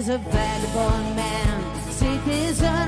[0.00, 1.92] as a vagabond man.
[1.92, 2.79] Sleep is a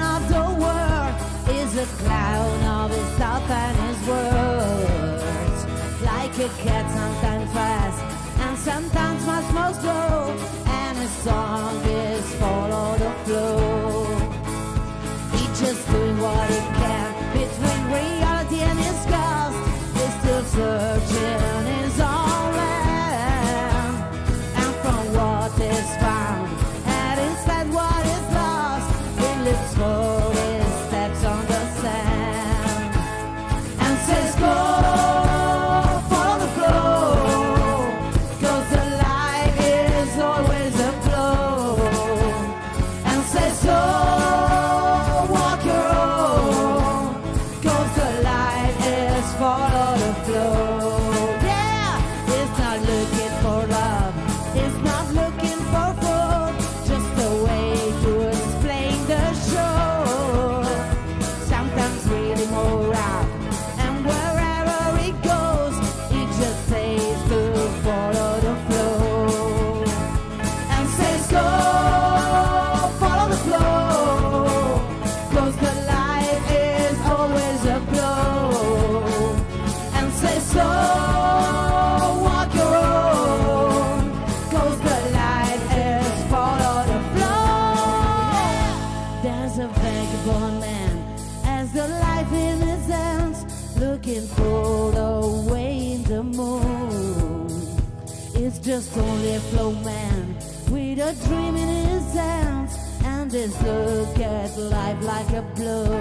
[98.96, 100.36] only flow man
[100.70, 105.92] with a dream in his hands and this look at life like a blow.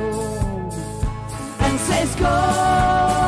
[1.59, 3.20] And says go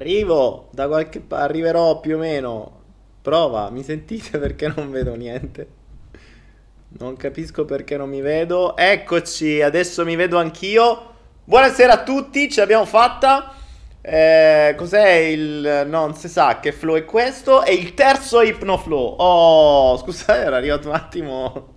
[0.00, 2.78] Arrivo da qualche parte, arriverò più o meno.
[3.20, 5.68] Prova, mi sentite perché non vedo niente?
[6.98, 8.78] Non capisco perché non mi vedo.
[8.78, 11.14] Eccoci, adesso mi vedo anch'io.
[11.44, 13.52] Buonasera a tutti, ce l'abbiamo fatta.
[14.00, 15.84] Eh, cos'è il...
[15.86, 17.62] non si sa che flow è questo.
[17.62, 19.16] È il terzo Hypnoflow.
[19.18, 21.74] Oh, scusate, era arrivato un attimo...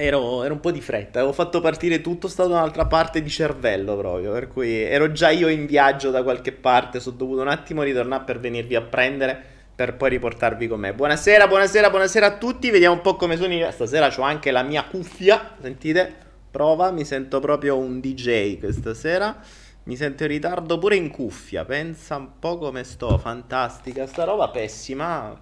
[0.00, 3.28] Ero, ero, un po' di fretta, avevo fatto partire tutto, stato da un'altra parte di
[3.28, 7.48] cervello proprio, per cui ero già io in viaggio da qualche parte, sono dovuto un
[7.48, 9.42] attimo ritornare per venirvi a prendere,
[9.74, 10.94] per poi riportarvi con me.
[10.94, 13.68] Buonasera, buonasera, buonasera a tutti, vediamo un po' come sono io.
[13.72, 16.14] Stasera ho anche la mia cuffia, sentite?
[16.48, 19.36] Prova, mi sento proprio un DJ questa sera.
[19.82, 24.48] Mi sento in ritardo pure in cuffia, pensa un po' come sto, fantastica, sta roba
[24.50, 25.36] pessima,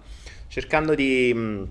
[0.47, 1.67] cercando di,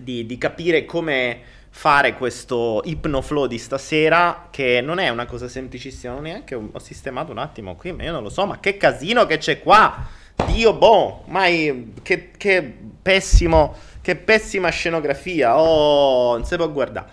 [0.00, 6.12] di, di capire come fare questo ipnoflow di stasera che non è una cosa semplicissima,
[6.14, 9.26] non neanche ho sistemato un attimo qui, ma io non lo so, ma che casino
[9.26, 10.06] che c'è qua!
[10.46, 17.10] Dio boh, mai che, che pessimo, che pessima scenografia, oh, non si può guardare.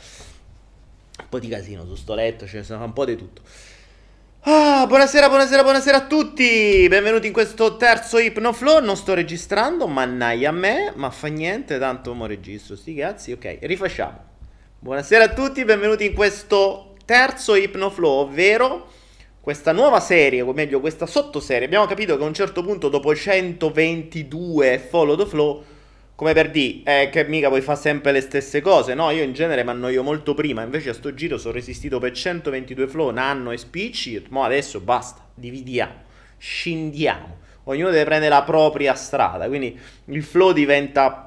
[1.20, 3.42] Un po' di casino su sto letto, ce ne sono un po' di tutto.
[4.42, 6.88] Ah, buonasera, buonasera, buonasera a tutti!
[6.88, 8.80] Benvenuti in questo terzo Hypnoflow.
[8.84, 13.32] Non sto registrando, mannaglia a me, ma fa niente, tanto mo registro, sti cazzi.
[13.32, 14.35] Ok, rifacciamo.
[14.86, 18.92] Buonasera a tutti, benvenuti in questo terzo Hypnoflow, ovvero
[19.42, 21.66] questa nuova serie, o meglio questa sottoserie.
[21.66, 25.64] Abbiamo capito che a un certo punto dopo 122 Follow the Flow,
[26.14, 29.10] come per dire, eh, che mica poi fa sempre le stesse cose, no?
[29.10, 32.88] Io in genere mi annoio molto prima, invece a sto giro sono resistito per 122
[32.88, 36.04] flow, nanno e spicci, ma adesso basta, dividiamo,
[36.38, 37.38] scendiamo.
[37.64, 39.76] Ognuno deve prendere la propria strada, quindi
[40.06, 41.25] il flow diventa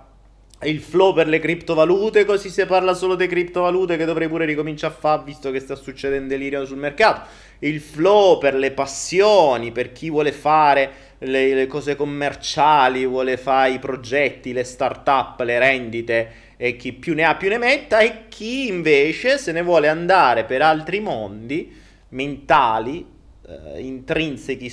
[0.64, 4.92] il flow per le criptovalute, così si parla solo di criptovalute che dovrei pure ricominciare
[4.92, 7.28] a fare visto che sta succedendo delirio sul mercato.
[7.60, 13.70] Il flow per le passioni, per chi vuole fare le, le cose commerciali, vuole fare
[13.70, 18.26] i progetti, le start-up, le rendite e chi più ne ha più ne metta e
[18.28, 21.72] chi invece se ne vuole andare per altri mondi
[22.10, 23.06] mentali,
[23.46, 24.72] eh, intrinsechi,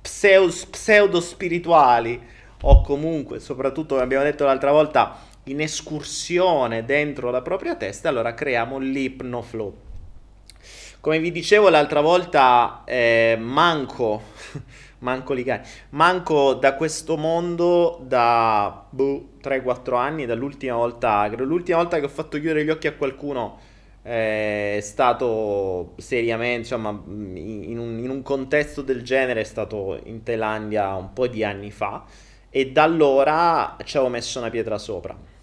[0.00, 2.18] pseudo spirituali
[2.62, 8.34] o comunque, soprattutto come abbiamo detto l'altra volta, in escursione dentro la propria testa, allora
[8.34, 9.74] creiamo l'ipnoflow.
[11.00, 14.22] Come vi dicevo l'altra volta, eh, manco,
[15.00, 22.06] manco Ligani, manco da questo mondo da boh, 3-4 anni, dall'ultima volta, l'ultima volta che
[22.06, 23.58] ho fatto chiudere gli occhi a qualcuno
[24.02, 30.24] eh, è stato seriamente, insomma, in un, in un contesto del genere, è stato in
[30.24, 32.04] Thailandia un po' di anni fa
[32.50, 35.34] e da allora ci avevo messo una pietra sopra.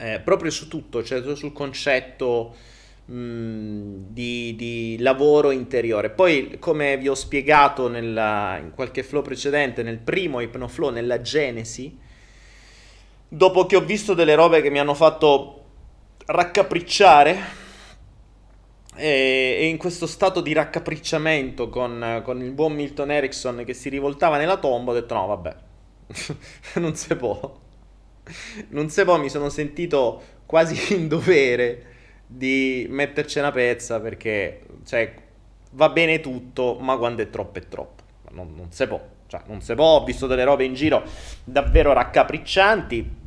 [0.00, 2.54] Eh, proprio su tutto, cioè sul concetto
[3.04, 6.08] mh, di, di, lavoro interiore.
[6.08, 11.98] Poi, come vi ho spiegato nella, in qualche flow precedente, nel primo Hypnoflow, nella Genesi,
[13.28, 15.64] dopo che ho visto delle robe che mi hanno fatto
[16.24, 17.58] raccapricciare,
[18.94, 24.38] e, in questo stato di raccapricciamento con, con il buon Milton Erickson che si rivoltava
[24.38, 25.56] nella tomba, ho detto no, vabbè,
[26.80, 27.59] non si può.
[28.68, 31.86] Non si può, mi sono sentito quasi in dovere
[32.26, 35.14] di metterci una pezza perché, cioè,
[35.72, 38.02] va bene tutto, ma quando è troppo è troppo.
[38.30, 39.00] Non, non si può.
[39.26, 41.02] Cioè, non si può, ho visto delle robe in giro
[41.44, 43.18] davvero raccapriccianti.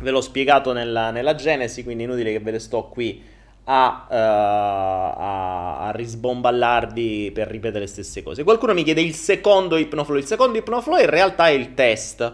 [0.00, 3.22] Ve l'ho spiegato nella, nella Genesi, quindi inutile che ve le sto qui
[3.64, 8.44] a, uh, a, a, risbomballarvi per ripetere le stesse cose.
[8.44, 10.18] Qualcuno mi chiede il secondo ipnoflow.
[10.18, 12.32] Il secondo ipnoflow in realtà è il test,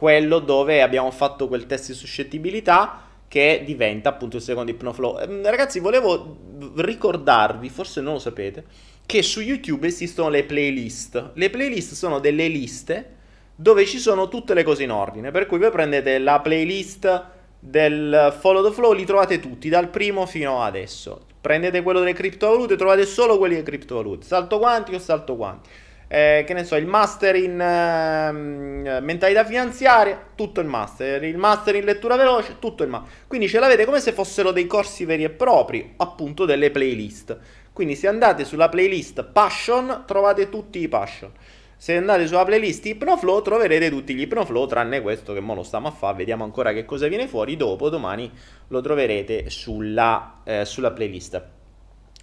[0.00, 5.18] quello dove abbiamo fatto quel test di suscettibilità che diventa appunto il secondo ipnoflow.
[5.18, 6.38] Eh, ragazzi, volevo
[6.76, 8.64] ricordarvi, forse non lo sapete,
[9.04, 11.32] che su YouTube esistono le playlist.
[11.34, 13.16] Le playlist sono delle liste
[13.54, 17.24] dove ci sono tutte le cose in ordine, per cui voi prendete la playlist
[17.58, 21.26] del follow the flow li trovate tutti, dal primo fino adesso.
[21.42, 24.24] Prendete quello delle criptovalute, trovate solo quelli delle criptovalute.
[24.24, 25.68] Salto quantico, salto quanti.
[26.12, 31.22] Eh, che ne so, il master in eh, mentalità finanziaria, tutto il master.
[31.22, 33.28] Il master in lettura veloce, tutto il master.
[33.28, 37.38] Quindi ce l'avete come se fossero dei corsi veri e propri, appunto delle playlist.
[37.72, 41.30] Quindi se andate sulla playlist Passion, trovate tutti i Passion.
[41.76, 45.86] Se andate sulla playlist Hypnoflow troverete tutti gli Hypnoflow tranne questo che mo lo stiamo
[45.86, 48.28] a fare, vediamo ancora che cosa viene fuori, dopo domani
[48.66, 51.40] lo troverete sulla, eh, sulla playlist.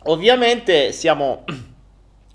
[0.04, 1.46] Ovviamente siamo...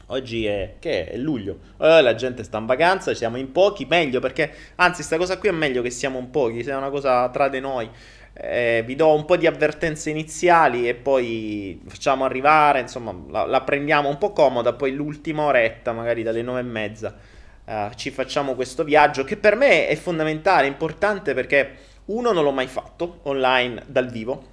[0.06, 1.16] Oggi è, è?
[1.16, 5.38] luglio, eh, la gente sta in vacanza, siamo in pochi, meglio perché, anzi, questa cosa
[5.38, 7.88] qui è meglio che siamo in pochi, se è una cosa tra di noi.
[8.34, 13.60] Eh, vi do un po' di avvertenze iniziali e poi facciamo arrivare, insomma, la, la
[13.60, 17.14] prendiamo un po' comoda, poi l'ultima oretta, magari dalle nove e mezza,
[17.64, 22.52] eh, ci facciamo questo viaggio che per me è fondamentale, importante perché uno non l'ho
[22.52, 24.50] mai fatto online dal vivo,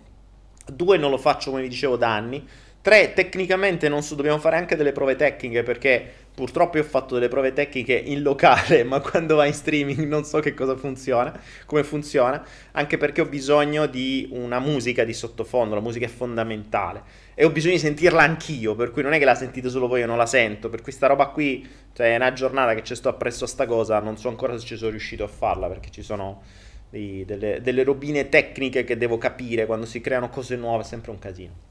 [0.66, 2.48] due non lo faccio come vi dicevo da anni,
[2.82, 7.16] tre tecnicamente non so, dobbiamo fare anche delle prove tecniche perché purtroppo io ho fatto
[7.16, 11.38] delle prove tecniche in locale, ma quando va in streaming non so che cosa funziona,
[11.66, 17.04] come funziona, anche perché ho bisogno di una musica di sottofondo, la musica è fondamentale
[17.36, 20.00] e ho bisogno di sentirla anch'io, per cui non è che la sentite solo voi,
[20.00, 23.10] io non la sento, per questa roba qui, cioè è una giornata che ci sto
[23.10, 26.02] appresso a sta cosa, non so ancora se ci sono riuscito a farla perché ci
[26.02, 26.42] sono
[26.90, 31.12] di, delle, delle robine tecniche che devo capire quando si creano cose nuove, è sempre
[31.12, 31.68] un casino.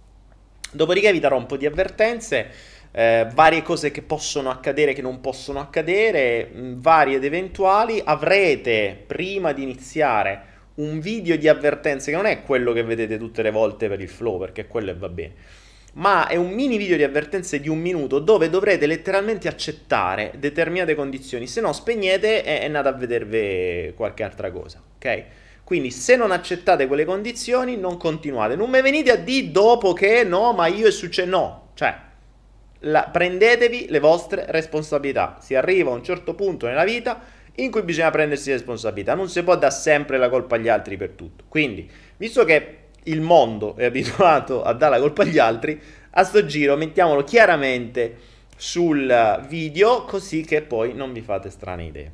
[0.70, 2.50] Dopodiché vi darò un po' di avvertenze,
[2.92, 8.00] eh, varie cose che possono accadere, che non possono accadere, mh, varie ed eventuali.
[8.04, 10.42] Avrete, prima di iniziare,
[10.74, 14.08] un video di avvertenze che non è quello che vedete tutte le volte per il
[14.08, 15.32] flow, perché quello va bene
[15.94, 20.94] ma è un mini video di avvertenze di un minuto dove dovrete letteralmente accettare determinate
[20.94, 25.24] condizioni, se no spegnete e andate a vedervi qualche altra cosa, ok?
[25.68, 30.24] Quindi se non accettate quelle condizioni non continuate, non mi venite a dire dopo che
[30.24, 31.94] no, ma io è successo, no, cioè
[32.78, 37.20] la, prendetevi le vostre responsabilità, si arriva a un certo punto nella vita
[37.56, 41.10] in cui bisogna prendersi responsabilità, non si può dare sempre la colpa agli altri per
[41.10, 45.78] tutto, quindi visto che il mondo è abituato a dare la colpa agli altri,
[46.12, 48.16] a sto giro mettiamolo chiaramente
[48.56, 52.12] sul video così che poi non vi fate strane idee.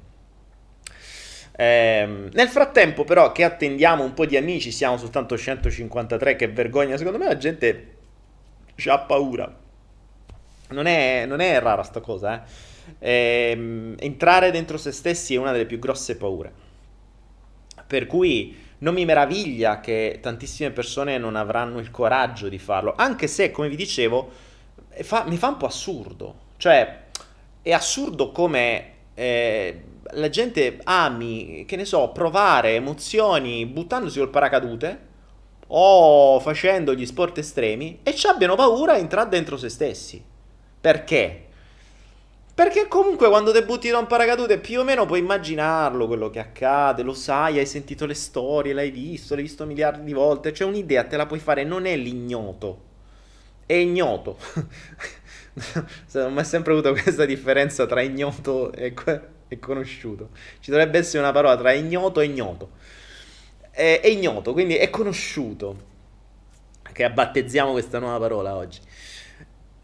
[1.57, 6.97] Eh, nel frattempo però che attendiamo un po' di amici, siamo soltanto 153, che vergogna,
[6.97, 7.97] secondo me la gente
[8.87, 9.63] ha paura.
[10.71, 12.73] Non è, non è rara sta cosa, eh.
[12.99, 16.53] Eh, entrare dentro se stessi è una delle più grosse paure.
[17.87, 23.27] Per cui non mi meraviglia che tantissime persone non avranno il coraggio di farlo, anche
[23.27, 24.31] se, come vi dicevo,
[25.03, 26.43] fa, mi fa un po' assurdo.
[26.57, 27.03] Cioè,
[27.63, 35.13] è assurdo come eh, la gente ami, che ne so, provare emozioni buttandosi col paracadute
[35.69, 40.23] o facendo gli sport estremi e ci abbiano paura a entrare dentro se stessi.
[40.81, 41.45] Perché?
[42.55, 47.03] Perché comunque quando ti da un paracadute più o meno puoi immaginarlo quello che accade,
[47.03, 51.03] lo sai, hai sentito le storie, l'hai visto, l'hai visto miliardi di volte, c'è un'idea,
[51.03, 52.83] te la puoi fare, non è l'ignoto,
[53.67, 54.39] è ignoto.
[56.15, 58.95] Ho sempre avuto questa differenza tra ignoto e,
[59.49, 60.31] e, conosciuto.
[60.61, 62.71] Ci dovrebbe essere una parola tra ignoto e ignoto.
[63.71, 65.93] È, è ignoto, quindi è conosciuto.
[66.93, 68.81] Che abbattezziamo questa nuova parola oggi.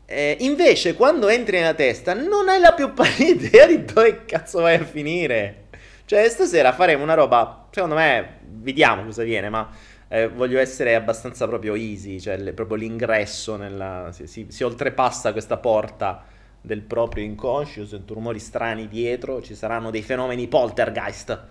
[0.07, 4.61] Eh, invece, quando entri nella testa, non hai la più pallida idea di dove cazzo
[4.61, 5.69] vai a finire.
[6.05, 9.71] Cioè, stasera faremo una roba, secondo me, vediamo cosa viene, ma
[10.09, 15.31] eh, voglio essere abbastanza proprio easy, cioè le, proprio l'ingresso, nella, si, si, si, oltrepassa
[15.31, 16.25] questa porta
[16.61, 21.47] del proprio inconscio, sento rumori strani dietro, ci saranno dei fenomeni poltergeist.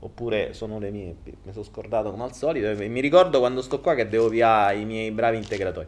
[0.00, 3.80] Oppure sono le mie, mi sono scordato come al solito, e mi ricordo quando sto
[3.80, 5.86] qua che devo via i miei bravi integratori.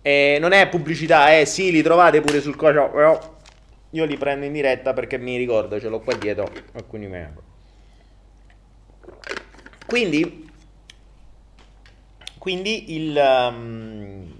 [0.00, 3.36] E non è pubblicità, eh sì, li trovate pure sul cocio, però
[3.90, 7.34] io li prendo in diretta perché mi ricordo, ce l'ho qua dietro, alcuni me.
[9.86, 10.48] Quindi,
[12.38, 13.16] quindi il...
[13.50, 14.34] Um,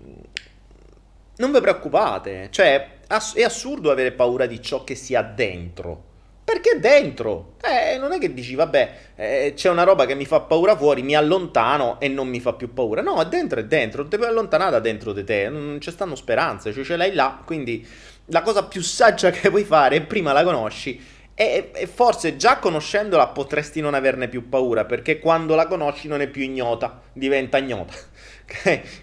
[1.36, 6.14] non vi preoccupate, cioè ass- è assurdo avere paura di ciò che si ha dentro.
[6.46, 7.54] Perché dentro?
[7.60, 11.02] Eh, non è che dici, vabbè, eh, c'è una roba che mi fa paura fuori,
[11.02, 13.02] mi allontano e non mi fa più paura.
[13.02, 16.14] No, è dentro, è dentro, ti puoi allontanare da dentro di te, non ci stanno
[16.14, 17.84] speranze, cioè ce l'hai là, quindi
[18.26, 21.00] la cosa più saggia che puoi fare, prima la conosci,
[21.34, 26.20] e, e, forse già conoscendola potresti non averne più paura, perché quando la conosci non
[26.20, 27.92] è più ignota, diventa ignota.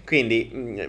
[0.04, 0.80] Quindi mm,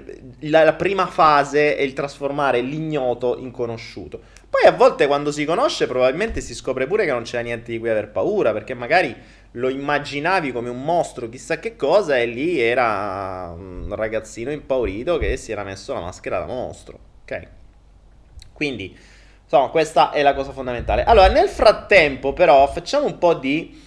[0.41, 4.21] la, la prima fase è il trasformare l'ignoto in conosciuto.
[4.49, 7.79] Poi a volte quando si conosce probabilmente si scopre pure che non c'è niente di
[7.79, 9.13] cui aver paura, perché magari
[9.51, 15.35] lo immaginavi come un mostro, chissà che cosa, e lì era un ragazzino impaurito che
[15.37, 16.99] si era messo la maschera da mostro.
[17.23, 17.47] Ok?
[18.53, 18.97] Quindi,
[19.43, 21.03] insomma, questa è la cosa fondamentale.
[21.03, 23.83] Allora, nel frattempo, però, facciamo un po' di.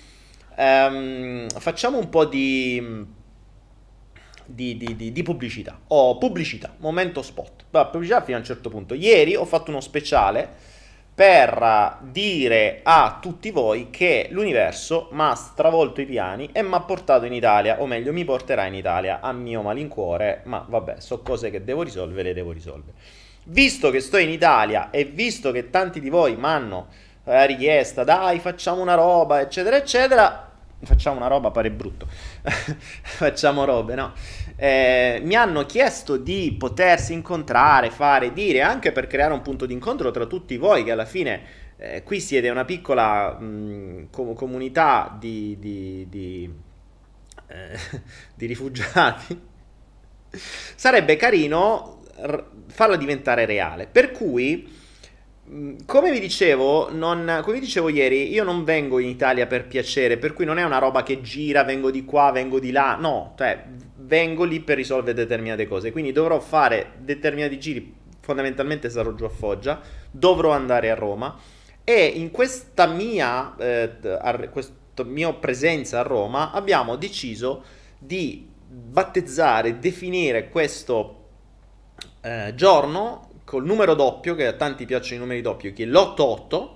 [0.57, 3.17] Um, facciamo un po' di
[4.49, 5.79] di, di, di, di pubblicità.
[5.89, 7.65] Ho oh, pubblicità, momento spot.
[7.71, 8.95] Va, pubblicità fino a un certo punto.
[8.95, 10.77] Ieri ho fatto uno speciale
[11.15, 16.81] per dire a tutti voi che l'universo mi ha stravolto i piani e mi ha
[16.81, 21.21] portato in Italia, o meglio mi porterà in Italia a mio malincuore, ma vabbè, so
[21.21, 22.97] cose che devo risolvere, le devo risolvere.
[23.45, 26.87] Visto che sto in Italia e visto che tanti di voi mi hanno
[27.25, 30.48] eh, richiesta, dai facciamo una roba, eccetera, eccetera,
[30.83, 32.07] facciamo una roba, pare brutto,
[33.03, 34.13] facciamo robe, no?
[34.57, 39.73] Eh, mi hanno chiesto di potersi incontrare, fare, dire, anche per creare un punto di
[39.73, 41.41] incontro tra tutti voi che alla fine
[41.77, 46.53] eh, qui siete una piccola mh, com- comunità di, di, di,
[47.49, 47.79] eh,
[48.35, 49.41] di rifugiati.
[50.31, 53.87] Sarebbe carino r- farla diventare reale.
[53.87, 54.78] Per cui Mm,
[55.87, 60.19] come vi, dicevo, non, come vi dicevo ieri, io non vengo in Italia per piacere,
[60.19, 63.35] per cui non è una roba che gira, vengo di qua, vengo di là, no,
[63.37, 63.65] cioè
[63.97, 69.31] vengo lì per risolvere determinate cose, quindi dovrò fare determinati giri, fondamentalmente sarò giù a
[69.31, 69.81] Foggia,
[70.11, 71.39] dovrò andare a Roma.
[71.83, 77.65] E in questa mia, eh, questa mia presenza a Roma abbiamo deciso
[77.99, 81.15] di battezzare, definire questo
[82.21, 86.69] eh, giorno col numero doppio, che a tanti piacciono i numeri doppi, che è l'88,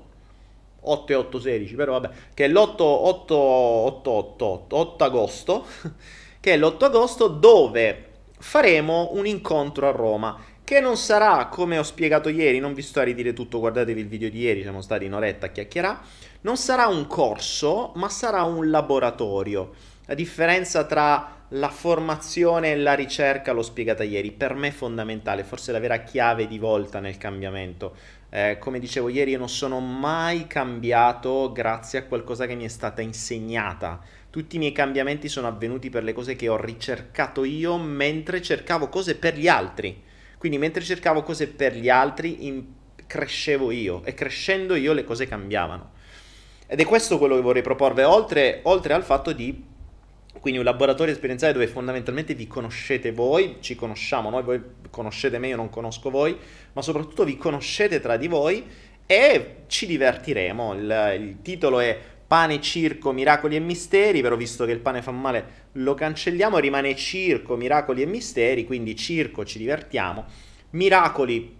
[0.81, 5.67] 8 e 8 16, però vabbè, che è l'8 8, 8, 8, 8, 8 agosto,
[6.41, 8.07] che è l'8 agosto dove
[8.39, 13.01] faremo un incontro a Roma, che non sarà, come ho spiegato ieri, non vi sto
[13.01, 15.99] a ridire tutto, guardatevi il video di ieri, siamo stati in oretta a chiacchierare,
[16.41, 19.73] non sarà un corso, ma sarà un laboratorio.
[20.07, 25.45] La differenza tra la formazione e la ricerca, l'ho spiegata ieri, per me è fondamentale,
[25.45, 27.95] forse la vera chiave di volta nel cambiamento.
[28.31, 32.69] Eh, come dicevo ieri, io non sono mai cambiato grazie a qualcosa che mi è
[32.69, 34.01] stata insegnata.
[34.31, 38.89] Tutti i miei cambiamenti sono avvenuti per le cose che ho ricercato io mentre cercavo
[38.89, 40.03] cose per gli altri.
[40.39, 42.65] Quindi mentre cercavo cose per gli altri, in...
[43.07, 45.91] crescevo io e crescendo io le cose cambiavano.
[46.67, 49.71] Ed è questo quello che vorrei proporvi, oltre, oltre al fatto di
[50.43, 55.47] quindi un laboratorio esperienziale dove fondamentalmente vi conoscete voi, ci conosciamo noi, voi conoscete me,
[55.47, 56.37] io non conosco voi,
[56.73, 58.67] ma soprattutto vi conoscete tra di voi
[59.07, 60.75] e ci divertiremo.
[60.75, 65.13] Il, il titolo è Pane, circo, miracoli e misteri, però visto che il pane fa
[65.13, 70.25] male lo cancelliamo, rimane circo, miracoli e misteri, quindi circo ci divertiamo,
[70.71, 71.55] miracoli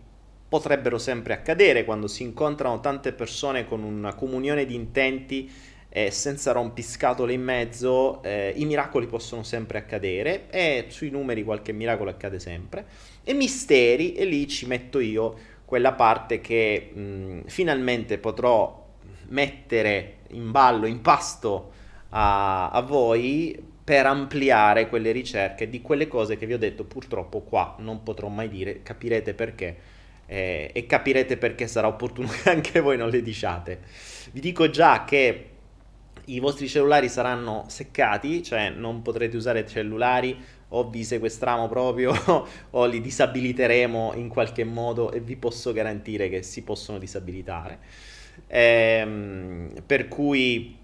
[0.49, 5.49] potrebbero sempre accadere quando si incontrano tante persone con una comunione di intenti
[5.95, 11.73] eh, senza rompiscatole in mezzo, eh, i miracoli possono sempre accadere e sui numeri qualche
[11.73, 12.87] miracolo accade sempre.
[13.23, 18.87] E misteri, e lì ci metto io quella parte che mh, finalmente potrò
[19.29, 21.73] mettere in ballo, in pasto
[22.11, 27.41] a, a voi per ampliare quelle ricerche di quelle cose che vi ho detto purtroppo
[27.41, 29.77] qua non potrò mai dire, capirete perché
[30.25, 33.81] eh, e capirete perché sarà opportuno che anche voi non le diciate.
[34.31, 35.52] Vi dico già che
[36.27, 40.37] i vostri cellulari saranno seccati, cioè non potrete usare cellulari
[40.75, 42.15] o vi sequestriamo proprio
[42.71, 47.79] o li disabiliteremo in qualche modo e vi posso garantire che si possono disabilitare.
[48.47, 50.77] Ehm, per cui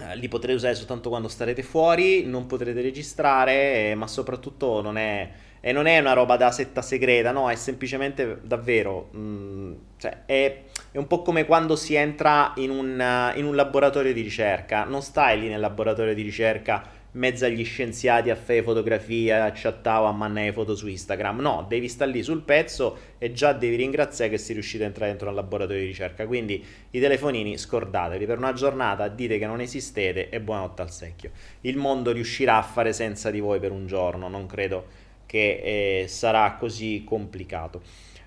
[0.00, 4.96] eh, li potrete usare soltanto quando starete fuori, non potrete registrare, eh, ma soprattutto non
[4.96, 9.72] è, e non è una roba da setta segreta, no, è semplicemente davvero, mh, mm,
[9.98, 14.12] cioè è è un po' come quando si entra in un, uh, in un laboratorio
[14.12, 19.44] di ricerca, non stai lì nel laboratorio di ricerca mezzo agli scienziati a fare fotografia,
[19.44, 21.40] a chattare, a mandare foto su Instagram.
[21.40, 25.10] No, devi stare lì sul pezzo e già devi ringraziare che sei riuscito a entrare
[25.10, 26.26] dentro un laboratorio di ricerca.
[26.26, 31.30] Quindi i telefonini scordateli per una giornata, dite che non esistete e buonanotte al secchio.
[31.62, 34.86] Il mondo riuscirà a fare senza di voi per un giorno, non credo
[35.24, 37.82] che eh, sarà così complicato.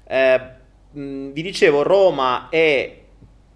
[0.07, 0.63] Eh,
[0.95, 3.01] vi dicevo, Roma è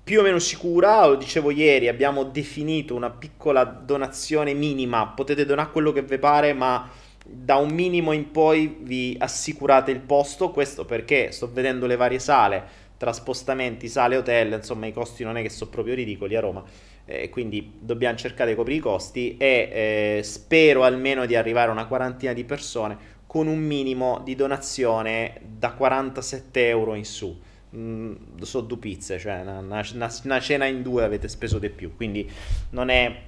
[0.03, 5.69] più o meno sicura, lo dicevo ieri, abbiamo definito una piccola donazione minima, potete donare
[5.71, 6.89] quello che vi pare, ma
[7.23, 12.19] da un minimo in poi vi assicurate il posto, questo perché sto vedendo le varie
[12.19, 16.41] sale, tra spostamenti, sale, hotel, insomma i costi non è che sono proprio ridicoli a
[16.41, 16.63] Roma,
[17.05, 21.71] eh, quindi dobbiamo cercare di coprire i costi e eh, spero almeno di arrivare a
[21.71, 22.97] una quarantina di persone
[23.29, 27.39] con un minimo di donazione da 47 euro in su.
[27.75, 31.95] Mm, so due pizze, cioè una, una, una, cena in due avete speso di più,
[31.95, 32.27] quindi
[32.71, 33.21] non è,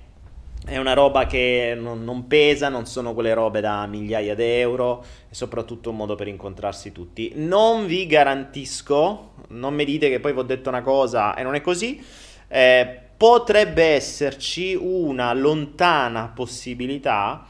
[0.65, 5.05] è una roba che non, non, pesa, non sono quelle robe da migliaia di euro
[5.29, 7.33] e soprattutto un modo per incontrarsi tutti.
[7.35, 11.53] Non vi garantisco, non mi dite che poi vi ho detto una cosa e non
[11.53, 12.03] è così,
[12.47, 17.45] eh, potrebbe esserci una lontana possibilità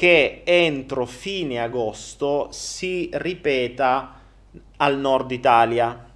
[0.00, 4.14] che entro fine agosto si ripeta
[4.78, 6.06] al nord Italia.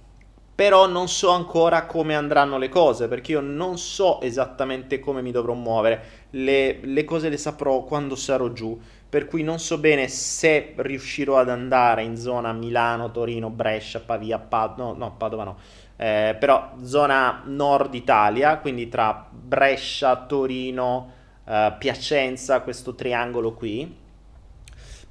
[0.55, 5.29] Però non so ancora come andranno le cose, perché io non so esattamente come mi
[5.29, 6.25] dovrò muovere.
[6.31, 8.75] Le, le cose le saprò quando sarò giù,
[9.07, 14.39] per cui non so bene se riuscirò ad andare in zona Milano, Torino, Brescia, Pavia,
[14.39, 15.57] Padova, no, no, Padova no,
[15.95, 21.14] eh, però zona nord Italia, quindi tra Brescia, Torino,
[21.45, 24.03] uh, Piacenza, questo triangolo qui,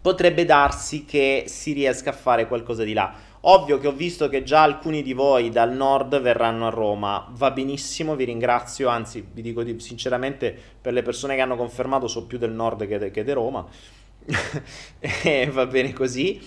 [0.04, 3.14] potrebbe darsi che si riesca a fare qualcosa di là.
[3.46, 7.50] Ovvio che ho visto che già alcuni di voi dal nord verranno a Roma, va
[7.50, 12.38] benissimo, vi ringrazio, anzi vi dico sinceramente per le persone che hanno confermato so più
[12.38, 13.66] del nord che, de- di Roma,
[15.52, 16.40] va bene così,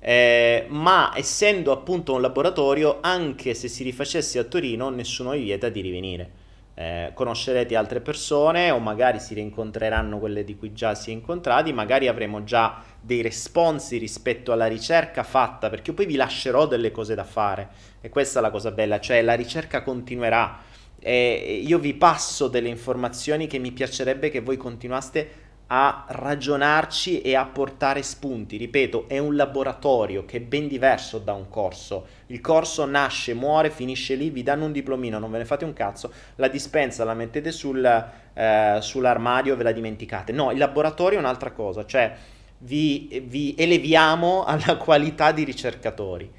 [0.00, 5.68] eh, ma essendo appunto un laboratorio, anche se si rifacesse a Torino, nessuno vi vieta
[5.68, 6.30] di rivenire
[6.78, 11.72] eh, conoscerete altre persone o magari si rincontreranno quelle di cui già si è incontrati,
[11.72, 17.16] magari avremo già dei responsi rispetto alla ricerca fatta, perché poi vi lascerò delle cose
[17.16, 17.68] da fare
[18.00, 20.66] e questa è la cosa bella, cioè la ricerca continuerà.
[21.00, 27.34] E io vi passo delle informazioni che mi piacerebbe che voi continuaste a ragionarci e
[27.34, 28.56] a portare spunti.
[28.56, 32.06] Ripeto, è un laboratorio che è ben diverso da un corso.
[32.26, 35.74] Il corso nasce, muore, finisce lì, vi danno un diplomino, non ve ne fate un
[35.74, 40.32] cazzo, la dispensa la mettete sul, eh, sull'armadio e ve la dimenticate.
[40.32, 42.14] No, il laboratorio è un'altra cosa, cioè
[42.58, 46.30] vi, vi eleviamo alla qualità di ricercatori.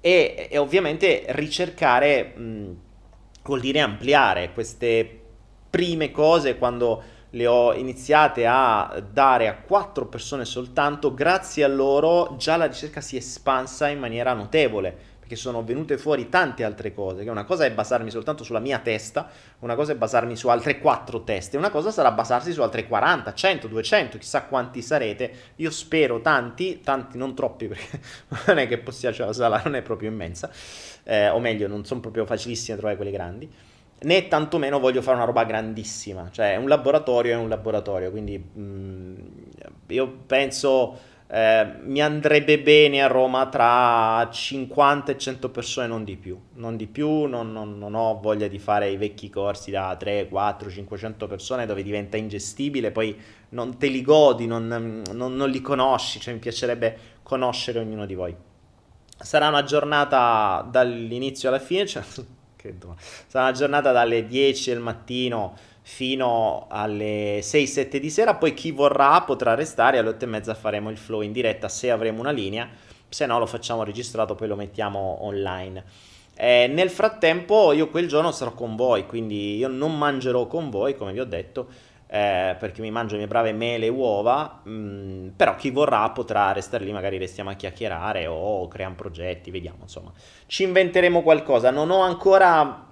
[0.00, 2.76] E, e ovviamente ricercare mh,
[3.42, 5.22] vuol dire ampliare queste
[5.68, 12.36] prime cose quando le ho iniziate a dare a quattro persone soltanto, grazie a loro
[12.38, 16.94] già la ricerca si è espansa in maniera notevole, perché sono venute fuori tante altre
[16.94, 20.48] cose, che una cosa è basarmi soltanto sulla mia testa, una cosa è basarmi su
[20.48, 25.32] altre quattro teste, una cosa sarà basarsi su altre 40, 100, 200, chissà quanti sarete,
[25.56, 28.00] io spero tanti, tanti non troppi, perché
[28.46, 30.50] non è che possiamo, cioè la sala non è proprio immensa,
[31.04, 33.52] eh, o meglio, non sono proprio facilissime trovare quelle grandi,
[34.00, 38.60] né tantomeno voglio fare una roba grandissima, cioè un laboratorio è un laboratorio, quindi mh,
[38.60, 39.14] mm,
[39.88, 46.16] io penso eh, mi andrebbe bene a Roma tra 50 e 100 persone, non di
[46.16, 49.94] più, non di più, non, non, non ho voglia di fare i vecchi corsi da
[49.94, 53.14] 3, 4, 500 persone dove diventa ingestibile, poi
[53.50, 58.34] non te li godi, non, non li conosci, cioè mi piacerebbe conoscere ognuno di voi.
[59.20, 62.02] Sarà una giornata dall'inizio alla fine, cioè
[62.58, 62.74] che
[63.28, 69.22] Sarà una giornata dalle 10 del mattino fino alle 6-7 di sera, poi chi vorrà
[69.22, 72.68] potrà restare alle 8 e mezza faremo il flow in diretta se avremo una linea,
[73.08, 75.84] se no lo facciamo registrato poi lo mettiamo online.
[76.34, 80.94] Eh, nel frattempo io quel giorno sarò con voi, quindi io non mangerò con voi,
[80.94, 81.68] come vi ho detto,
[82.10, 86.08] eh, perché mi mangio le mie brave mele e uova, mh, mm, però chi vorrà
[86.10, 90.12] potrà restare lì, magari restiamo a chiacchierare o creiamo progetti, vediamo, insomma.
[90.46, 92.86] Ci inventeremo qualcosa, non ho ancora...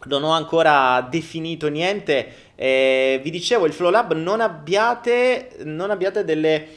[0.00, 2.52] Non ho ancora definito niente.
[2.54, 6.68] Eh, vi dicevo, il Flow Lab non abbiate, non abbiate delle,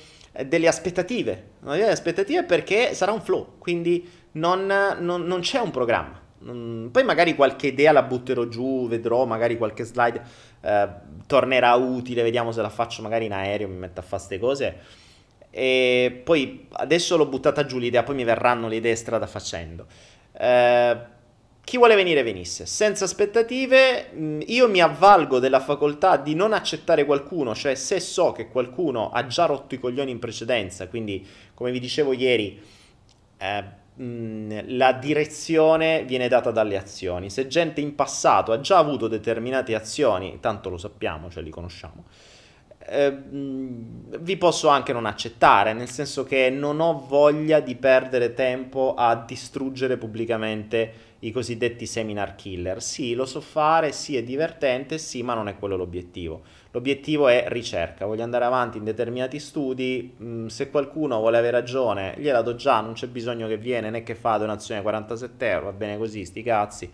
[0.47, 1.49] delle aspettative.
[1.59, 4.65] Non abbiate aspettative perché sarà un flow, quindi non,
[4.99, 6.19] non, non c'è un programma.
[6.39, 10.21] poi magari qualche idea la butterò giù, vedrò magari qualche slide
[10.61, 10.89] eh,
[11.27, 14.75] tornerà utile, vediamo se la faccio magari in aereo, mi metto a fare queste cose.
[15.49, 19.85] E poi adesso l'ho buttata giù l'idea, poi mi verranno le idee strada facendo.
[20.33, 20.97] Eh,
[21.63, 27.05] chi vuole venire venisse, senza aspettative, mm, io mi avvalgo della facoltà di non accettare
[27.05, 31.71] qualcuno, cioè se so che qualcuno ha già rotto i coglioni in precedenza, quindi come
[31.71, 32.59] vi dicevo ieri,
[33.37, 33.63] eh,
[34.03, 37.29] La direzione viene data dalle azioni.
[37.29, 42.05] Se gente in passato ha già avuto determinate azioni, tanto lo sappiamo, cioè li conosciamo,
[42.87, 43.15] eh,
[44.19, 49.15] vi posso anche non accettare, nel senso che non ho voglia di perdere tempo a
[49.15, 52.81] distruggere pubblicamente i cosiddetti seminar killer.
[52.81, 56.41] Sì, lo so fare, sì, è divertente, sì, ma non è quello l'obiettivo.
[56.73, 62.15] L'obiettivo è ricerca, voglio andare avanti in determinati studi, mm, se qualcuno vuole avere ragione,
[62.17, 65.73] gliela do già, non c'è bisogno che viene né che fa donazione 47 euro, va
[65.73, 66.89] bene così, sti cazzi.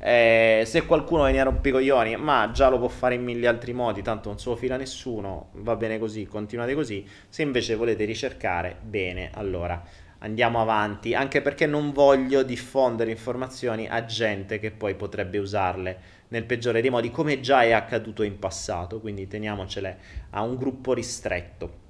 [0.00, 4.02] Eh, se qualcuno viene a rompicoglioni, ma già lo può fare in mille altri modi,
[4.02, 7.06] tanto non se lo fila nessuno, va bene così, continuate così.
[7.28, 9.80] Se invece volete ricercare, bene, allora
[10.18, 16.44] andiamo avanti, anche perché non voglio diffondere informazioni a gente che poi potrebbe usarle nel
[16.44, 19.98] peggiore dei modi, come già è accaduto in passato, quindi teniamocele
[20.30, 21.82] a un gruppo ristretto.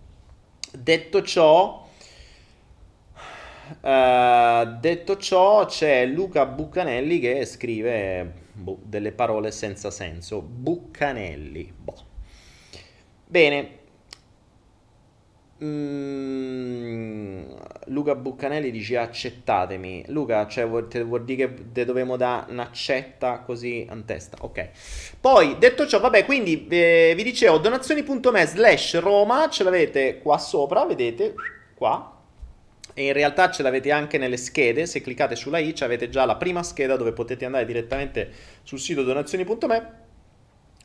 [0.73, 1.89] Detto ciò,
[3.81, 10.41] uh, detto ciò c'è Luca Buccanelli che scrive boh, delle parole senza senso.
[10.41, 11.73] Buccanelli.
[11.77, 12.13] Boh.
[13.27, 13.79] Bene,
[15.65, 17.53] Mm,
[17.87, 20.05] Luca Buccanelli dice accettatemi.
[20.09, 24.37] Luca, cioè vuol, vuol dire che te dobbiamo dare un'accetta così in testa.
[24.41, 24.69] Ok.
[25.21, 30.85] Poi, detto ciò, vabbè, quindi eh, vi dicevo donazioni.me slash Roma, ce l'avete qua sopra,
[30.85, 31.35] vedete,
[31.75, 32.11] qua.
[32.93, 36.37] E in realtà ce l'avete anche nelle schede, se cliccate sulla i avete già la
[36.37, 38.31] prima scheda dove potete andare direttamente
[38.63, 40.03] sul sito donazioni.me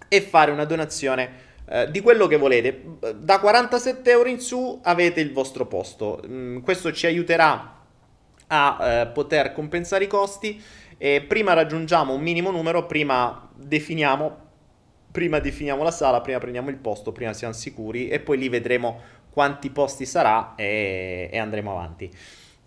[0.07, 2.83] e fare una donazione eh, di quello che volete.
[3.17, 6.21] Da 47 euro in su avete il vostro posto.
[6.25, 7.77] Mm, questo ci aiuterà
[8.47, 10.61] a eh, poter compensare i costi
[10.97, 14.47] e prima raggiungiamo un minimo numero, prima definiamo,
[15.11, 18.99] prima definiamo la sala, prima prendiamo il posto, prima siamo sicuri e poi lì vedremo
[19.29, 22.11] quanti posti sarà e, e andremo avanti.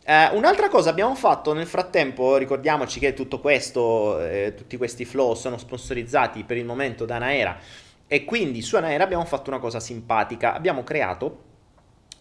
[0.04, 5.34] Eh, un'altra cosa abbiamo fatto nel frattempo, ricordiamoci che tutto questo, eh, tutti questi flow
[5.34, 7.58] sono sponsorizzati per il momento da Anaera
[8.12, 11.44] e quindi su Anaera abbiamo fatto una cosa simpatica, abbiamo creato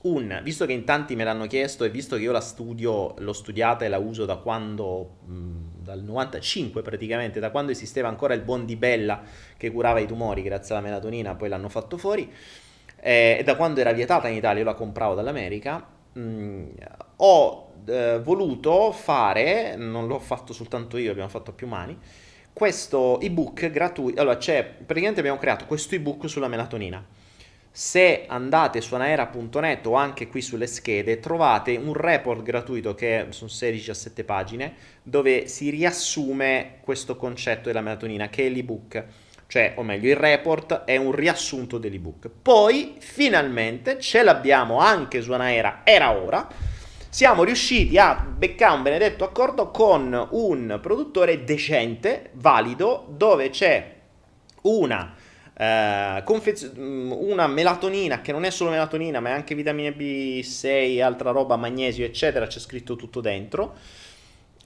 [0.03, 3.33] un, visto che in tanti me l'hanno chiesto e visto che io la studio, l'ho
[3.33, 8.39] studiata e la uso da quando, mh, dal 95 praticamente, da quando esisteva ancora il
[8.39, 9.21] buon di Bella
[9.57, 12.31] che curava i tumori grazie alla melatonina, poi l'hanno fatto fuori,
[13.01, 16.63] eh, e da quando era vietata in Italia, io la compravo dall'America, mh,
[17.17, 21.99] ho eh, voluto fare, non l'ho fatto soltanto io, abbiamo fatto più mani,
[22.61, 27.03] questo ebook gratuito, allora c'è, praticamente abbiamo creato questo ebook sulla melatonina.
[27.71, 33.49] Se andate su anaera.net o anche qui sulle schede trovate un report gratuito che sono
[33.51, 39.05] 16-17 pagine dove si riassume questo concetto della melatonina che è l'ebook.
[39.47, 42.29] Cioè o meglio il report è un riassunto dell'ebook.
[42.43, 46.47] Poi finalmente ce l'abbiamo anche su Anaera era ora
[47.13, 53.95] siamo riusciti a beccare un benedetto accordo con un produttore decente valido dove c'è
[54.61, 55.13] una
[55.53, 61.03] eh, confez- mm, una melatonina che non è solo melatonina ma è anche vitamina B6,
[61.03, 63.75] altra roba, magnesio eccetera, c'è scritto tutto dentro.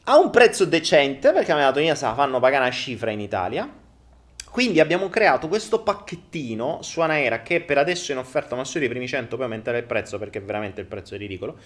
[0.03, 3.67] A un prezzo decente perché la melatonina se la fanno pagare una cifra in Italia.
[4.51, 8.86] Quindi abbiamo creato questo pacchettino su Anaera che per adesso è in offerta ma solo
[8.86, 11.58] i primi 100 poi aumenterà il prezzo perché veramente il prezzo è ridicolo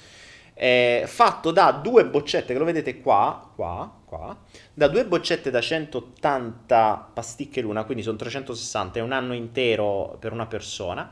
[0.62, 4.38] eh, fatto da due boccette, che lo vedete qua, qua, qua,
[4.74, 10.34] da due boccette da 180 pasticche l'una, quindi sono 360, è un anno intero per
[10.34, 11.10] una persona,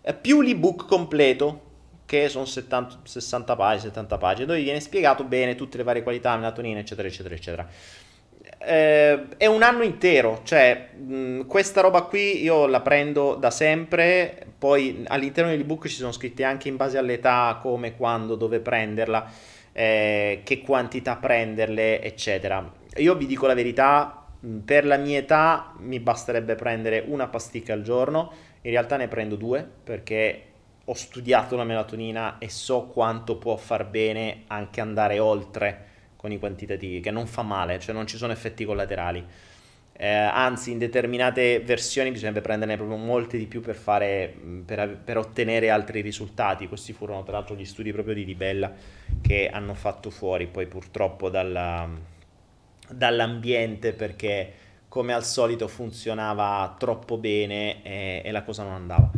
[0.00, 1.60] eh, più l'ebook completo,
[2.06, 6.34] che sono 70, 60 pagine, 70 pagine, dove viene spiegato bene tutte le varie qualità,
[6.36, 7.68] melatonina, eccetera, eccetera, eccetera.
[8.58, 14.45] Eh, è un anno intero, cioè mh, questa roba qui io la prendo da sempre,
[14.66, 19.30] poi all'interno dell'ebook ci sono scritti anche in base all'età, come, quando, dove prenderla,
[19.70, 22.68] eh, che quantità prenderle, eccetera.
[22.96, 24.26] Io vi dico la verità,
[24.64, 28.32] per la mia età mi basterebbe prendere una pasticca al giorno,
[28.62, 30.42] in realtà ne prendo due perché
[30.84, 35.84] ho studiato la melatonina e so quanto può far bene anche andare oltre
[36.16, 39.24] con i quantitativi, che non fa male, cioè non ci sono effetti collaterali.
[39.98, 44.34] Eh, anzi, in determinate versioni bisognerebbe prenderne proprio molte di più per, fare,
[44.64, 46.68] per, per, ottenere altri risultati.
[46.68, 48.72] Questi furono tra l'altro gli studi proprio di Dibella
[49.22, 51.88] che hanno fatto fuori poi purtroppo dalla,
[52.88, 54.52] dall'ambiente perché
[54.88, 59.10] come al solito funzionava troppo bene e, e la cosa non andava.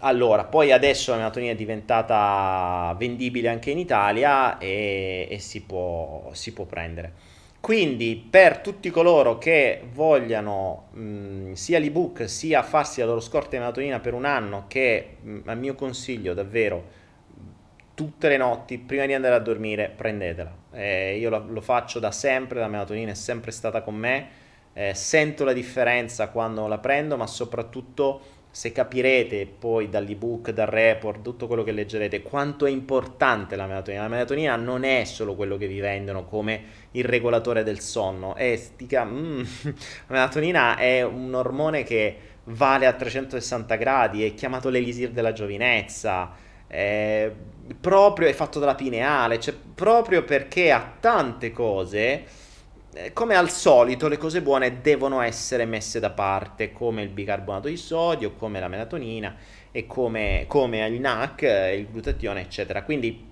[0.00, 6.30] Allora, poi adesso la melatonina è diventata vendibile anche in Italia e, e si, può,
[6.32, 7.12] si, può, prendere.
[7.60, 13.58] Quindi per tutti coloro che vogliano mh, sia l'ebook sia farsi la loro scorta di
[13.58, 17.06] melatonina per un anno, che mh, al mio consiglio davvero
[17.94, 20.54] tutte le notti prima di andare a dormire prendetela.
[20.72, 24.28] Eh, io lo, lo, faccio da sempre, la melatonina è sempre stata con me,
[24.72, 31.22] eh, sento la differenza quando la prendo, ma soprattutto se capirete poi dall'ebook, dal report,
[31.22, 34.02] tutto quello che leggerete, quanto è importante la melatonina.
[34.02, 38.56] La melatonina non è solo quello che vi vendono come il regolatore del sonno, è
[38.56, 39.40] stica, mm,
[40.08, 46.32] la melatonina è un ormone che vale a 360 gradi, è chiamato l'elisir della giovinezza,
[46.66, 47.30] è
[47.80, 52.24] proprio è fatto dalla pineale, cioè proprio perché ha tante cose
[53.12, 57.76] come al solito, le cose buone devono essere messe da parte, come il bicarbonato di
[57.76, 59.36] sodio, come la melatonina
[59.70, 62.82] e come, come il NAC, il glutatione, eccetera.
[62.82, 63.26] Quindi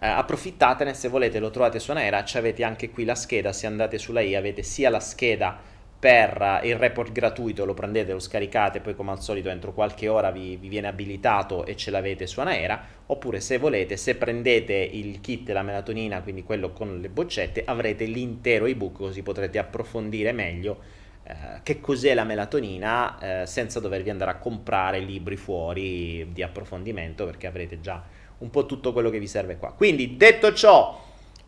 [0.00, 3.98] eh, approfittatene se volete, lo trovate su Anaera, avete anche qui la scheda, se andate
[3.98, 5.69] sulla I avete sia la scheda
[6.00, 10.30] per il report gratuito lo prendete, lo scaricate, poi come al solito entro qualche ora
[10.30, 15.20] vi, vi, viene abilitato e ce l'avete su Anaera, oppure se volete, se prendete il
[15.20, 20.80] kit la melatonina, quindi quello con le boccette, avrete l'intero ebook così potrete approfondire meglio
[21.22, 27.26] eh, che cos'è la melatonina eh, senza dovervi andare a comprare libri fuori di approfondimento
[27.26, 28.02] perché avrete già
[28.38, 29.74] un po' tutto quello che vi serve qua.
[29.74, 30.98] Quindi detto ciò,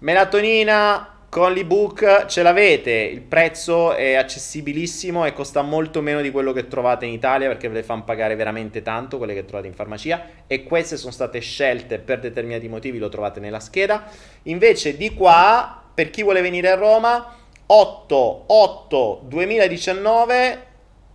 [0.00, 6.52] melatonina con l'ebook ce l'avete, il prezzo è accessibilissimo e costa molto meno di quello
[6.52, 9.72] che trovate in Italia perché ve le fanno pagare veramente tanto quelle che trovate in
[9.72, 14.04] farmacia e queste sono state scelte per determinati motivi, lo trovate nella scheda.
[14.42, 20.66] Invece di qua, per chi vuole venire a Roma, 8 8 2019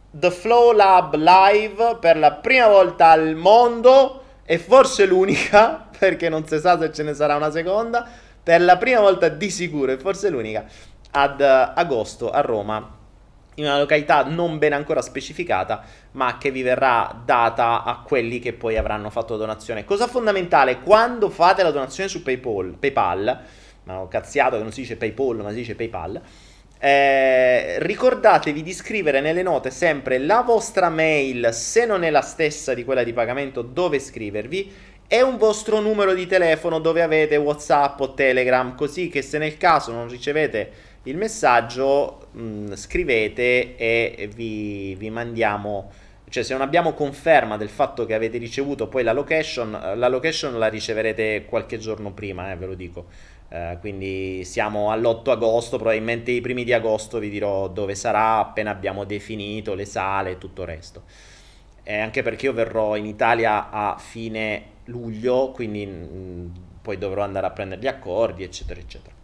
[0.10, 6.48] The Flow Lab Live per la prima volta al mondo e forse l'unica, perché non
[6.48, 8.10] si sa se ce ne sarà una seconda,
[8.48, 10.64] per la prima volta di sicuro e forse l'unica,
[11.12, 12.96] ad agosto a Roma
[13.56, 18.54] in una località non ben ancora specificata, ma che vi verrà data a quelli che
[18.54, 19.84] poi avranno fatto la donazione.
[19.84, 23.44] Cosa fondamentale, quando fate la donazione su PayPal, PayPal
[23.84, 26.22] ma ho cazziato che non si dice PayPal, ma si dice PayPal,
[26.80, 32.74] eh, ricordatevi di scrivere nelle note sempre la vostra mail, se non è la stessa
[32.74, 34.72] di quella di pagamento, dove scrivervi
[35.08, 39.58] e un vostro numero di telefono dove avete WhatsApp o Telegram, così che se nel
[39.58, 40.72] caso non ricevete
[41.04, 45.90] il messaggio mh, mm, scrivete e vi, vi, mandiamo
[46.30, 50.60] cioè se non abbiamo conferma del fatto che avete ricevuto poi la location la location
[50.60, 53.06] la riceverete qualche giorno prima eh, ve lo dico.
[53.50, 58.72] Uh, quindi siamo all'8 agosto probabilmente i primi di agosto vi dirò dove sarà appena
[58.72, 61.04] abbiamo definito le sale e tutto il resto.
[61.84, 66.48] Eh, anche perché io verrò in Italia a fine luglio quindi mh, mm,
[66.82, 69.16] poi dovrò andare a prendere gli accordi eccetera eccetera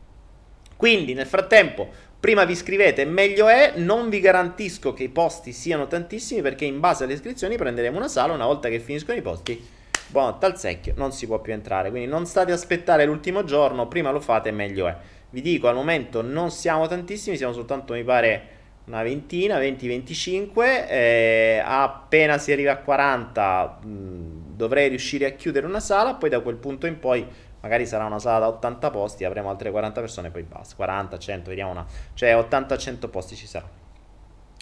[0.84, 1.88] quindi nel frattempo,
[2.20, 6.82] prima vi iscrivete, meglio è, non vi garantisco che i posti siano tantissimi perché in
[6.82, 9.66] base alle iscrizioni prenderemo una sala una volta che finiscono i posti.
[10.08, 13.88] Buonanotte al secchio, non si può più entrare, quindi non state a aspettare l'ultimo giorno,
[13.88, 14.96] prima lo fate meglio è.
[15.30, 18.48] Vi dico, al momento non siamo tantissimi, siamo soltanto, mi pare,
[18.88, 25.80] una ventina, 20-25, eh, appena si arriva a 40 mh, dovrei riuscire a chiudere una
[25.80, 27.28] sala, poi da quel punto in poi
[27.64, 31.50] magari sarà una sala da 80 posti, avremo altre 40 persone, poi basta, 40, 100,
[31.50, 33.68] vediamo una, cioè 80-100 posti ci sarà.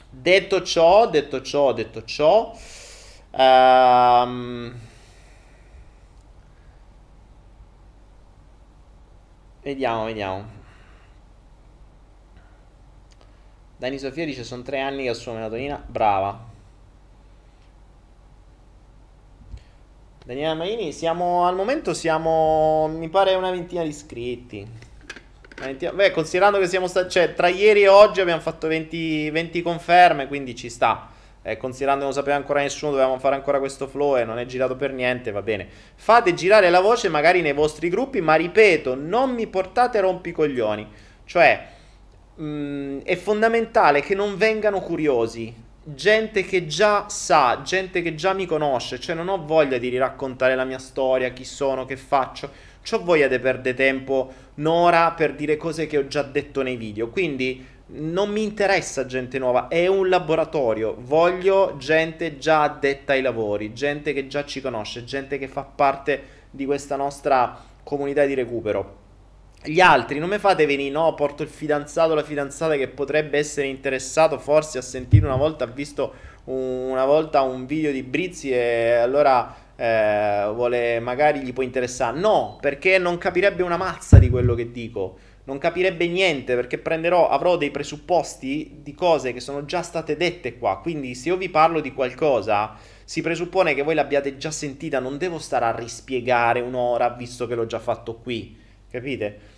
[0.09, 2.55] Detto ciò, detto ciò, detto ciò,
[3.31, 4.73] um,
[9.63, 10.59] vediamo, vediamo.
[13.77, 16.50] Dani Sofia dice sono tre anni che assume melatonina, brava,
[20.23, 24.67] Daniela Maini, siamo al momento siamo mi pare una ventina di iscritti.
[25.93, 30.27] Beh, considerando che siamo stati cioè tra ieri e oggi abbiamo fatto 20, 20 conferme,
[30.27, 31.09] quindi ci sta.
[31.41, 34.45] Eh, considerando che non sapeva ancora nessuno, dovevamo fare ancora questo flow e non è
[34.45, 35.67] girato per niente, va bene.
[35.95, 40.87] Fate girare la voce magari nei vostri gruppi, ma ripeto, non mi portate rompicoglioni.
[41.25, 41.67] Cioè,
[42.35, 48.33] mh, mm, è fondamentale che non vengano curiosi gente che già sa, gente che già
[48.33, 52.51] mi conosce, cioè non ho voglia di raccontare la mia storia, chi sono, che faccio,
[52.91, 57.09] ho voglia di perdere tempo un'ora per dire cose che ho già detto nei video,
[57.09, 63.73] quindi non mi interessa gente nuova, è un laboratorio, voglio gente già addetta ai lavori,
[63.73, 68.99] gente che già ci conosce, gente che fa parte di questa nostra comunità di recupero.
[69.63, 73.37] Gli altri non mi fate venire, no, porto il fidanzato o la fidanzata che potrebbe
[73.37, 76.13] essere interessato, forse ha sentito una volta, ha visto
[76.45, 82.17] una volta un video di Brizzi e allora eh, vuole, magari gli può interessare.
[82.19, 85.17] No, perché non capirebbe una mazza di quello che dico.
[85.43, 90.57] Non capirebbe niente perché prenderò, avrò dei presupposti di cose che sono già state dette
[90.57, 90.79] qua.
[90.81, 95.19] Quindi se io vi parlo di qualcosa, si presuppone che voi l'abbiate già sentita, non
[95.19, 98.57] devo stare a rispiegare un'ora visto che l'ho già fatto qui.
[98.89, 99.50] Capite?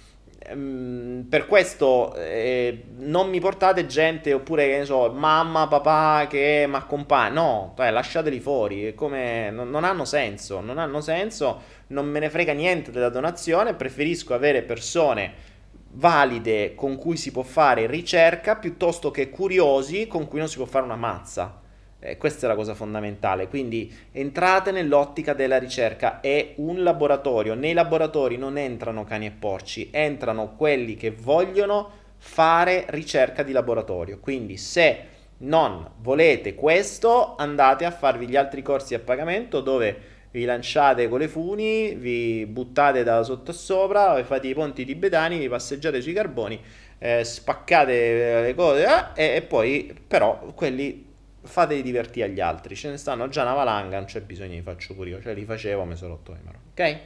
[0.46, 6.66] Ehm, per questo eh, non mi portate gente oppure che ne so, mamma, papà che
[6.68, 7.34] mi accompagna.
[7.34, 8.94] No, cioè, lasciateli fuori.
[8.96, 10.60] Come, non, non, hanno senso.
[10.60, 11.62] Non hanno senso.
[11.88, 13.74] Non me ne frega niente della donazione.
[13.74, 15.52] Preferisco avere persone
[15.96, 20.66] valide con cui si può fare ricerca piuttosto che curiosi con cui non si può
[20.66, 21.62] fare una mazza.
[22.06, 23.48] Eh, questa è la cosa fondamentale.
[23.48, 26.20] Quindi entrate nell'ottica della ricerca.
[26.20, 27.54] È un laboratorio.
[27.54, 34.20] Nei laboratori non entrano cani e porci, entrano quelli che vogliono fare ricerca di laboratorio.
[34.20, 40.44] Quindi se non volete questo, andate a farvi gli altri corsi a pagamento dove vi
[40.46, 45.48] lanciate con le funi, vi buttate da sotto a sopra, fate i ponti tibetani, vi
[45.48, 46.60] passeggiate sui carboni,
[46.98, 48.86] eh, spaccate le cose
[49.16, 51.03] eh, e, e poi però quelli
[51.44, 52.76] fate divertire agli altri.
[52.76, 55.22] Ce ne stanno già una valanga, non c'è bisogno di faccio pure io.
[55.22, 56.58] Cioè, li facevo, mi sono rotto le mani.
[56.72, 57.00] Ok?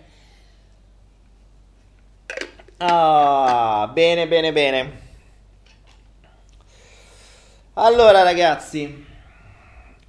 [2.77, 5.05] Ah, bene, bene, bene.
[7.73, 9.05] Allora, ragazzi,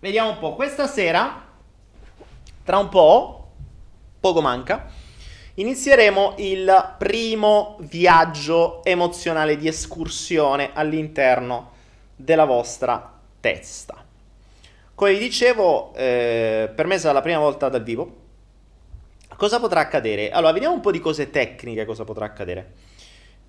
[0.01, 0.55] vediamo un po'.
[0.55, 1.47] Questa sera,
[2.65, 3.53] tra un po',
[4.21, 4.87] poco manca,
[5.55, 11.73] inizieremo il primo viaggio emozionale di escursione all'interno
[12.15, 14.08] della vostra testa.
[14.99, 18.17] Come vi dicevo, eh, per me sarà la prima volta dal vivo.
[19.37, 20.31] Cosa potrà accadere?
[20.31, 22.73] Allora, vediamo un po' di cose tecniche, cosa potrà accadere.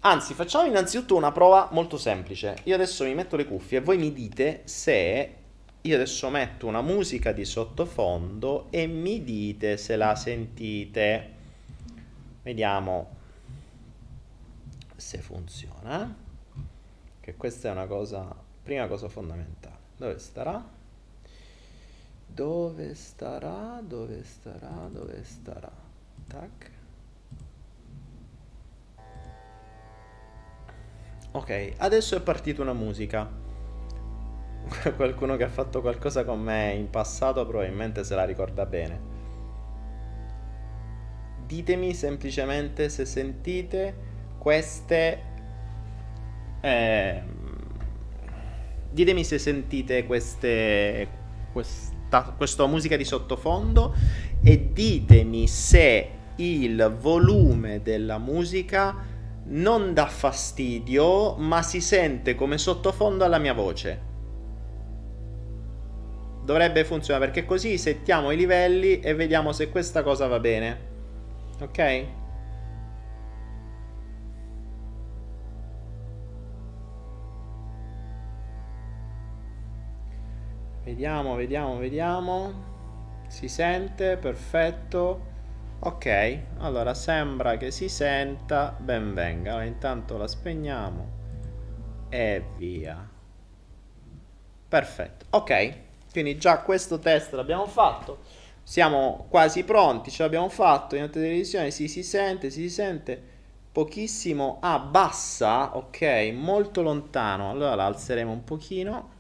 [0.02, 2.56] Anzi, facciamo innanzitutto una prova molto semplice.
[2.66, 5.34] Io adesso mi metto le cuffie e voi mi dite se
[5.82, 11.34] io adesso metto una musica di sottofondo e mi dite se la sentite.
[12.44, 13.10] Vediamo
[14.96, 16.16] se funziona.
[17.20, 19.78] Che questa è una cosa, prima cosa fondamentale.
[19.98, 20.78] Dove starà?
[22.40, 23.82] Dove starà?
[23.86, 24.88] Dove starà?
[24.90, 25.70] Dove starà?
[26.26, 26.72] Tac.
[31.32, 33.30] Ok, adesso è partita una musica.
[34.96, 39.02] Qualcuno che ha fatto qualcosa con me in passato probabilmente se la ricorda bene.
[41.46, 43.96] Ditemi semplicemente se sentite
[44.38, 45.24] queste...
[46.62, 47.22] Eh,
[48.92, 51.08] ditemi se sentite queste...
[52.10, 53.94] Questa, questa musica di sottofondo
[54.44, 58.96] e ditemi se il volume della musica
[59.46, 64.08] non dà fastidio, ma si sente come sottofondo alla mia voce.
[66.44, 70.88] Dovrebbe funzionare perché così settiamo i livelli e vediamo se questa cosa va bene.
[71.60, 72.06] Ok?
[80.90, 82.54] Vediamo, vediamo, vediamo.
[83.28, 85.28] Si sente, perfetto.
[85.82, 91.08] Ok, allora sembra che si senta, ben venga, allora, intanto la spegniamo
[92.10, 93.08] e via.
[94.68, 95.78] Perfetto, ok,
[96.12, 98.22] quindi già questo test l'abbiamo fatto,
[98.64, 103.22] siamo quasi pronti, ce l'abbiamo fatto in alta televisione, si, si sente, si sente
[103.72, 109.18] pochissimo, ah bassa, ok, molto lontano, allora la alzeremo un pochino.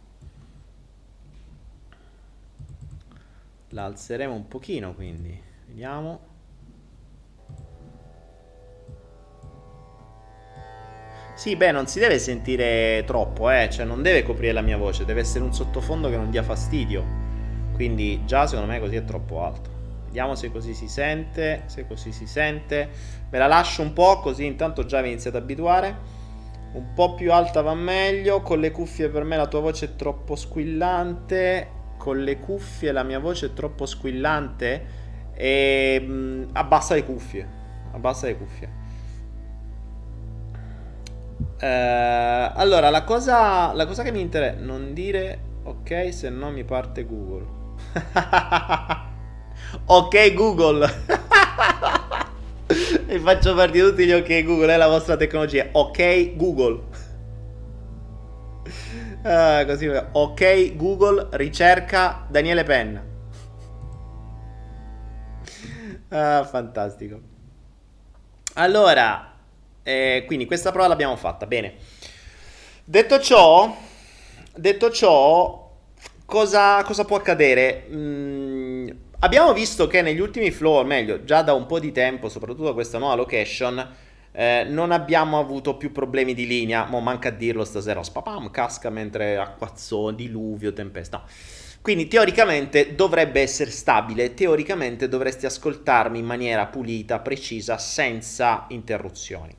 [3.70, 6.28] La alzeremo un pochino quindi, vediamo.
[11.36, 15.06] Sì, beh, non si deve sentire troppo, eh, cioè non deve coprire la mia voce,
[15.06, 17.06] deve essere un sottofondo che non dia fastidio.
[17.74, 19.70] Quindi già secondo me così è troppo alto.
[20.06, 22.90] Vediamo se così si sente, se così si sente.
[23.30, 25.98] Ve la lascio un po', così intanto già vi iniziate ad abituare.
[26.74, 29.96] Un po' più alta va meglio, con le cuffie per me la tua voce è
[29.96, 31.68] troppo squillante,
[32.00, 34.86] con le cuffie la mia voce è troppo squillante
[35.34, 37.46] e mh, mm, abbassa le cuffie,
[37.92, 38.70] abbassa le cuffie.
[41.60, 44.58] Eh, allora, la cosa, la cosa che mi interessa...
[44.62, 47.46] Non dire ok, se no mi parte Google.
[49.86, 50.90] ok Google.
[53.08, 55.68] e faccio partire tutti gli ok Google, è la vostra tecnologia.
[55.74, 56.89] Ok Google.
[59.24, 63.04] Ah, così, ok Google, ricerca Daniele Penna.
[66.10, 67.20] Ah, fantastico.
[68.54, 69.34] Allora,
[69.84, 71.46] eh, quindi questa prova l'abbiamo fatta.
[71.46, 71.76] Bene.
[72.84, 73.76] Detto ciò,
[74.56, 75.72] detto ciò
[76.26, 77.86] cosa, cosa può accadere?
[77.92, 78.90] Mm,
[79.20, 82.98] abbiamo visto che negli ultimi floor, meglio, già da un po' di tempo, soprattutto questa
[82.98, 83.88] nuova location,
[84.32, 86.86] eh, non abbiamo avuto più problemi di linea.
[86.86, 88.04] Mo manca a dirlo stasera.
[88.04, 91.24] Spapam, casca mentre acquazzò, diluvio, tempesta.
[91.82, 99.56] Quindi teoricamente dovrebbe essere stabile, teoricamente dovresti ascoltarmi in maniera pulita, precisa, senza interruzioni.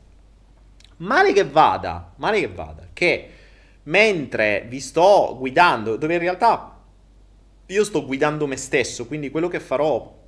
[0.99, 3.31] Male che vada, male che vada, che
[3.85, 6.79] mentre vi sto guidando, dove in realtà
[7.67, 10.20] io sto guidando me stesso, quindi quello che farò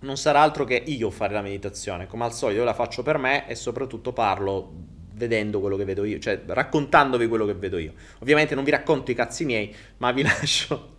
[0.00, 3.18] non sarà altro che io fare la meditazione, come al solito io la faccio per
[3.18, 4.72] me e soprattutto parlo
[5.12, 7.92] vedendo quello che vedo io, cioè raccontandovi quello che vedo io.
[8.20, 10.98] Ovviamente non vi racconto i cazzi miei, ma vi lascio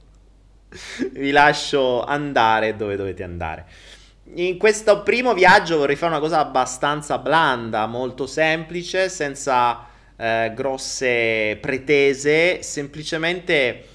[1.13, 3.65] vi lascio andare dove dovete andare.
[4.35, 9.85] In questo primo viaggio vorrei fare una cosa abbastanza blanda, molto semplice, senza
[10.15, 13.85] eh, grosse pretese, semplicemente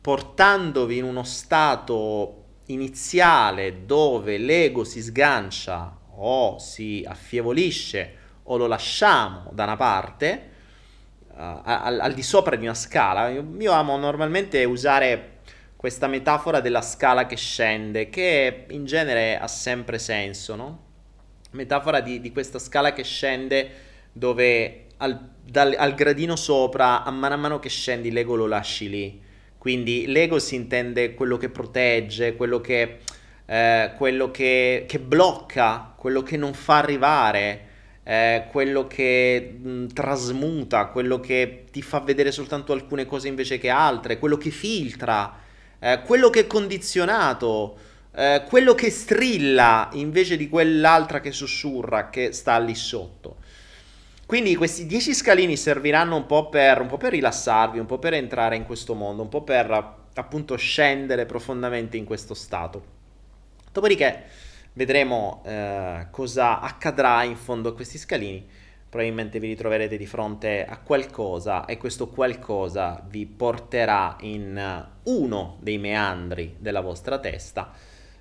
[0.00, 9.50] portandovi in uno stato iniziale dove l'ego si sgancia o si affievolisce o lo lasciamo
[9.52, 10.50] da una parte,
[11.28, 13.28] uh, al, al, di sopra di una scala.
[13.28, 15.38] Io, io amo normalmente usare
[15.76, 20.82] questa metafora della scala che scende, che in genere ha sempre senso, no?
[21.50, 23.70] Metafora di, di questa scala che scende
[24.12, 28.88] dove al, dal, al gradino sopra, a mano a mano che scendi, l'ego lo lasci
[28.88, 29.22] lì.
[29.64, 32.98] Quindi l'ego si intende quello che protegge, quello che,
[33.46, 37.60] eh, quello che, che blocca, quello che non fa arrivare,
[38.04, 43.70] eh, quello che mh, trasmuta, quello che ti fa vedere soltanto alcune cose invece che
[43.70, 45.34] altre, quello che filtra,
[45.78, 47.78] eh, quello che è condizionato,
[48.14, 53.36] eh, quello che strilla invece di quell'altra che sussurra che sta lì sotto.
[54.34, 58.14] Quindi questi 10 scalini serviranno un po, per, un po' per rilassarvi, un po' per
[58.14, 59.70] entrare in questo mondo, un po' per
[60.12, 62.82] appunto scendere profondamente in questo stato.
[63.70, 64.24] Dopodiché
[64.72, 68.44] vedremo eh, cosa accadrà in fondo a questi scalini.
[68.88, 75.78] Probabilmente vi ritroverete di fronte a qualcosa e questo qualcosa vi porterà in uno dei
[75.78, 77.70] meandri della vostra testa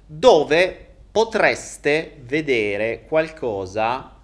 [0.05, 4.15] dove potreste vedere qualcosa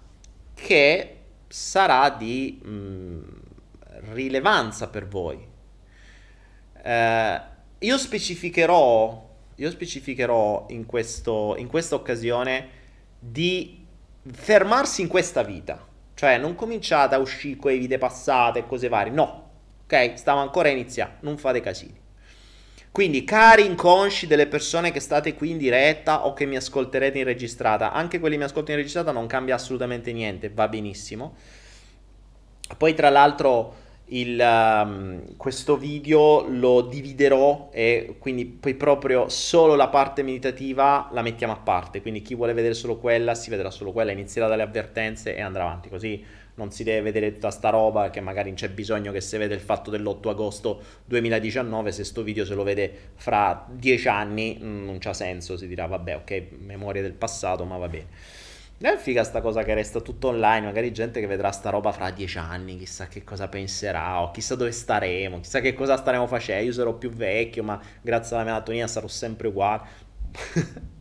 [0.54, 1.16] che
[1.50, 3.22] sarà di mh, mm,
[4.12, 5.44] rilevanza per voi.
[6.82, 7.40] Eh,
[7.78, 12.68] io specificherò, io specificherò in, questo, in questa occasione
[13.18, 13.84] di
[14.30, 15.86] fermarsi in questa vita.
[16.14, 19.12] Cioè, non cominciate a uscire con le vite passate e cose varie.
[19.12, 19.50] No,
[19.84, 20.18] ok?
[20.18, 21.99] Stavo ancora a iniziare, non fate casini.
[22.92, 27.24] Quindi, cari inconsci delle persone che state qui in diretta o che mi ascolterete in
[27.24, 31.36] registrata, anche quelli che mi ascoltano in registrata non cambia assolutamente niente, va benissimo.
[32.76, 33.74] Poi, tra l'altro,
[34.12, 41.22] il, um, questo video lo dividerò e quindi poi proprio solo la parte meditativa la
[41.22, 44.62] mettiamo a parte, quindi chi vuole vedere solo quella si vedrà solo quella, inizierà dalle
[44.62, 46.24] avvertenze e andrà avanti, così
[46.60, 49.60] non si deve vedere tutta sta roba che magari c'è bisogno che si vede il
[49.60, 54.98] fatto dell'8 agosto 2019, se sto video se lo vede fra dieci anni mm, non
[54.98, 58.08] c'ha senso, si dirà vabbè ok, memoria del passato ma va bene.
[58.78, 62.10] È figa sta cosa che resta tutto online, magari gente che vedrà sta roba fra
[62.10, 66.64] dieci anni, chissà che cosa penserà, o chissà dove staremo, chissà che cosa staremo facendo,
[66.64, 69.82] io sarò più vecchio, ma grazie alla melatonia sarò sempre uguale.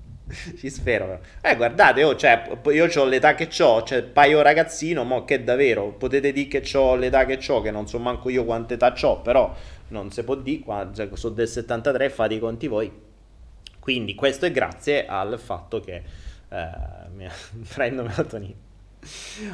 [0.58, 1.20] Ci spero.
[1.42, 5.92] Eh guardate, oh, cioè, io ho l'età che ho, cioè paio ragazzino, mo che davvero,
[5.94, 9.22] potete dire che ho l'età che ho, che non so manco io quanta età ho,
[9.22, 9.54] però
[9.90, 12.92] non si può dire, qua, cioè, sono del 73, fate i conti voi.
[13.80, 16.04] Quindi questo è grazie al fatto che
[16.50, 17.30] eh,
[17.74, 18.68] prendo melatonina.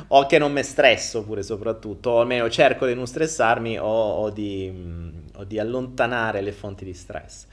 [0.08, 4.30] O che non mi stresso pure soprattutto, o almeno cerco di non stressarmi o, o,
[4.32, 4.74] di,
[5.36, 7.46] o di, allontanare le fonti di stress.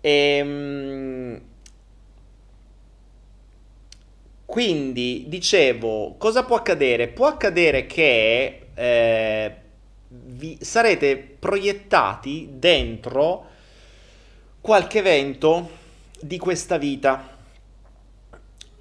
[0.00, 1.40] E, ehm,
[4.46, 7.08] quindi dicevo, cosa può accadere?
[7.08, 9.54] Può accadere che eh,
[10.08, 13.44] vi sarete proiettati dentro
[14.60, 15.68] qualche evento
[16.20, 17.34] di questa vita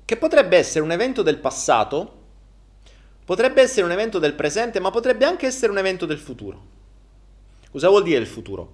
[0.05, 2.23] che potrebbe essere un evento del passato,
[3.25, 6.73] potrebbe essere un evento del presente, ma potrebbe anche essere un evento del futuro.
[7.71, 8.73] Cosa vuol dire il futuro?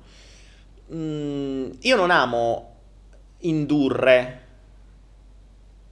[0.93, 2.75] Mm, io non amo
[3.39, 4.40] indurre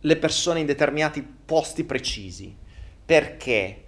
[0.02, 2.56] le persone in determinati posti precisi.
[3.06, 3.84] Perché?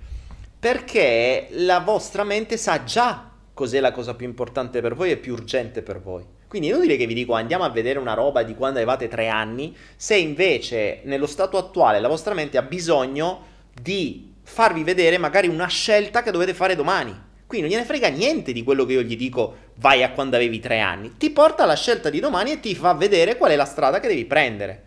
[0.60, 5.34] Perché la vostra mente sa già cos'è la cosa più importante per voi e più
[5.34, 6.26] urgente per voi.
[6.48, 9.28] Quindi è inutile che vi dico andiamo a vedere una roba di quando avevate tre
[9.28, 13.46] anni, se invece nello stato attuale la vostra mente ha bisogno
[13.80, 17.30] di farvi vedere magari una scelta che dovete fare domani.
[17.48, 20.60] Quindi non gliene frega niente di quello che io gli dico vai a quando avevi
[20.60, 21.16] tre anni.
[21.18, 24.08] Ti porta alla scelta di domani e ti fa vedere qual è la strada che
[24.08, 24.84] devi prendere.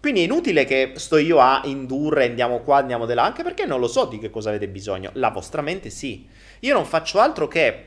[0.00, 3.66] Quindi è inutile che sto io a indurre, andiamo qua, andiamo di là, anche perché
[3.66, 5.10] non lo so di che cosa avete bisogno.
[5.14, 6.26] La vostra mente sì.
[6.60, 7.86] Io non faccio altro che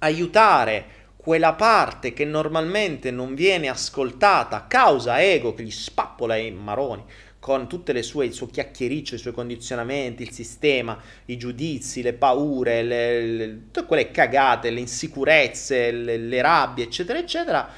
[0.00, 6.50] aiutare quella parte che normalmente non viene ascoltata a causa ego che gli spappola i
[6.50, 7.04] maroni
[7.38, 12.12] con tutte le sue, il suo chiacchiericcio, i suoi condizionamenti, il sistema, i giudizi, le
[12.12, 17.68] paure, le, le, tutte quelle cagate, le insicurezze, le, le rabbie, eccetera, eccetera.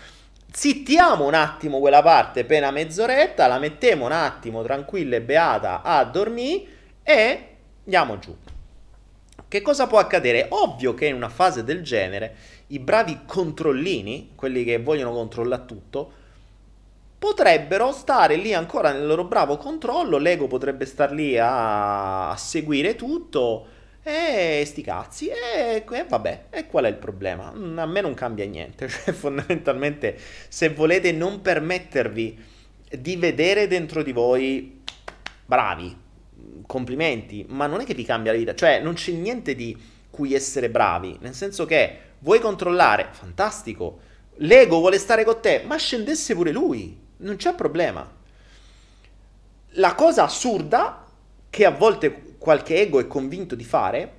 [0.54, 6.04] Zittiamo un attimo quella parte, appena mezz'oretta, la mettiamo un attimo tranquilla e beata a
[6.04, 6.64] dormire
[7.02, 7.46] e
[7.84, 8.36] andiamo giù.
[9.48, 10.48] Che cosa può accadere?
[10.50, 12.34] Ovvio che in una fase del genere
[12.68, 16.12] i bravi controllini, quelli che vogliono controllare tutto,
[17.18, 22.94] potrebbero stare lì ancora nel loro bravo controllo, l'ego potrebbe star lì a, a seguire
[22.94, 23.66] tutto
[24.02, 27.52] e sti cazzi e, e vabbè, e qual è il problema?
[27.54, 32.44] Mm, a me non cambia niente, cioè fondamentalmente se volete non permettervi
[32.98, 34.82] di vedere dentro di voi
[35.46, 35.96] bravi,
[36.66, 39.76] complimenti, ma non è che vi cambia la vita, cioè non c'è niente di
[40.10, 43.08] cui essere bravi, nel senso che Vuoi controllare?
[43.10, 43.98] Fantastico.
[44.36, 46.96] L'ego vuole stare con te, ma scendesse pure lui.
[47.18, 48.08] Non c'è problema.
[49.76, 51.04] La cosa assurda
[51.50, 54.12] che a volte qualche ego è convinto di fare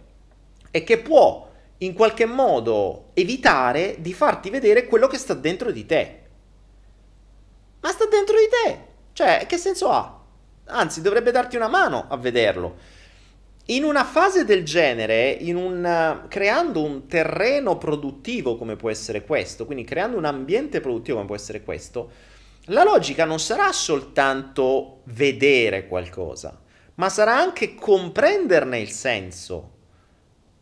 [0.71, 5.85] è che può in qualche modo evitare di farti vedere quello che sta dentro di
[5.85, 6.21] te.
[7.81, 8.79] Ma sta dentro di te.
[9.11, 10.21] Cioè, che senso ha?
[10.67, 12.77] Anzi, dovrebbe darti una mano a vederlo.
[13.67, 19.83] In una fase del genere, un, creando un terreno produttivo come può essere questo, quindi
[19.83, 22.11] creando un ambiente produttivo come può essere questo,
[22.67, 26.62] la logica non sarà soltanto vedere qualcosa,
[26.95, 29.71] ma sarà anche comprenderne il senso,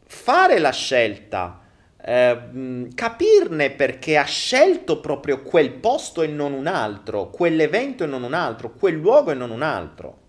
[0.05, 1.59] fare la scelta,
[2.03, 8.23] eh, capirne perché ha scelto proprio quel posto e non un altro, quell'evento e non
[8.23, 10.19] un altro, quel luogo e non un altro.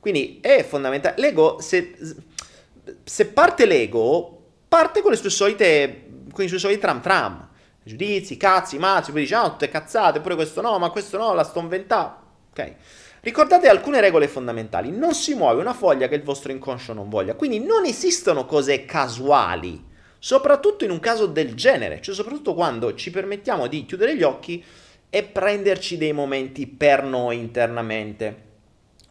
[0.00, 1.20] Quindi è fondamentale.
[1.20, 1.96] L'ego, se,
[3.02, 7.48] se parte l'ego, parte con le sue solite, con i suoi soliti tram tram,
[7.82, 11.42] giudizi, cazzi, mazzi, poi dice, no, tutte cazzate, pure questo no, ma questo no, la
[11.42, 12.26] sto inventando.
[12.50, 12.74] Ok?
[13.20, 14.90] Ricordate alcune regole fondamentali.
[14.90, 17.34] Non si muove una foglia che il vostro inconscio non voglia.
[17.34, 19.86] Quindi non esistono cose casuali.
[20.18, 24.64] Soprattutto in un caso del genere, cioè soprattutto quando ci permettiamo di chiudere gli occhi
[25.10, 28.46] e prenderci dei momenti per noi internamente.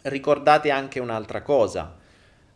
[0.03, 1.97] Ricordate anche un'altra cosa,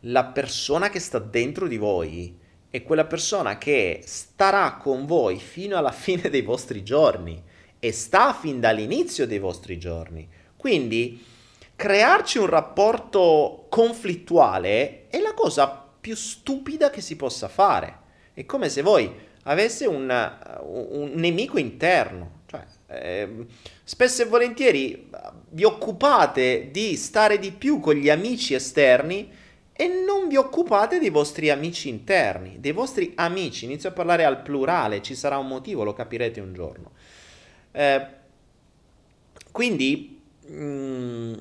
[0.01, 2.37] la persona che sta dentro di voi
[2.69, 7.41] è quella persona che starà con voi fino alla fine dei vostri giorni
[7.79, 10.27] e sta fin dall'inizio dei vostri giorni.
[10.55, 11.21] Quindi
[11.81, 15.67] crearci un rapporto conflittuale è la cosa
[15.99, 17.97] più stupida che si possa fare.
[18.35, 19.11] È come se voi
[19.45, 20.07] avesse un,
[20.61, 22.41] un nemico interno.
[22.45, 23.45] Cioè, eh,
[23.83, 25.09] spesso e volentieri
[25.49, 29.31] vi occupate di stare di più con gli amici esterni
[29.73, 33.65] e non vi occupate dei vostri amici interni, dei vostri amici.
[33.65, 36.91] Inizio a parlare al plurale, ci sarà un motivo, lo capirete un giorno.
[37.71, 38.05] Eh,
[39.51, 40.19] quindi...
[40.45, 41.33] Mh, mm,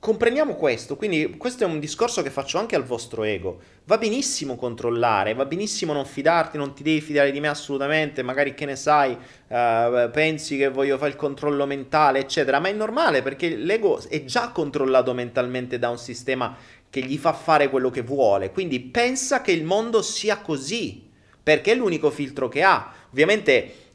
[0.00, 3.60] Comprendiamo questo, quindi questo è un discorso che faccio anche al vostro ego.
[3.84, 8.54] Va benissimo controllare, va benissimo non fidarti, non ti devi fidare di me assolutamente, magari
[8.54, 13.20] che ne sai, uh, pensi che voglio fare il controllo mentale, eccetera, ma è normale
[13.20, 16.56] perché l'ego è già controllato mentalmente da un sistema
[16.88, 21.10] che gli fa fare quello che vuole, quindi pensa che il mondo sia così,
[21.42, 22.90] perché è l'unico filtro che ha.
[23.10, 23.89] Ovviamente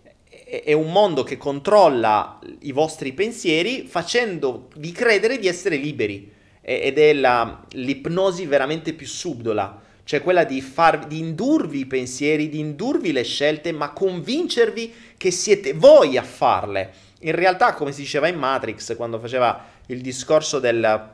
[0.45, 6.31] è un mondo che controlla i vostri pensieri facendovi credere di essere liberi
[6.61, 12.47] ed è la, l'ipnosi veramente più subdola, cioè quella di, far, di indurvi i pensieri,
[12.49, 16.93] di indurvi le scelte, ma convincervi che siete voi a farle.
[17.21, 21.09] In realtà, come si diceva in Matrix, quando faceva il discorso del,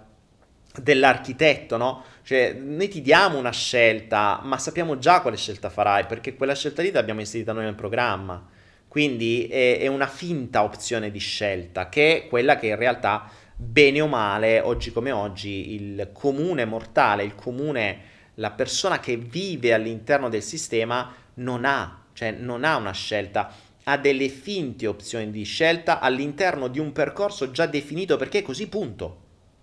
[0.81, 2.03] dell'architetto, no?
[2.23, 6.81] Cioè, noi ti diamo una scelta, ma sappiamo già quale scelta farai, perché quella scelta
[6.81, 8.50] lì l'abbiamo inserita noi nel programma.
[8.91, 13.25] Quindi è, è una finta opzione di scelta, che è quella che in realtà,
[13.55, 17.99] bene o male, oggi come oggi, il comune mortale, il comune,
[18.33, 23.53] la persona che vive all'interno del sistema non ha, cioè non ha una scelta,
[23.85, 28.67] ha delle finte opzioni di scelta all'interno di un percorso già definito perché è così
[28.67, 29.21] punto,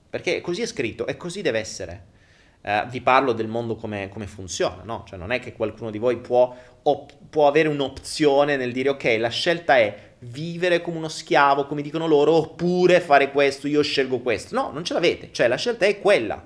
[0.08, 2.06] perché così è scritto e così deve essere.
[2.60, 5.04] Uh, vi parlo del mondo come, come funziona, no?
[5.06, 9.16] Cioè non è che qualcuno di voi può op- può avere un'opzione nel dire ok,
[9.18, 14.18] la scelta è vivere come uno schiavo, come dicono loro, oppure fare questo, io scelgo
[14.18, 14.54] questo.
[14.54, 16.42] No, non ce l'avete, cioè la scelta è quella.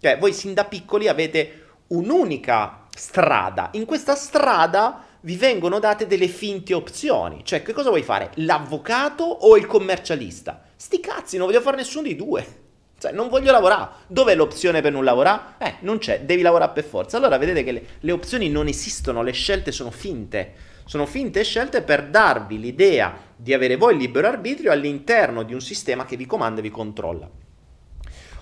[0.00, 3.70] Cioè voi sin da piccoli avete un'unica strada.
[3.72, 7.40] In questa strada vi vengono date delle finte opzioni.
[7.44, 8.30] Cioè, che cosa vuoi fare?
[8.36, 10.62] L'avvocato o il commercialista?
[10.76, 12.64] Sti cazzi, non voglio fare nessuno dei due.
[12.98, 13.90] Cioè, non voglio lavorare.
[14.06, 15.54] Dov'è l'opzione per non lavorare?
[15.58, 17.16] Eh, non c'è, devi lavorare per forza.
[17.16, 20.74] Allora vedete che le, le opzioni non esistono, le scelte sono finte.
[20.86, 25.60] Sono finte scelte per darvi l'idea di avere voi il libero arbitrio all'interno di un
[25.60, 27.28] sistema che vi comanda e vi controlla.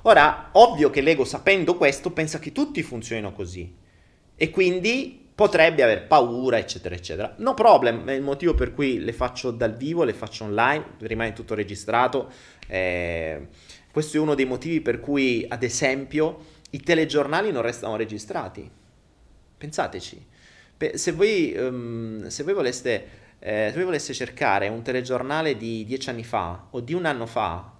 [0.03, 3.75] Ora, ovvio che l'ego, sapendo questo, pensa che tutti funzionino così.
[4.37, 7.35] E quindi potrebbe aver paura, eccetera, eccetera.
[7.39, 11.33] No problem, è il motivo per cui le faccio dal vivo, le faccio online, rimane
[11.33, 12.31] tutto registrato.
[12.69, 13.49] Eh,
[13.95, 18.69] questo è uno dei motivi per cui, ad esempio, i telegiornali non restano registrati.
[19.57, 20.27] Pensateci.
[20.95, 26.11] Se voi, um, se voi, voleste, eh, se voi voleste cercare un telegiornale di dieci
[26.11, 27.73] anni fa o di un anno fa,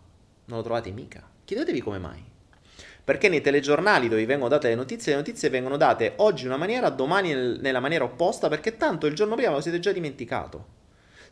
[0.45, 1.21] non lo trovate mica.
[1.45, 2.23] Chiedetevi come mai.
[3.03, 6.59] Perché nei telegiornali dove vengono date le notizie, le notizie vengono date oggi in una
[6.59, 10.84] maniera, domani nel, nella maniera opposta, perché tanto il giorno prima lo siete già dimenticato.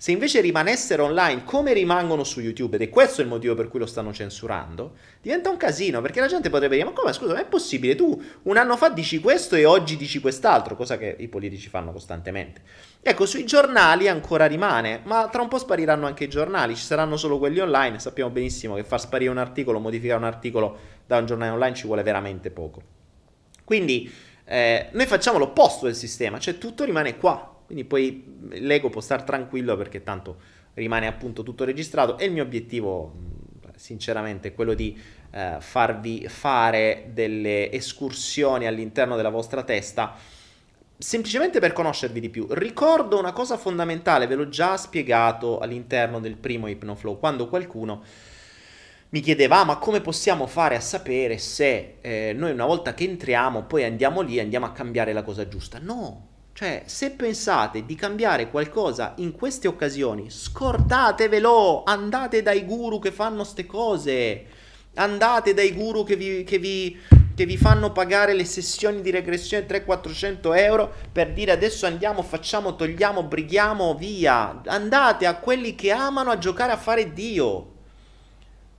[0.03, 3.79] Se invece rimanessero online come rimangono su YouTube, ed è questo il motivo per cui
[3.79, 7.41] lo stanno censurando, diventa un casino, perché la gente potrebbe dire, ma come scusa, ma
[7.41, 7.95] è possibile?
[7.95, 11.93] Tu un anno fa dici questo e oggi dici quest'altro, cosa che i politici fanno
[11.93, 12.63] costantemente.
[13.01, 17.17] Ecco, sui giornali ancora rimane, ma tra un po' spariranno anche i giornali, ci saranno
[17.17, 21.27] solo quelli online, sappiamo benissimo che far sparire un articolo, modificare un articolo da un
[21.27, 22.83] giornale online ci vuole veramente poco.
[23.63, 24.13] Quindi
[24.47, 28.23] eh, noi facciamo l'opposto del sistema, cioè tutto rimane qua, quindi poi
[28.61, 30.37] l'ego può stare tranquillo perché tanto
[30.75, 33.15] rimane appunto tutto registrato e il mio obiettivo
[33.77, 34.95] sinceramente è quello di
[35.31, 40.15] eh, farvi fare delle escursioni all'interno della vostra testa
[40.99, 42.47] semplicemente per conoscervi di più.
[42.51, 48.03] Ricordo una cosa fondamentale, ve l'ho già spiegato all'interno del primo Hypnoflow, quando qualcuno
[49.09, 53.05] mi chiedeva ah, ma come possiamo fare a sapere se eh, noi una volta che
[53.05, 55.79] entriamo poi andiamo lì e andiamo a cambiare la cosa giusta.
[55.79, 56.32] No,
[56.63, 63.43] Cioè, se pensate di cambiare qualcosa in queste occasioni, scordatevelo, andate dai guru che fanno
[63.43, 64.45] ste cose,
[64.95, 66.97] andate dai guru che vi, che vi,
[67.35, 72.77] che vi fanno pagare le sessioni di regressione 300-400 euro per dire adesso andiamo, facciamo,
[72.77, 74.61] togliamo, brighiamo, via.
[74.67, 77.73] Andate a quelli che amano a giocare a fare Dio.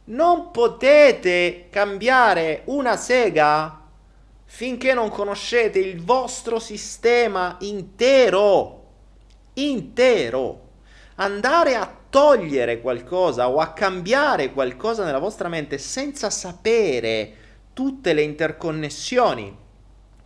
[0.06, 3.83] Non potete cambiare una sega
[4.56, 8.82] finché non conoscete il vostro sistema intero.
[9.54, 10.70] Intero.
[11.16, 17.34] Andare a togliere qualcosa o a cambiare qualcosa nella vostra mente senza sapere
[17.74, 19.58] tutte le interconnessioni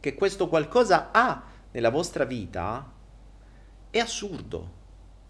[0.01, 2.86] che questo qualcosa ha nella vostra vita
[3.89, 4.71] è assurdo.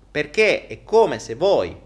[0.09, 1.79] Perché è come se voi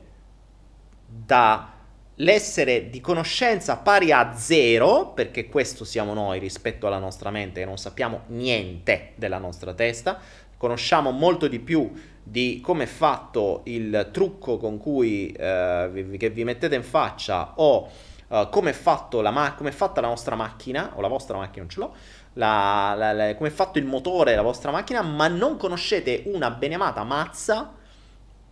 [1.06, 1.74] da
[2.22, 7.66] l'essere di conoscenza pari a zero, perché questo siamo noi rispetto alla nostra mente, che
[7.66, 10.20] non sappiamo niente della nostra testa,
[10.58, 11.92] conosciamo molto di più
[12.24, 17.54] di come è fatto il trucco con cui eh, vi, che vi mettete in faccia
[17.56, 17.90] o
[18.28, 21.70] uh, come, è ma- come, è fatta la nostra macchina, o la vostra macchina non
[21.70, 21.96] ce l'ho,
[22.34, 26.52] la, la, la, come è fatto il motore della vostra macchina, ma non conoscete una
[26.52, 27.74] beneamata mazza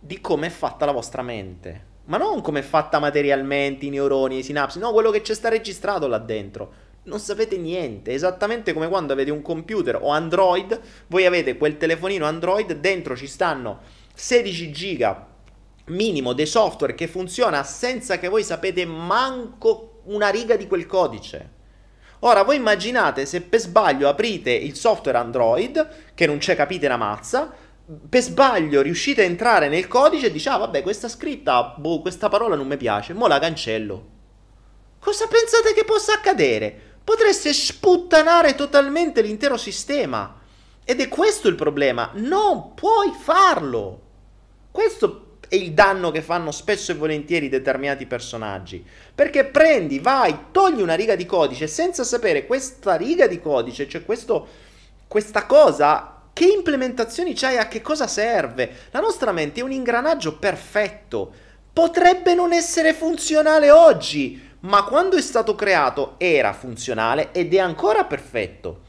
[0.00, 1.89] di come è fatta la vostra mente.
[2.10, 5.48] Ma non come è fatta materialmente, i neuroni, i sinapsi, no, quello che c'è sta
[5.48, 6.72] registrato là dentro.
[7.04, 12.26] Non sapete niente, esattamente come quando avete un computer o Android, voi avete quel telefonino
[12.26, 13.78] Android, dentro ci stanno
[14.12, 15.28] 16 giga
[15.86, 21.58] minimo dei software che funziona senza che voi sapete manco una riga di quel codice.
[22.20, 26.96] Ora voi immaginate se per sbaglio aprite il software Android, che non c'è capite una
[26.96, 27.54] mazza,
[28.08, 32.28] per sbaglio riuscite a entrare nel codice e dice ah vabbè questa scritta, boh, questa
[32.28, 34.18] parola non mi piace, mo la cancello.
[35.00, 36.88] Cosa pensate che possa accadere?
[37.02, 40.38] Potreste sputtanare totalmente l'intero sistema.
[40.84, 44.00] Ed è questo il problema, non puoi farlo.
[44.70, 48.84] Questo è il danno che fanno spesso e volentieri determinati personaggi.
[49.14, 54.04] Perché prendi, vai, togli una riga di codice senza sapere questa riga di codice, cioè
[54.04, 54.46] questo,
[55.08, 58.86] questa cosa, che implementazioni c'hai, a che cosa serve.
[58.92, 61.30] La nostra mente è un ingranaggio perfetto.
[61.70, 68.04] Potrebbe non essere funzionale oggi, ma quando è stato creato era funzionale ed è ancora
[68.04, 68.80] perfetto.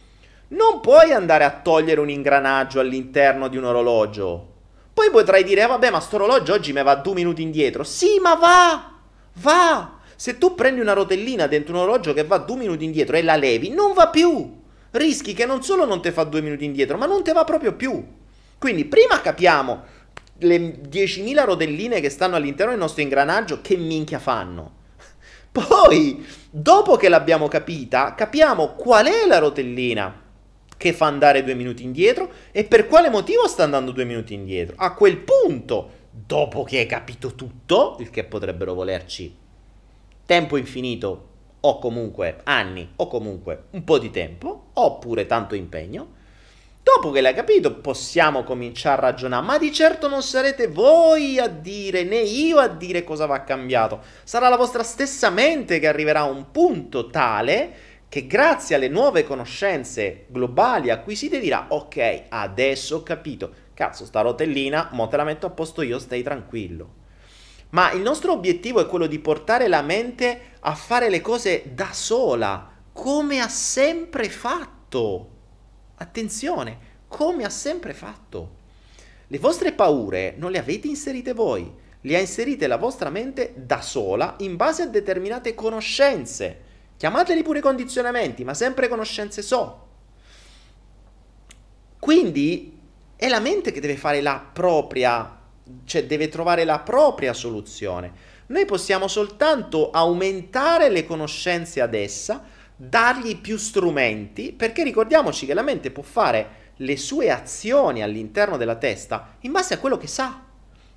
[0.49, 4.47] Non puoi andare a togliere un ingranaggio all'interno di un orologio.
[4.93, 7.83] Poi potrai dire, vabbè, ma sto orologio oggi mi va due minuti indietro.
[7.83, 8.93] Sì, ma va!
[9.41, 9.97] Va!
[10.15, 13.35] Se tu prendi una rotellina dentro un orologio che va due minuti indietro e la
[13.35, 14.59] levi, non va più.
[14.91, 17.73] Rischi che non solo non ti fa due minuti indietro, ma non ti va proprio
[17.73, 18.05] più.
[18.57, 19.83] Quindi prima capiamo
[20.39, 24.79] le 10.000 rotelline che stanno all'interno del nostro ingranaggio che minchia fanno.
[25.51, 30.19] Poi, dopo che l'abbiamo capita, capiamo qual è la rotellina
[30.77, 34.75] che fa andare due minuti indietro e per quale motivo sta andando due minuti indietro.
[34.77, 39.37] A quel punto, dopo che hai capito tutto, il che potrebbero volerci
[40.25, 41.30] tempo infinito
[41.61, 46.19] o comunque anni o comunque un po' di tempo oppure tanto impegno,
[46.83, 51.47] Dopo che l'hai capito, possiamo cominciare a ragionare, ma di certo non sarete voi a
[51.47, 54.01] dire, né io a dire cosa va cambiato.
[54.23, 59.23] Sarà la vostra stessa mente che arriverà a un punto tale che grazie alle nuove
[59.23, 65.45] conoscenze globali acquisite dirà ok, adesso ho capito, cazzo sta rotellina, mo te la metto
[65.45, 67.00] a posto io, stai tranquillo.
[67.71, 71.91] Ma il nostro obiettivo è quello di portare la mente a fare le cose da
[71.91, 75.29] sola, come ha sempre fatto.
[75.95, 78.59] Attenzione, come ha sempre fatto.
[79.27, 83.81] Le vostre paure non le avete inserite voi, le ha inserite la vostra mente da
[83.81, 86.69] sola in base a determinate conoscenze
[87.01, 89.87] Chiamateli pure condizionamenti, ma sempre conoscenze so.
[91.97, 92.79] Quindi
[93.15, 95.40] è la mente che deve fare la propria,
[95.85, 98.29] cioè deve trovare la propria soluzione.
[98.47, 102.43] Noi possiamo soltanto aumentare le conoscenze ad essa,
[102.75, 108.75] dargli più strumenti, perché ricordiamoci che la mente può fare le sue azioni all'interno della
[108.75, 110.43] testa in base a quello che sa.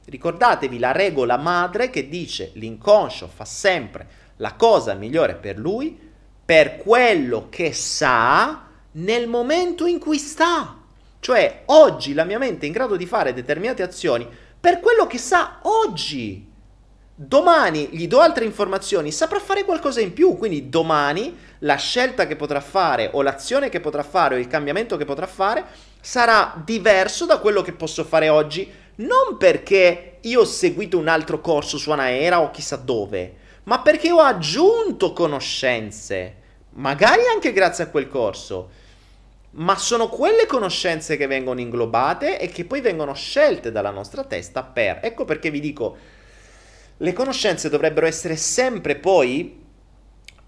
[0.07, 5.99] Ricordatevi la regola madre che dice l'inconscio fa sempre la cosa migliore per lui,
[6.45, 10.79] per quello che sa nel momento in cui sta.
[11.21, 14.29] Cioè, oggi la mia mente è in grado di fare determinate azioni
[14.65, 16.51] per quello che sa oggi.
[17.15, 22.35] Domani gli do altre informazioni, saprà fare qualcosa in più, quindi domani la scelta che
[22.35, 25.67] potrà fare o l'azione che potrà fare o il cambiamento che potrà fare
[26.01, 31.43] sarà diverso da quello che posso fare oggi, non perché io ho seguito un altro
[31.43, 33.35] corso su Anaera o chissà dove,
[33.65, 36.37] ma perché ho aggiunto conoscenze,
[36.71, 38.71] magari anche grazie a quel corso.
[39.55, 44.63] Ma sono quelle conoscenze che vengono inglobate e che poi vengono scelte dalla nostra testa
[44.63, 45.01] per.
[45.03, 45.97] Ecco perché vi dico,
[46.97, 49.63] le conoscenze dovrebbero essere sempre poi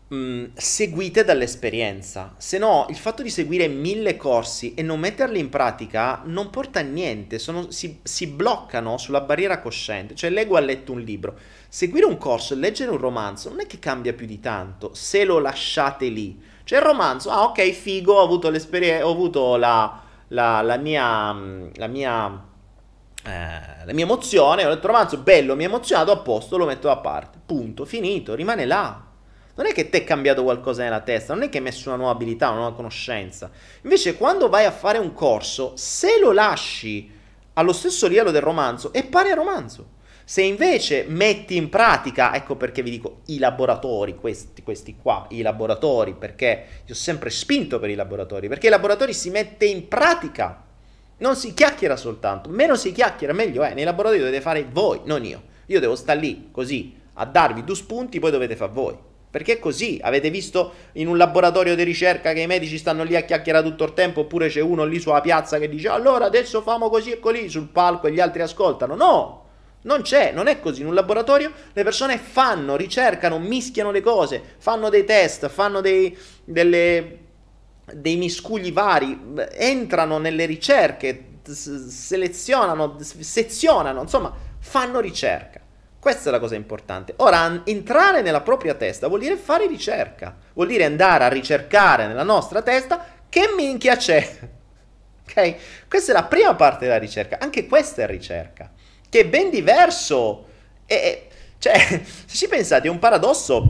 [0.09, 2.34] mh, mm, seguite dall'esperienza.
[2.36, 6.80] Se no, il fatto di seguire mille corsi e non metterli in pratica non porta
[6.80, 10.14] a niente, sono, si, si, bloccano sulla barriera cosciente.
[10.14, 11.38] Cioè, leggo ha letto un libro.
[11.68, 15.24] Seguire un corso e leggere un romanzo non è che cambia più di tanto se
[15.24, 16.54] lo lasciate lì.
[16.66, 21.32] Cioè, il romanzo, ah, ok, figo, ho avuto l'esperienza, ho avuto la, la, la mia.
[21.32, 22.44] Mm, la mia
[23.22, 26.66] eh, la mia emozione, ho letto il romanzo, bello, mi ha emozionato, a posto, lo
[26.66, 27.38] metto da parte.
[27.46, 29.00] Punto, finito, rimane là.
[29.54, 31.98] Non è che ti è cambiato qualcosa nella testa, non è che hai messo una
[31.98, 33.48] nuova abilità, una nuova conoscenza.
[33.82, 37.08] Invece, quando vai a fare un corso, se lo lasci
[37.52, 39.94] allo stesso livello del romanzo, è pari al romanzo.
[40.28, 45.40] Se invece metti in pratica, ecco perché vi dico i laboratori, questi, questi qua, i
[45.40, 49.86] laboratori, perché io ho sempre spinto per i laboratori, perché i laboratori si mette in
[49.86, 50.64] pratica,
[51.18, 55.24] non si chiacchiera soltanto, meno si chiacchiera meglio è, nei laboratori dovete fare voi, non
[55.24, 55.40] io.
[55.66, 58.96] Io devo stare lì così a darvi due spunti, poi dovete fare voi.
[59.30, 60.00] Perché è così.
[60.02, 63.84] Avete visto in un laboratorio di ricerca che i medici stanno lì a chiacchierare tutto
[63.84, 67.20] il tempo, oppure c'è uno lì sulla piazza che dice allora adesso famo così e
[67.20, 68.96] così sul palco e gli altri ascoltano.
[68.96, 69.44] No!
[69.87, 70.80] Non c'è, non è così.
[70.80, 76.16] In un laboratorio le persone fanno, ricercano, mischiano le cose, fanno dei test, fanno dei,
[76.45, 77.18] delle,
[77.93, 79.18] dei miscugli vari,
[79.53, 85.61] entrano nelle ricerche, selezionano, sezionano, insomma, fanno ricerca.
[86.01, 87.14] Questa è la cosa importante.
[87.18, 92.22] Ora, entrare nella propria testa vuol dire fare ricerca, vuol dire andare a ricercare nella
[92.24, 94.39] nostra testa che minchia c'è.
[95.28, 95.57] Ok?
[95.89, 98.70] Questa è la prima parte della ricerca, anche questa è ricerca,
[99.16, 100.44] che è ben diverso.
[100.84, 101.74] E, cioè,
[102.26, 103.66] se ci pensate, è un paradosso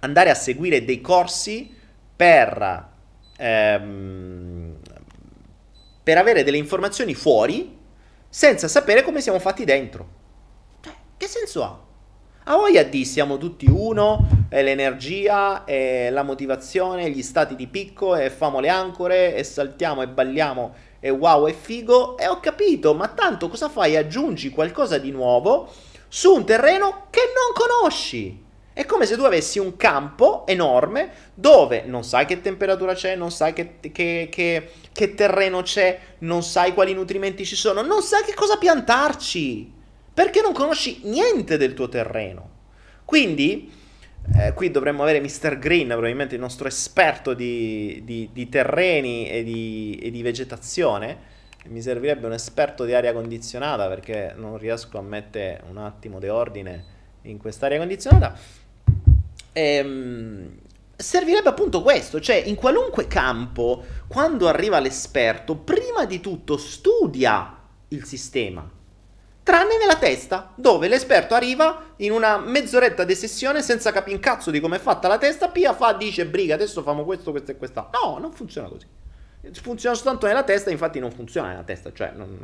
[0.00, 1.74] andare a seguire dei corsi
[2.16, 2.88] per,
[3.36, 4.76] ehm,
[6.02, 7.78] per avere delle informazioni fuori
[8.30, 10.20] senza sapere come siamo fatti dentro.
[11.18, 11.80] Che senso ha?
[12.44, 18.16] A voglia di siamo tutti uno, e l'energia, e la motivazione, gli stati di picco,
[18.16, 20.74] e famo le ancore, e saltiamo e balliamo,
[21.04, 23.96] e wow, è figo, e ho capito, ma tanto cosa fai?
[23.96, 25.68] Aggiungi qualcosa di nuovo
[26.06, 28.40] su un terreno che non conosci.
[28.72, 33.32] È come se tu avessi un campo enorme dove non sai che temperatura c'è, non
[33.32, 38.22] sai che, che, che, che terreno c'è, non sai quali nutrimenti ci sono, non sai
[38.22, 39.72] che cosa piantarci
[40.14, 42.48] perché non conosci niente del tuo terreno.
[43.04, 43.72] Quindi,
[44.34, 45.58] eh, qui dovremmo avere Mr.
[45.58, 51.30] Green, probabilmente il nostro esperto di, di, di terreni e di, e di, vegetazione.
[51.66, 56.28] Mi servirebbe un esperto di aria condizionata perché non riesco a mettere un attimo di
[56.28, 56.84] ordine
[57.22, 58.36] in quest'aria condizionata.
[59.52, 60.58] Ehm,
[60.96, 67.58] servirebbe appunto questo, cioè in qualunque campo, quando arriva l'esperto, prima di tutto studia
[67.88, 68.80] il sistema
[69.42, 74.50] tranne nella testa, dove l'esperto arriva in una mezz'oretta di sessione senza capire un cazzo
[74.50, 77.56] di come è fatta la testa, Pia fa, dice, briga, adesso famo questo, questo e
[77.56, 77.90] questa.
[77.92, 78.86] No, non funziona così.
[79.60, 82.38] Funziona soltanto nella testa, infatti non funziona nella testa, cioè non...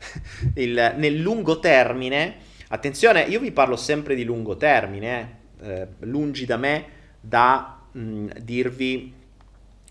[0.56, 2.36] Il, nel lungo termine,
[2.68, 6.86] attenzione, io vi parlo sempre di lungo termine, eh, eh lungi da me
[7.18, 9.14] da mh, dirvi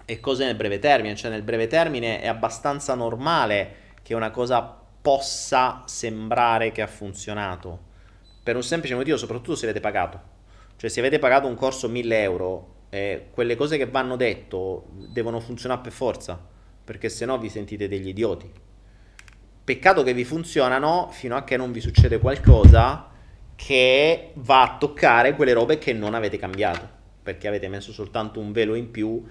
[0.06, 4.81] e cose nel breve termine, cioè nel breve termine è abbastanza normale che una cosa
[5.02, 7.90] possa sembrare che ha funzionato.
[8.44, 10.22] Per un semplice motivo, soprattutto se avete pagato.
[10.78, 15.40] Cioè, se avete pagato un corso 1000 euro, eh, quelle cose che vanno detto devono
[15.40, 16.40] funzionare per forza,
[16.84, 18.50] perché se no vi sentite degli idioti.
[19.64, 23.10] Peccato che vi funzionano fino a che non vi succede qualcosa
[23.56, 26.88] che va a toccare quelle robe che non avete cambiato,
[27.22, 29.24] perché avete messo soltanto un velo in più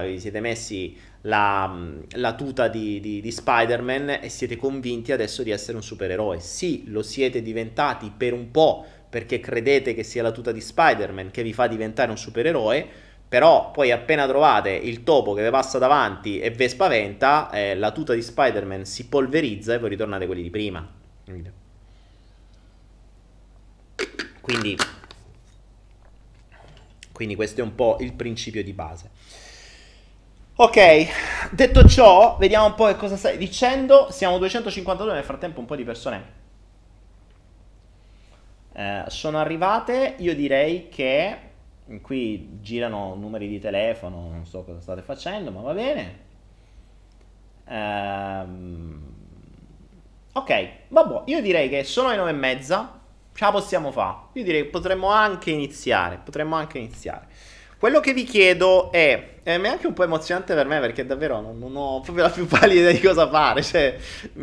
[0.00, 1.72] vi siete messi la,
[2.10, 6.40] la tuta di, di, di, Spider-Man e siete convinti adesso di essere un supereroe.
[6.40, 11.30] Sì, lo siete diventati per un po' perché credete che sia la tuta di Spider-Man
[11.30, 12.86] che vi fa diventare un supereroe,
[13.28, 17.92] però poi appena trovate il topo che vi passa davanti e vi spaventa, eh, la
[17.92, 21.00] tuta di Spider-Man si polverizza e voi ritornate quelli di prima.
[24.40, 24.76] Quindi,
[27.12, 29.10] quindi questo è un po' il principio di base.
[30.54, 34.08] Ok, detto ciò, vediamo un po' che cosa stai dicendo.
[34.10, 36.40] Siamo 252, nel frattempo un po' di persone
[38.74, 40.14] eh, sono arrivate.
[40.18, 41.50] Io direi che
[42.00, 46.30] qui girano numeri di telefono, non so cosa state facendo, ma va bene.
[47.66, 49.00] Ehm,
[50.32, 53.00] ok, vabbè, io direi che sono le nove e mezza,
[53.34, 54.16] ce la possiamo fare.
[54.34, 57.26] Io direi che potremmo anche iniziare, potremmo anche iniziare.
[57.82, 61.58] Quello che vi chiedo è, è anche un po' emozionante per me perché davvero non,
[61.58, 63.96] non ho proprio la più pallida idea di cosa fare, cioè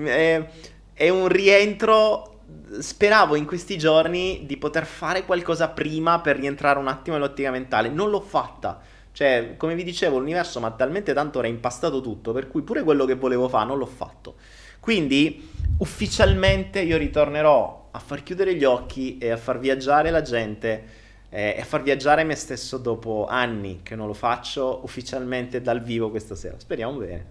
[0.04, 0.46] è,
[0.94, 2.42] è un rientro
[2.80, 7.88] speravo in questi giorni di poter fare qualcosa prima per rientrare un attimo nell'ottica mentale.
[7.88, 8.82] Non l'ho fatta.
[9.14, 13.06] Cioè, come vi dicevo, l'universo mi ha talmente tanto reimpastato tutto, per cui pure quello
[13.06, 14.36] che volevo fare non l'ho fatto.
[14.82, 21.08] Quindi, ufficialmente io ritornerò a far chiudere gli occhi e a far viaggiare la gente
[21.30, 26.10] eh, e far viaggiare me stesso dopo anni che non lo faccio ufficialmente dal vivo
[26.10, 26.60] questa sera.
[26.60, 27.26] Speriamo bene.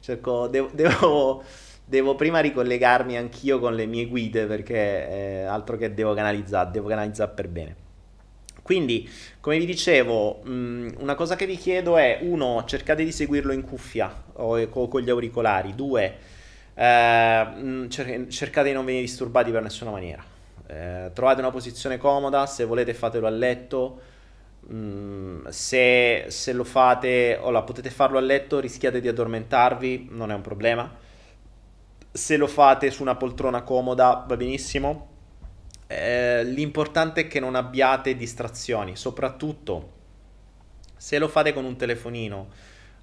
[0.00, 1.44] Cerco, devo, devo
[1.84, 6.88] devo prima ricollegarmi anch'io con le mie guide perché eh, altro che devo canalizzare, devo
[6.88, 7.76] canalizzare per bene.
[8.62, 9.08] Quindi,
[9.40, 13.52] come vi dicevo, mh, mm, una cosa che vi chiedo è, uno, cercate di seguirlo
[13.52, 16.16] in cuffia o con gli auricolari, due,
[16.74, 20.31] eh, mm, cer- cercate di non venire disturbati per nessuna maniera.
[20.72, 24.00] Eh, trovate una posizione comoda, se volete fatelo a letto,
[24.72, 30.34] mm, se, se, lo fate la potete farlo a letto rischiate di addormentarvi, non è
[30.34, 31.10] un problema
[32.12, 35.08] se lo fate su una poltrona comoda va benissimo.
[35.86, 40.00] Eh, l'importante è che non abbiate distrazioni, soprattutto
[40.96, 42.48] se lo fate con un telefonino.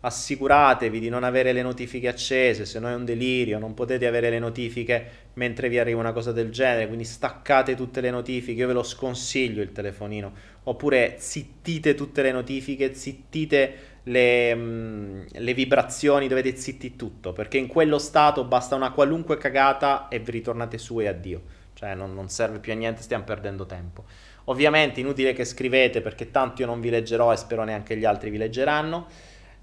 [0.02, 4.30] Assicuratevi di non avere le notifiche accese, se no è un delirio, non potete avere
[4.30, 8.68] le notifiche mentre vi arriva una cosa del genere, quindi staccate tutte le notifiche, io
[8.68, 10.32] ve lo sconsiglio il telefonino,
[10.64, 13.74] oppure zittite tutte le notifiche, zittite
[14.04, 20.07] le, mm, le, vibrazioni, dovete zitti tutto, perché in quello stato basta una qualunque cagata
[20.07, 21.41] e vi ritornate su e addio.
[21.73, 24.03] Cioè non, non serve più a niente, stiamo perdendo tempo.
[24.45, 28.30] Ovviamente inutile che scrivete perché tanto io non vi leggerò e spero neanche gli altri
[28.30, 29.07] vi leggeranno.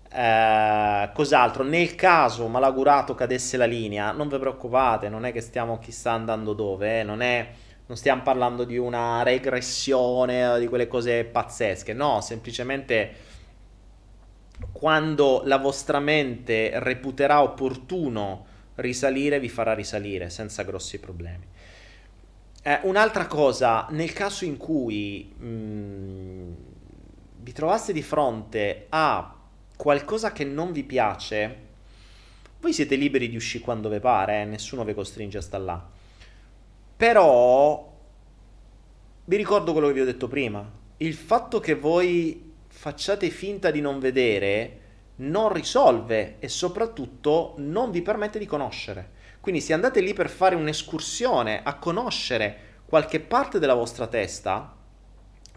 [0.09, 1.65] Eh, cos'altro?
[1.65, 6.53] Nel caso malagurato cadesse la linea, non vi preoccupate, non è che stiamo chissà andando
[6.53, 7.49] dove, eh, non, è,
[7.87, 13.35] non stiamo parlando di una regressione, di quelle cose pazzesche, no, semplicemente
[14.73, 18.47] quando la vostra mente reputerà opportuno
[18.77, 21.45] risalire, vi farà risalire senza grossi problemi.
[22.63, 26.53] Eh, un'altra cosa, nel caso in cui mh, mm,
[27.41, 29.36] vi trovaste di fronte a
[29.77, 31.65] qualcosa che non vi piace,
[32.61, 34.45] voi siete liberi di uscire quando vi pare, eh?
[34.45, 35.89] nessuno vi costringe a stare là.
[36.97, 37.95] Però
[39.25, 40.69] vi ricordo quello che vi ho detto prima.
[40.99, 44.81] Il fatto che voi facciate finta di non vedere
[45.17, 49.11] non risolve e soprattutto non vi permette di conoscere.
[49.41, 54.75] Quindi se andate lì per fare un'escursione a conoscere qualche parte della vostra testa,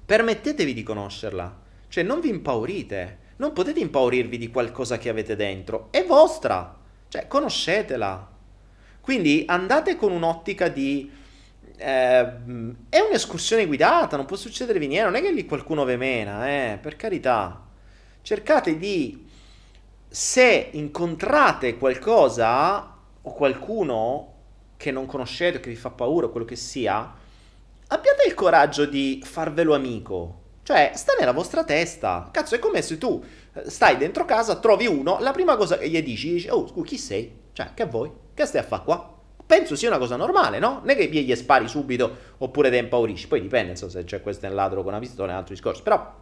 [0.05, 1.61] permettetevi di conoscerla.
[1.87, 7.27] Cioè non vi impaurite, non potete impaurirvi di qualcosa che avete dentro, è vostra, cioè
[7.27, 8.37] conoscetela.
[9.01, 11.09] Quindi andate con un'ottica di
[11.77, 12.21] eh,
[12.89, 16.79] è un'escursione guidata, non può succedervi niente, non è che lì qualcuno ve mena, eh,
[16.81, 17.65] per carità.
[18.21, 19.25] Cercate di,
[20.07, 24.33] se incontrate qualcosa o qualcuno
[24.75, 27.13] che non conoscete, che vi fa paura o quello che sia,
[27.87, 30.47] abbiate il coraggio di farvelo amico.
[30.69, 32.29] Cioè, sta nella vostra testa.
[32.31, 33.23] Cazzo, è come se tu
[33.55, 36.85] eh, stai dentro casa, trovi uno, la prima cosa che gli dici, dici, oh, scusa,
[36.85, 37.39] chi sei?
[37.53, 38.11] Cioè, che vuoi?
[38.35, 39.17] Che stai a fare qua?
[39.47, 40.81] penso sia una cosa normale, no?
[40.83, 43.27] Non è che gli spari subito oppure te impaurisci.
[43.27, 45.55] Poi dipende, so, se c'è questo è un ladro con una pistola è un altro
[45.55, 45.81] discorso.
[45.81, 46.13] Però,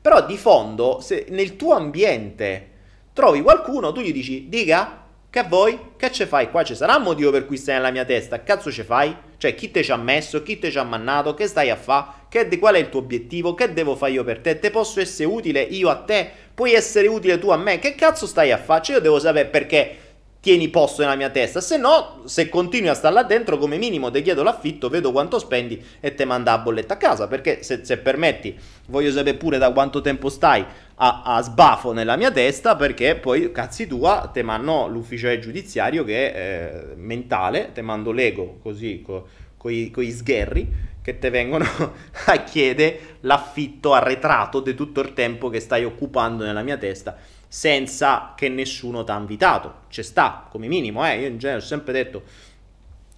[0.00, 2.70] però di fondo, se nel tuo ambiente
[3.12, 5.78] trovi qualcuno, tu gli dici, dica, che vuoi?
[5.98, 6.50] Che ce fai?
[6.50, 8.42] Qua ci sarà un motivo per cui stai nella mia testa.
[8.42, 9.14] Cazzo ce fai?
[9.36, 10.42] Cioè, chi te ci ha messo?
[10.42, 11.34] Chi te ci ha mannato?
[11.34, 12.16] Che stai a fare?
[12.58, 13.54] qual è il tuo obiettivo?
[13.54, 14.58] Che devo fare io per te?
[14.58, 16.30] Te posso essere utile io a te?
[16.54, 17.78] Puoi essere utile tu a me?
[17.78, 18.82] Che cazzo stai a fare?
[18.82, 19.96] Cioè, io devo sapere perché
[20.40, 24.10] tieni posto nella mia testa, se no, se continui a stare là dentro, come minimo
[24.10, 27.84] ti chiedo l'affitto, vedo quanto spendi e te manda la bolletta a casa, perché se,
[27.84, 28.56] se permetti,
[28.86, 30.64] voglio sapere pure da quanto tempo stai
[30.96, 36.32] a, a, sbafo nella mia testa, perché poi, cazzi tua, te mando l'ufficiale giudiziario che
[36.32, 41.64] è eh, mentale, te mando l'ego così, co, coi, coi sgherri, che te vengono
[42.26, 47.16] a chiedere l'affitto arretrato di tutto il tempo che stai occupando nella mia testa
[47.48, 49.86] senza che nessuno ti ha invitato.
[49.88, 51.20] Ci sta, come minimo, eh.
[51.20, 52.22] Io in genere ho sempre detto,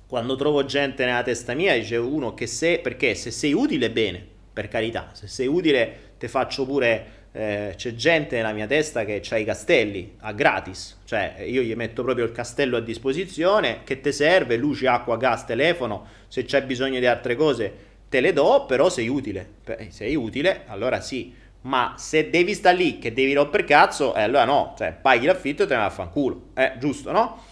[0.07, 4.25] quando trovo gente nella testa mia, dice uno che se, perché se sei utile, bene,
[4.53, 7.19] per carità, se sei utile ti faccio pure...
[7.33, 11.73] Eh, c'è gente nella mia testa che ha i castelli a gratis, cioè io gli
[11.77, 16.65] metto proprio il castello a disposizione, che ti serve, luce, acqua, gas, telefono, se c'è
[16.65, 17.73] bisogno di altre cose
[18.09, 19.49] te le do, però sei utile.
[19.91, 21.33] Sei utile, allora sì,
[21.63, 25.65] ma se devi stare lì che devi rompere cazzo, eh, allora no, cioè paghi l'affitto
[25.65, 26.49] e te ne vai a fanculo.
[26.55, 27.43] Eh, giusto, no?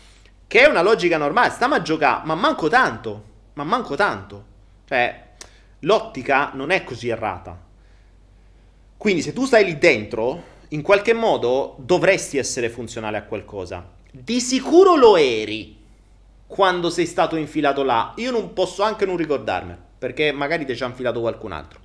[0.46, 3.24] Che è una logica normale, stiamo a giocare, ma manco tanto,
[3.54, 4.44] ma manco tanto.
[4.86, 5.26] Cioè,
[5.80, 7.66] l'ottica non è così errata.
[8.96, 13.86] Quindi se tu stai lì dentro, in qualche modo dovresti essere funzionale a qualcosa.
[14.10, 15.76] Di sicuro lo eri
[16.46, 18.14] quando sei stato infilato là.
[18.16, 21.80] Io non posso anche non ricordarmelo, perché magari ti ci ha infilato qualcun altro.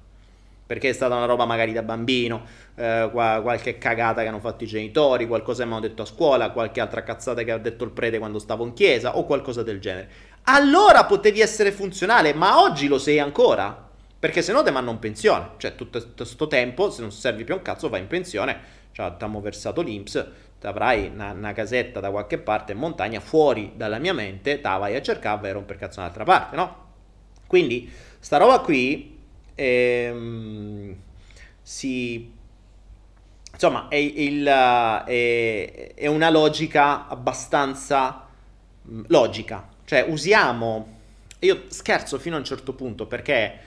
[0.66, 2.46] Perché è stata una roba magari da bambino,
[2.76, 6.52] eh, qualche cagata che hanno fatto i genitori, qualcosa che mi hanno detto a scuola,
[6.52, 9.80] qualche altra cazzata che ha detto il prete quando stavo in chiesa o qualcosa del
[9.80, 10.10] genere.
[10.44, 13.90] Allora potevi essere funzionale, ma oggi lo sei ancora.
[14.20, 15.50] Perché se no te mandano in pensione.
[15.58, 18.58] Cioè, tutto questo tempo, se non servi più un cazzo, vai in pensione.
[18.94, 20.26] Cioè, ti hanno versato l'Inps,
[20.62, 24.78] avrai una, una, casetta da qualche parte in montagna, fuori dalla mia mente, te la
[24.78, 26.86] vai a cercare, vai a romper cazzo un'altra parte, no?
[27.48, 29.13] Quindi, sta roba qui
[29.56, 30.96] ehm,
[31.62, 32.32] si...
[33.54, 38.28] Insomma, è, il, è, è una logica abbastanza
[38.88, 39.68] mm, logica.
[39.86, 41.02] Cioè, usiamo...
[41.40, 43.60] Io scherzo fino a un certo punto perché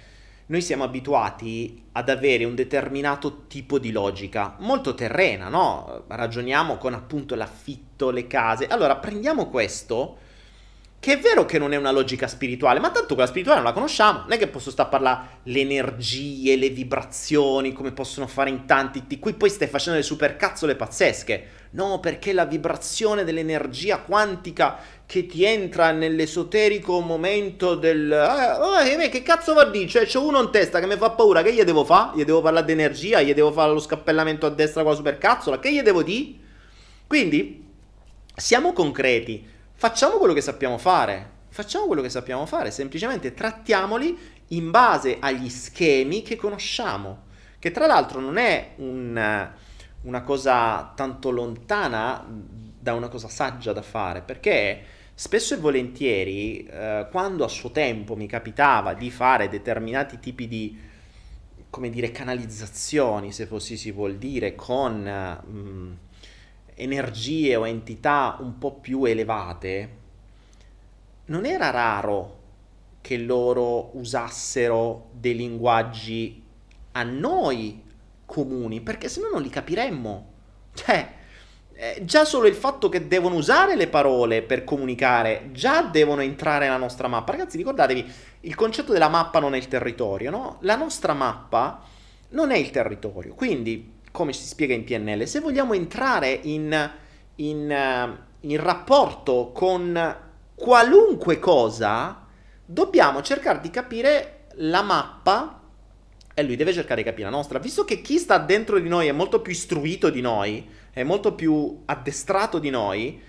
[0.47, 6.05] noi siamo abituati ad avere un determinato tipo di logica, molto terrena, no?
[6.07, 8.67] Ragioniamo con appunto l'affitto, le case.
[8.69, 10.19] Allora prendiamo questo,
[10.98, 13.74] che è vero che non è una logica spirituale, ma tanto quella spirituale non la
[13.74, 14.20] conosciamo.
[14.20, 18.64] Non è che posso stare a parlare le energie, le vibrazioni, come possono fare in
[18.66, 19.05] tanti.
[19.06, 21.48] Di cui poi stai facendo le supercazzole pazzesche.
[21.70, 28.10] No, perché la vibrazione dell'energia quantica che ti entra nell'esoterico momento del...
[28.10, 29.86] Eh, eh, che cazzo va a dire?
[29.86, 32.16] Cioè, c'è uno in testa che mi fa paura, che gli devo fare?
[32.16, 33.20] Gli devo parlare di energia?
[33.20, 35.60] Gli devo fare lo scappellamento a destra con la supercazzola?
[35.60, 36.35] Che gli devo dire?
[37.06, 37.64] Quindi,
[38.35, 41.35] siamo concreti, facciamo quello che sappiamo fare.
[41.48, 47.24] Facciamo quello che sappiamo fare, semplicemente trattiamoli in base agli schemi che conosciamo.
[47.59, 49.55] Che tra l'altro non è un
[50.07, 54.82] una cosa tanto lontana da una cosa saggia da fare, perché
[55.15, 60.78] spesso e volentieri, eh, quando a suo tempo mi capitava di fare determinati tipi di,
[61.69, 65.93] come dire, canalizzazioni, se così si vuol dire, con mh, mm,
[66.77, 69.97] energie o entità un po' più elevate,
[71.27, 72.35] non era raro
[73.01, 76.43] che loro usassero dei linguaggi
[76.93, 77.82] a noi
[78.24, 80.32] comuni, perché se no non li capiremmo.
[80.74, 81.15] Cioè,
[81.73, 86.66] eh, già solo il fatto che devono usare le parole per comunicare, già devono entrare
[86.66, 87.32] nella nostra mappa.
[87.32, 90.59] Ragazzi, ricordatevi, il concetto della mappa non è il territorio, no?
[90.61, 91.82] La nostra mappa
[92.31, 93.35] non è il territorio.
[93.35, 96.91] Quindi, come si spiega in PNL, se vogliamo entrare in,
[97.35, 100.17] in, uh, in rapporto con
[100.55, 102.27] qualunque cosa,
[102.65, 105.61] dobbiamo cercare di capire la mappa
[106.33, 107.59] e lui deve cercare di capire la nostra.
[107.59, 111.35] Visto che chi sta dentro di noi è molto più istruito di noi, è molto
[111.35, 113.21] più addestrato di noi,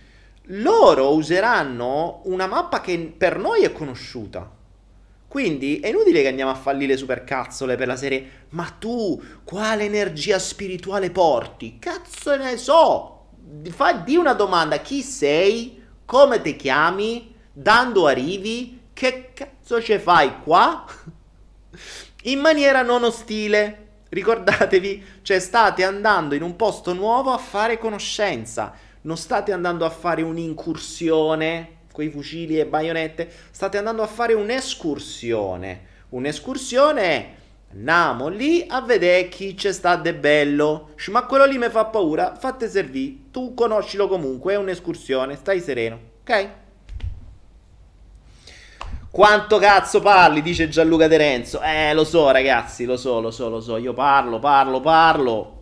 [0.51, 4.49] loro useranno una mappa che per noi è conosciuta.
[5.27, 8.45] Quindi è inutile che andiamo a fallire le supercazzole per la serie.
[8.49, 11.77] Ma tu quale energia spirituale porti?
[11.79, 13.25] Cazzo ne so!
[13.69, 15.83] Fa, di una domanda: chi sei?
[16.05, 17.35] Come ti chiami?
[17.51, 18.79] Dando arrivi?
[18.93, 20.85] Che cazzo ci fai qua?
[22.23, 23.85] in maniera non ostile.
[24.09, 29.89] Ricordatevi, cioè state andando in un posto nuovo a fare conoscenza, non state andando a
[29.89, 35.85] fare un'incursione con i fucili e baionette, state andando a fare un'escursione.
[36.09, 37.29] Un'escursione è
[37.71, 40.91] andiamo lì a vedere chi c'è sta de bello.
[41.07, 45.99] Ma quello lì mi fa paura, fate servire, tu conoscilo comunque, è un'escursione, stai sereno,
[46.21, 46.49] ok?
[49.09, 50.43] Quanto cazzo parli?
[50.43, 51.59] Dice Gianluca Terenzo.
[51.63, 53.77] Eh, lo so, ragazzi, lo so, lo so, lo so.
[53.77, 55.56] Io parlo, parlo, parlo.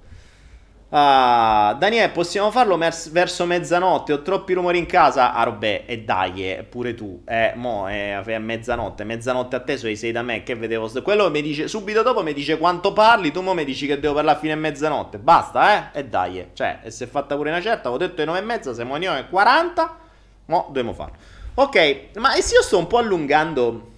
[0.97, 4.13] Ah, Daniele, possiamo farlo mer- verso mezzanotte?
[4.13, 5.33] Ho troppi rumori in casa.
[5.33, 7.21] Ah, vabbè, e dai, eh, pure tu.
[7.25, 9.03] Eh, mo, è eh, mezzanotte.
[9.03, 10.89] Mezzanotte a te, sei, da me, che vedevo.
[11.01, 14.13] Quello mi dice, subito dopo mi dice quanto parli, tu mo mi dici che devo
[14.13, 15.17] parlare fino a mezzanotte.
[15.17, 15.99] Basta, eh?
[15.99, 16.49] E dai, eh.
[16.53, 18.95] Cioè, e se è fatta pure una certa, ho detto le nove e mezza, siamo
[18.95, 19.97] alle 40.
[20.45, 21.15] Mo, dobbiamo farlo.
[21.55, 23.91] Ok, ma e se io sto un po' allungando.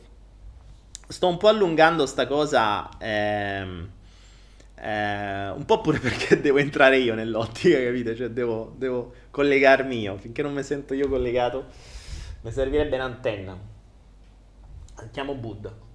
[1.07, 2.89] Sto un po' allungando sta cosa.
[2.97, 3.87] Ehm,
[4.79, 8.15] eh, un po' pure perché devo entrare io nell'ottica, capite?
[8.15, 10.17] Cioè, devo, devo collegarmi io.
[10.17, 11.65] Finché non mi sento io collegato,
[12.41, 13.57] mi servirebbe un'antenna.
[15.11, 15.85] Chiamo Buddha.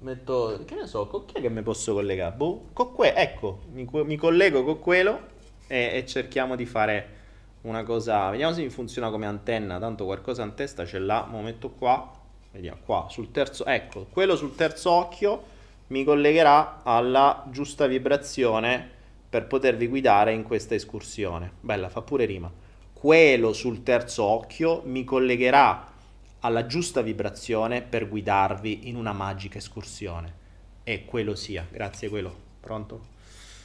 [0.00, 2.34] Metto, che ne so, con chi è che mi posso collegare?
[2.34, 5.20] Boh, con que- ecco, mi, mi collego con quello
[5.68, 7.20] e, e cerchiamo di fare
[7.62, 11.38] una cosa, vediamo se mi funziona come antenna, tanto qualcosa in testa ce l'ha, lo
[11.38, 12.10] metto qua,
[12.50, 15.51] vediamo qua, sul terzo, ecco, quello sul terzo occhio
[15.92, 18.88] mi collegherà alla giusta vibrazione
[19.28, 21.52] per potervi guidare in questa escursione.
[21.60, 22.50] Bella, fa pure rima.
[22.94, 25.92] Quello sul terzo occhio mi collegherà
[26.40, 30.40] alla giusta vibrazione per guidarvi in una magica escursione.
[30.82, 32.34] E quello sia, grazie quello.
[32.58, 33.00] Pronto?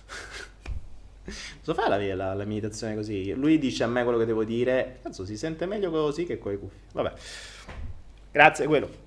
[1.60, 3.32] Posso fare la, la, la, meditazione così?
[3.32, 5.00] Lui dice a me quello che devo dire.
[5.02, 6.80] Cazzo, si sente meglio così che con i cuffie.
[6.92, 7.14] Vabbè.
[8.32, 9.06] Grazie, quello.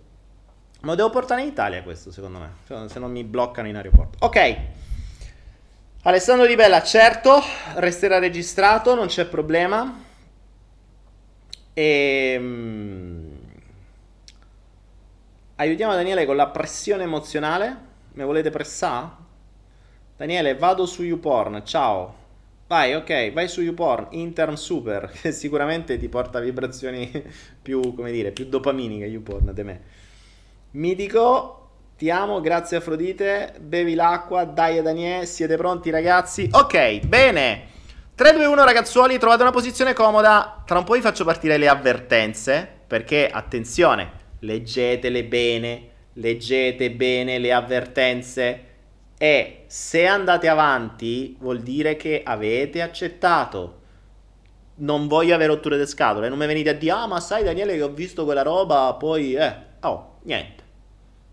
[0.81, 2.89] Ma lo devo portare in Italia questo, secondo me.
[2.89, 4.24] Se non mi bloccano in aeroporto.
[4.24, 4.57] Ok.
[6.02, 7.43] Alessandro Di Bella, certo,
[7.74, 10.02] resterà registrato, non c'è problema.
[11.74, 12.32] E...
[12.35, 13.39] Ehm,
[15.57, 17.89] aiutiamo Daniele con la pressione emozionale.
[18.12, 19.09] Mi volete pressare?
[20.16, 22.15] Daniele, vado su YouPorn, ciao.
[22.66, 27.11] Vai, ok, vai su YouPorn, Intern Super, che sicuramente ti porta vibrazioni
[27.61, 29.81] più, come dire, più dopaminiche YouPorn di me.
[30.72, 36.48] Mitico, ti amo, grazie Afrodite, bevi l'acqua, dai Daniele, siete pronti ragazzi?
[36.52, 37.66] Ok, bene.
[38.14, 40.62] 3, 2, 1 ragazzuoli, trovate una posizione comoda.
[40.64, 47.52] Tra un po' vi faccio partire le avvertenze, perché attenzione, leggetele bene, leggete bene le
[47.52, 48.64] avvertenze
[49.18, 53.78] e se andate avanti vuol dire che avete accettato.
[54.76, 57.74] Non voglio avere rotture di scatole, non mi venite a dire "Ah, ma sai Daniele
[57.74, 60.60] che ho visto quella roba, poi eh, oh, niente.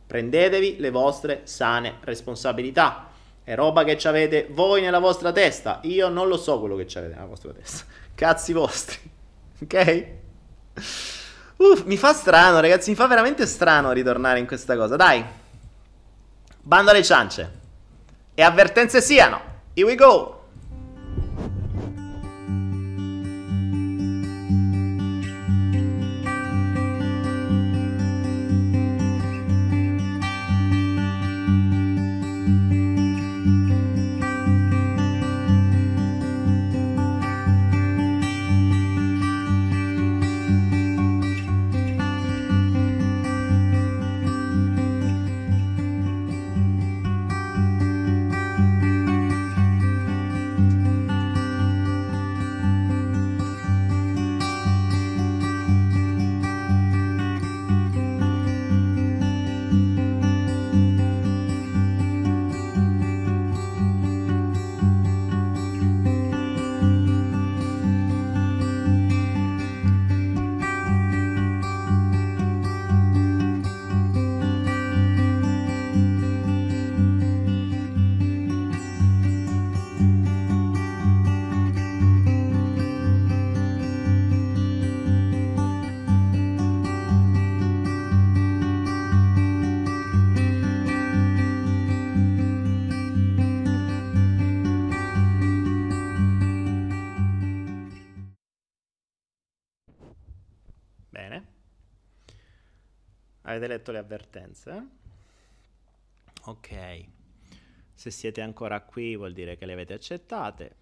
[0.07, 3.09] Prendetevi le vostre sane responsabilità.
[3.43, 5.79] È roba che avete voi nella vostra testa.
[5.83, 7.83] Io non lo so quello che avete nella vostra testa.
[8.15, 8.97] Cazzi vostri.
[9.59, 10.05] Ok?
[11.57, 14.95] Uff, mi fa strano, ragazzi, mi fa veramente strano ritornare in questa cosa.
[14.95, 15.25] Dai.
[16.61, 17.51] Bando alle ciance
[18.35, 19.41] e avvertenze siano.
[19.73, 20.36] Here we go!
[103.57, 104.87] Avete letto le avvertenze?
[106.45, 107.05] Ok.
[107.91, 110.75] Se siete ancora qui vuol dire che le avete accettate.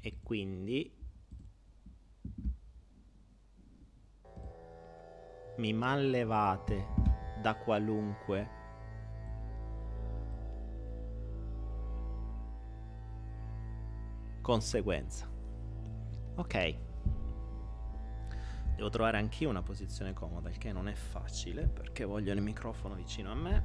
[0.00, 0.92] E quindi
[5.58, 6.86] mi mallevate
[7.40, 8.48] da qualunque
[14.40, 15.30] conseguenza.
[16.34, 16.91] Ok.
[18.74, 22.94] Devo trovare anch'io una posizione comoda, il che non è facile perché voglio il microfono
[22.94, 23.64] vicino a me.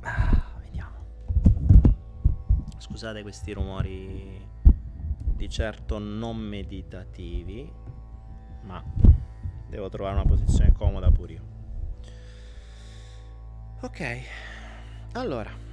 [0.00, 0.96] Ah, vediamo.
[2.78, 4.48] Scusate questi rumori
[5.34, 7.72] di certo non meditativi,
[8.62, 8.82] ma
[9.68, 11.42] devo trovare una posizione comoda pure io.
[13.80, 14.20] Ok,
[15.12, 15.71] allora.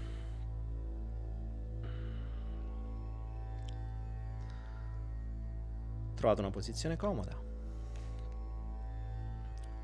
[6.19, 7.33] Trovate una posizione comoda.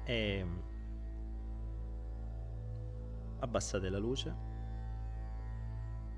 [0.04, 0.46] E
[3.40, 4.36] abbassate la luce.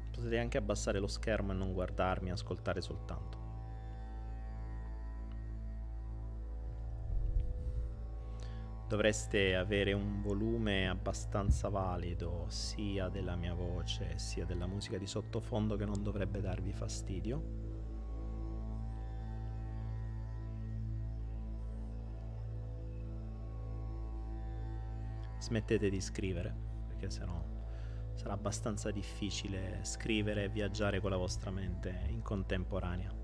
[0.09, 3.37] Potete anche abbassare lo schermo e non guardarmi, ascoltare soltanto.
[8.87, 15.75] Dovreste avere un volume abbastanza valido sia della mia voce sia della musica di sottofondo
[15.75, 17.76] che non dovrebbe darvi fastidio.
[25.47, 26.53] Smettete di scrivere,
[26.87, 27.41] perché sennò
[28.15, 33.15] sarà abbastanza difficile scrivere e viaggiare con la vostra mente in contemporanea.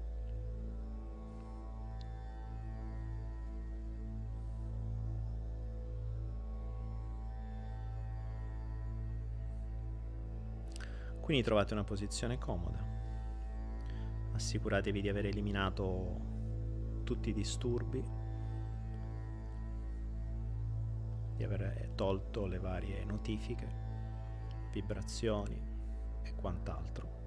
[11.19, 12.85] Quindi trovate una posizione comoda.
[14.33, 18.22] Assicuratevi di aver eliminato tutti i disturbi
[21.43, 23.81] di aver tolto le varie notifiche
[24.71, 25.61] vibrazioni
[26.23, 27.21] e quant'altro.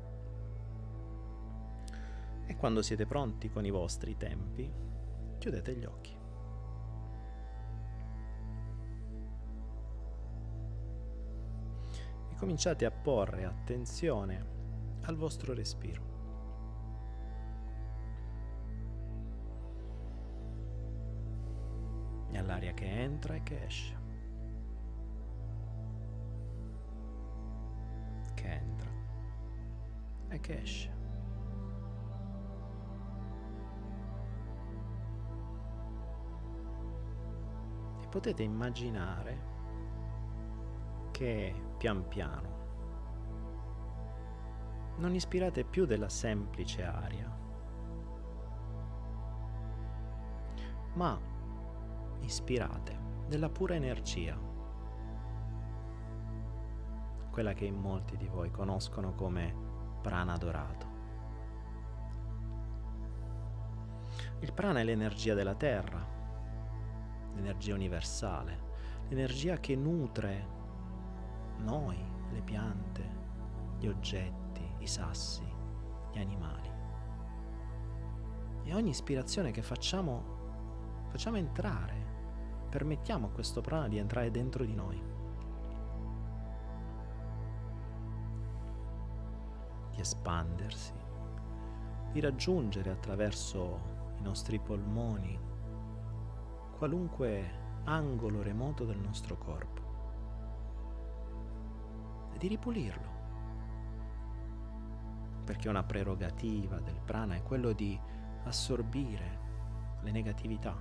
[2.47, 4.73] E quando siete pronti con i vostri tempi,
[5.39, 6.17] chiudete gli occhi.
[12.31, 14.55] E cominciate a porre attenzione
[15.03, 16.15] al vostro respiro.
[22.47, 24.06] All'aria che entra e che esce.
[30.29, 30.95] E che esce.
[38.03, 39.55] E potete immaginare
[41.11, 42.57] che pian piano
[44.97, 47.31] non ispirate più della semplice aria,
[50.95, 51.19] ma
[52.21, 52.99] ispirate
[53.29, 54.39] della pura energia,
[57.31, 59.66] quella che in molti di voi conoscono come
[60.07, 60.87] prana dorato.
[64.39, 65.99] Il prana è l'energia della terra,
[67.35, 68.61] l'energia universale,
[69.09, 70.47] l'energia che nutre
[71.59, 71.99] noi,
[72.31, 73.11] le piante,
[73.79, 75.45] gli oggetti i sassi,
[76.13, 76.71] gli animali.
[78.63, 82.07] E ogni ispirazione che facciamo, facciamo entrare,
[82.71, 85.16] permettiamo a questo prana di entrare dentro di noi.
[89.97, 90.93] Di espandersi,
[92.13, 93.81] di raggiungere attraverso
[94.19, 95.41] i nostri polmoni
[96.77, 99.81] qualunque angolo remoto del nostro corpo
[102.35, 103.15] e di ripulirlo.
[105.45, 107.99] Perché una prerogativa del prana è quello di
[108.45, 109.39] assorbire
[110.03, 110.79] le negatività,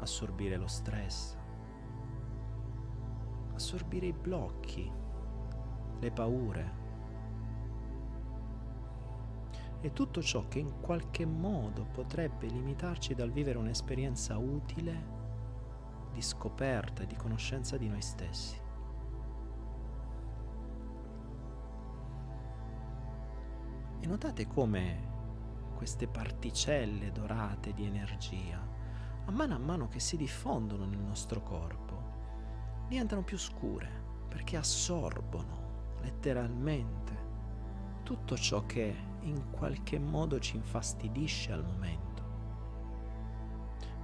[0.00, 1.36] assorbire lo stress,
[3.54, 4.90] assorbire i blocchi,
[6.00, 6.82] le paure
[9.84, 15.12] e tutto ciò che in qualche modo potrebbe limitarci dal vivere un'esperienza utile
[16.10, 18.58] di scoperta e di conoscenza di noi stessi.
[24.00, 25.12] E notate come
[25.76, 28.66] queste particelle dorate di energia,
[29.26, 33.90] a mano a mano che si diffondono nel nostro corpo, diventano più scure
[34.28, 37.12] perché assorbono letteralmente
[38.02, 42.22] tutto ciò che in qualche modo ci infastidisce al momento.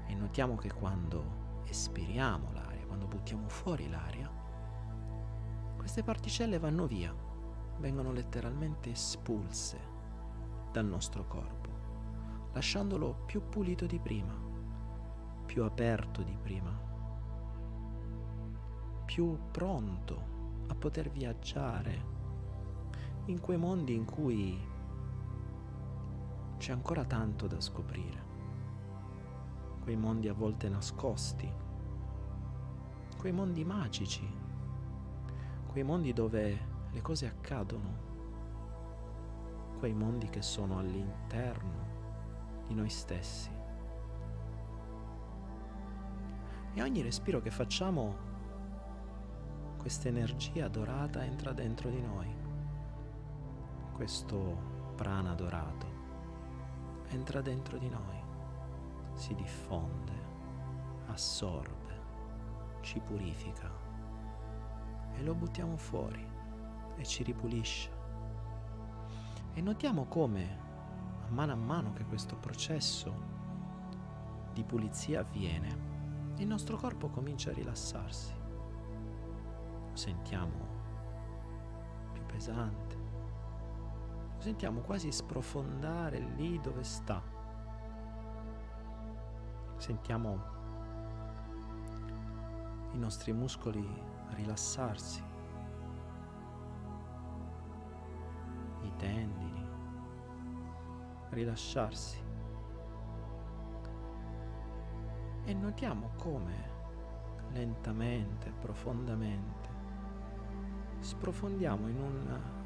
[0.07, 4.31] E notiamo che quando espiriamo l'aria, quando buttiamo fuori l'aria,
[5.77, 7.15] queste particelle vanno via
[7.79, 9.79] vengono letteralmente espulse
[10.73, 11.69] dal nostro corpo,
[12.53, 14.35] lasciandolo più pulito di prima,
[15.47, 16.89] più aperto di prima,
[19.05, 20.39] più pronto
[20.69, 22.19] a poter viaggiare
[23.27, 24.59] in quei mondi in cui
[26.61, 28.23] c'è ancora tanto da scoprire,
[29.83, 31.51] quei mondi a volte nascosti,
[33.17, 34.31] quei mondi magici,
[35.69, 36.59] quei mondi dove
[36.91, 38.09] le cose accadono,
[39.79, 41.89] quei mondi che sono all'interno
[42.67, 43.51] di noi stessi.
[46.75, 48.29] E ogni respiro che facciamo,
[49.79, 52.29] questa energia dorata entra dentro di noi.
[53.95, 55.90] Questo prana dorato
[57.11, 58.23] entra dentro di noi,
[59.15, 60.13] si diffonde,
[61.07, 62.01] assorbe,
[62.81, 63.71] ci purifica
[65.15, 66.25] e lo buttiamo fuori
[66.97, 67.99] e ci ripulisce.
[69.53, 70.59] E notiamo come,
[71.27, 73.13] a mano a mano che questo processo
[74.53, 75.89] di pulizia avviene,
[76.37, 78.33] il nostro corpo comincia a rilassarsi.
[79.91, 80.79] Lo sentiamo
[82.13, 82.97] più pesante,
[84.41, 87.23] lo sentiamo quasi sprofondare lì dove sta.
[89.77, 90.43] Sentiamo
[92.93, 93.87] i nostri muscoli
[94.31, 95.29] rilassarsi
[99.01, 99.67] tendini,
[101.31, 102.19] rilasciarsi.
[105.45, 106.69] E notiamo come
[107.53, 109.69] lentamente, profondamente,
[111.01, 112.60] sprofondiamo in un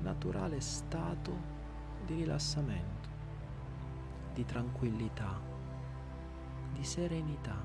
[0.00, 1.56] naturale stato
[2.04, 3.08] di rilassamento,
[4.32, 5.40] di tranquillità,
[6.72, 7.56] di serenità.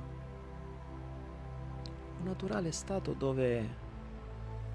[2.19, 3.81] Un naturale stato dove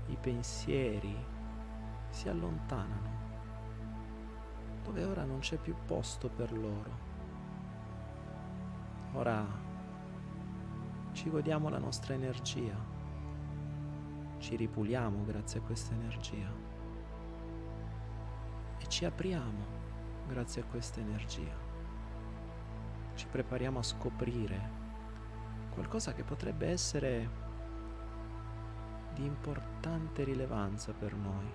[0.06, 1.14] i pensieri,
[2.10, 3.16] si allontanano,
[4.85, 7.06] dove ora non c'è più posto per loro.
[9.14, 9.44] Ora
[11.12, 12.76] ci godiamo la nostra energia,
[14.39, 16.68] ci ripuliamo grazie a questa energia
[18.98, 19.64] ci apriamo
[20.26, 21.56] grazie a questa energia.
[23.14, 24.70] Ci prepariamo a scoprire
[25.70, 27.30] qualcosa che potrebbe essere
[29.14, 31.48] di importante rilevanza per noi.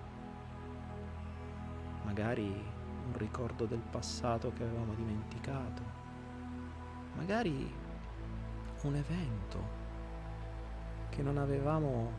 [2.04, 5.82] Magari un ricordo del passato che avevamo dimenticato,
[7.14, 7.70] magari
[8.84, 9.68] un evento
[11.10, 12.10] che non avevamo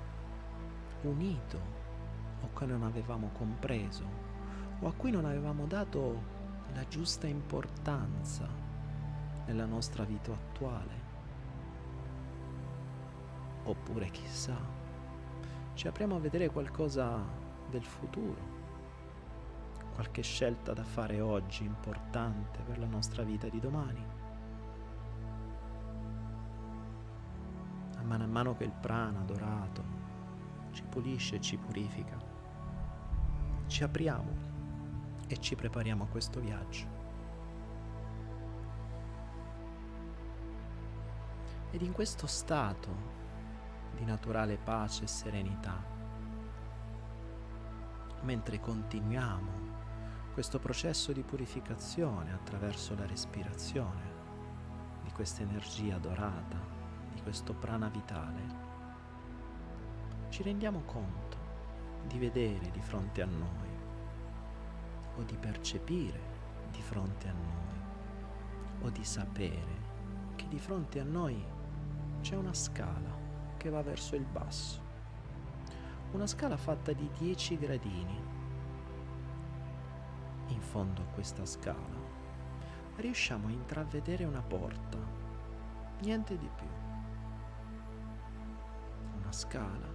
[1.01, 1.59] unito
[2.41, 4.24] o che non avevamo compreso
[4.79, 6.33] o a cui non avevamo dato
[6.73, 8.47] la giusta importanza
[9.45, 11.03] nella nostra vita attuale.
[13.63, 14.57] Oppure chissà,
[15.73, 17.23] ci apriamo a vedere qualcosa
[17.69, 18.53] del futuro,
[19.93, 24.05] qualche scelta da fare oggi importante per la nostra vita di domani.
[27.97, 29.83] A mano a mano che il prana dorato
[30.71, 32.17] ci pulisce e ci purifica,
[33.67, 34.44] ci apriamo
[35.27, 37.03] e ci prepariamo a questo viaggio.
[41.71, 43.13] Ed in questo stato
[43.95, 45.83] di naturale pace e serenità,
[48.21, 49.63] mentre continuiamo
[50.33, 54.13] questo processo di purificazione attraverso la respirazione
[55.03, 56.57] di questa energia dorata,
[57.13, 58.63] di questo prana vitale,
[60.29, 61.37] ci rendiamo conto
[62.07, 63.74] di vedere di fronte a noi
[65.17, 66.33] o di percepire
[66.71, 67.65] di fronte a noi
[68.81, 69.83] o di sapere
[70.35, 71.43] che di fronte a noi
[72.21, 73.15] c'è una scala
[73.57, 74.81] che va verso il basso.
[76.11, 78.21] Una scala fatta di 10 gradini.
[80.47, 82.03] In fondo a questa scala
[82.97, 84.97] riusciamo a intravedere una porta,
[86.01, 86.67] niente di più.
[89.19, 89.93] Una scala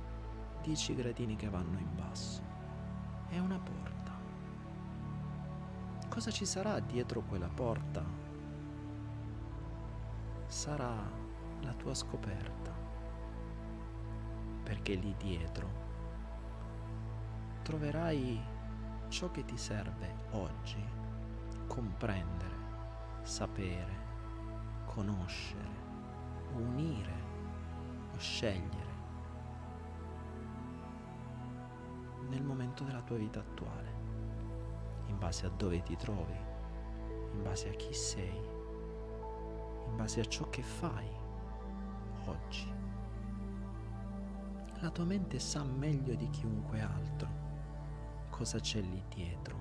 [0.63, 2.43] 10 gradini che vanno in basso.
[3.29, 4.00] È una porta.
[6.11, 8.05] Cosa ci sarà dietro quella porta?
[10.47, 10.93] Sarà
[11.61, 12.75] la tua scoperta.
[14.65, 15.69] Perché lì dietro
[17.63, 18.43] troverai
[19.07, 20.85] ciò che ti serve oggi
[21.69, 22.57] comprendere,
[23.23, 23.97] sapere,
[24.87, 25.79] conoscere,
[26.55, 27.15] unire
[28.13, 28.99] o scegliere
[32.29, 34.00] nel momento della tua vita attuale,
[35.21, 36.37] base a dove ti trovi,
[37.35, 38.41] in base a chi sei,
[39.87, 41.07] in base a ciò che fai
[42.25, 42.73] oggi.
[44.81, 47.29] La tua mente sa meglio di chiunque altro
[48.31, 49.59] cosa c'è lì dietro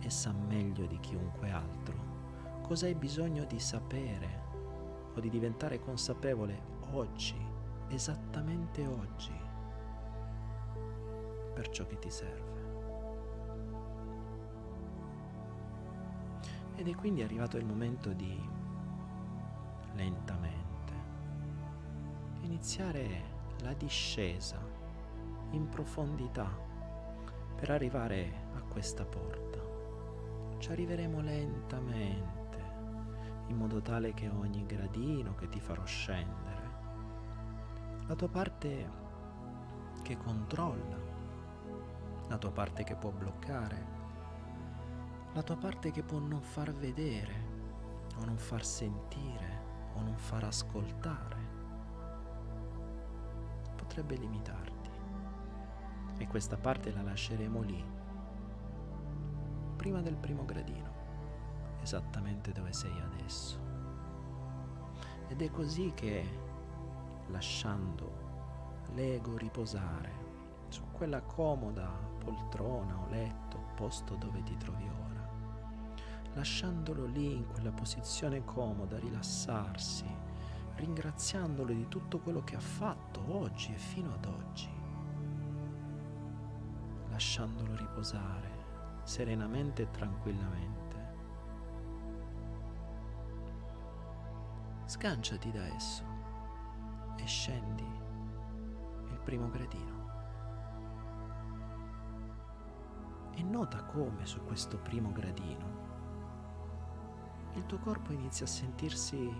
[0.00, 1.94] e sa meglio di chiunque altro
[2.62, 4.42] cosa hai bisogno di sapere
[5.14, 6.60] o di diventare consapevole
[6.90, 7.36] oggi,
[7.88, 9.32] esattamente oggi
[11.54, 12.57] per ciò che ti serve.
[16.78, 18.40] Ed è quindi arrivato il momento di
[19.94, 20.92] lentamente
[22.42, 23.22] iniziare
[23.62, 24.60] la discesa
[25.50, 26.48] in profondità
[27.56, 29.58] per arrivare a questa porta.
[30.58, 32.62] Ci arriveremo lentamente
[33.48, 36.70] in modo tale che ogni gradino che ti farò scendere,
[38.06, 38.90] la tua parte
[40.02, 41.08] che controlla
[42.28, 43.97] la tua parte che può bloccare,
[45.32, 47.56] la tua parte che può non far vedere
[48.16, 51.36] o non far sentire o non far ascoltare,
[53.76, 54.90] potrebbe limitarti.
[56.18, 57.84] E questa parte la lasceremo lì,
[59.76, 60.92] prima del primo gradino,
[61.80, 63.58] esattamente dove sei adesso.
[65.28, 66.26] Ed è così che,
[67.28, 68.26] lasciando
[68.94, 70.26] l'ego riposare
[70.68, 71.88] su quella comoda
[72.18, 74.88] poltrona o letto, posto dove ti trovi
[76.34, 80.06] lasciandolo lì in quella posizione comoda, rilassarsi,
[80.76, 84.70] ringraziandolo di tutto quello che ha fatto oggi e fino ad oggi,
[87.10, 88.56] lasciandolo riposare
[89.02, 90.76] serenamente e tranquillamente.
[94.84, 96.04] Sganciati da esso
[97.16, 97.86] e scendi
[99.10, 99.98] il primo gradino.
[103.38, 105.77] e nota come su questo primo gradino
[107.54, 109.30] il tuo corpo inizia a sentirsi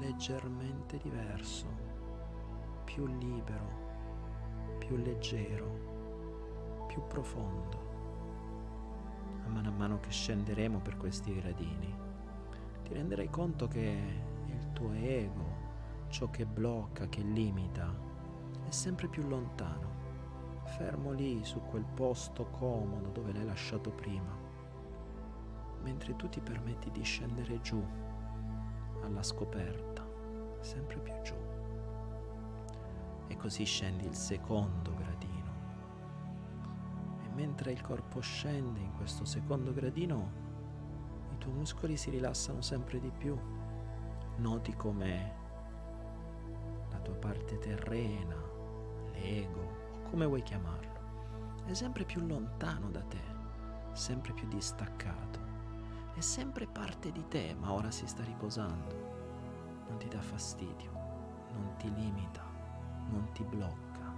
[0.00, 1.66] leggermente diverso,
[2.84, 7.86] più libero, più leggero, più profondo.
[9.44, 11.94] A mano a mano che scenderemo per questi gradini,
[12.82, 14.00] ti renderai conto che
[14.46, 15.66] il tuo ego,
[16.08, 17.94] ciò che blocca, che limita,
[18.66, 19.98] è sempre più lontano
[20.68, 24.36] fermo lì su quel posto comodo dove l'hai lasciato prima,
[25.82, 27.82] mentre tu ti permetti di scendere giù
[29.02, 30.06] alla scoperta,
[30.60, 31.34] sempre più giù.
[33.26, 35.52] E così scendi il secondo gradino.
[37.24, 40.46] E mentre il corpo scende in questo secondo gradino,
[41.34, 43.38] i tuoi muscoli si rilassano sempre di più.
[44.36, 45.32] Noti come
[46.90, 48.36] la tua parte terrena,
[49.12, 50.86] l'ego, come vuoi chiamarlo,
[51.66, 53.20] è sempre più lontano da te,
[53.92, 55.40] sempre più distaccato,
[56.18, 60.90] è sempre parte di te, ma ora si sta riposando, non ti dà fastidio,
[61.52, 62.42] non ti limita,
[63.10, 64.12] non ti blocca,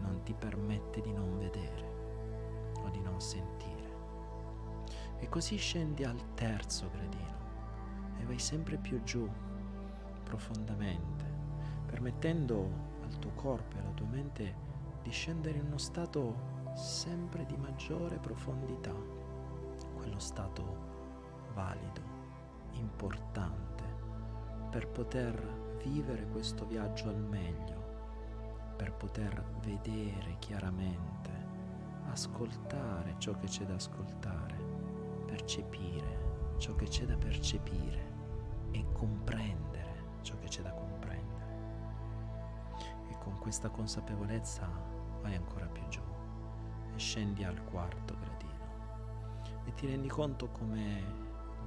[0.00, 3.94] non ti permette di non vedere o di non sentire.
[5.20, 9.30] E così scendi al terzo gradino e vai sempre più giù,
[10.24, 11.24] profondamente,
[11.86, 12.68] permettendo
[13.04, 14.56] al tuo corpo e alla tua mente
[15.04, 19.13] di scendere in uno stato sempre di maggiore profondità,
[20.14, 20.76] quello stato
[21.54, 22.00] valido,
[22.72, 23.82] importante,
[24.70, 27.82] per poter vivere questo viaggio al meglio,
[28.76, 31.30] per poter vedere chiaramente,
[32.10, 34.56] ascoltare ciò che c'è da ascoltare,
[35.26, 38.12] percepire ciò che c'è da percepire
[38.70, 41.22] e comprendere ciò che c'è da comprendere.
[43.20, 44.68] Con questa consapevolezza
[45.22, 46.02] vai ancora più giù
[46.94, 48.33] e scendi al quarto gradino e
[49.74, 51.02] ti rendi conto come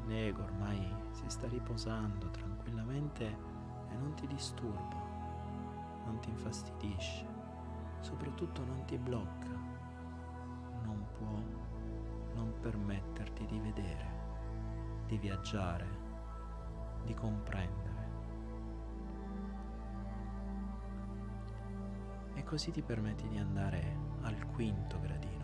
[0.05, 4.95] l'ego ormai si sta riposando tranquillamente e non ti disturba,
[6.05, 7.25] non ti infastidisce,
[7.99, 9.49] soprattutto non ti blocca,
[10.83, 11.41] non può
[12.35, 14.09] non permetterti di vedere,
[15.07, 15.87] di viaggiare,
[17.03, 17.97] di comprendere.
[22.47, 25.36] così ti permetti di andare al quinto gradino.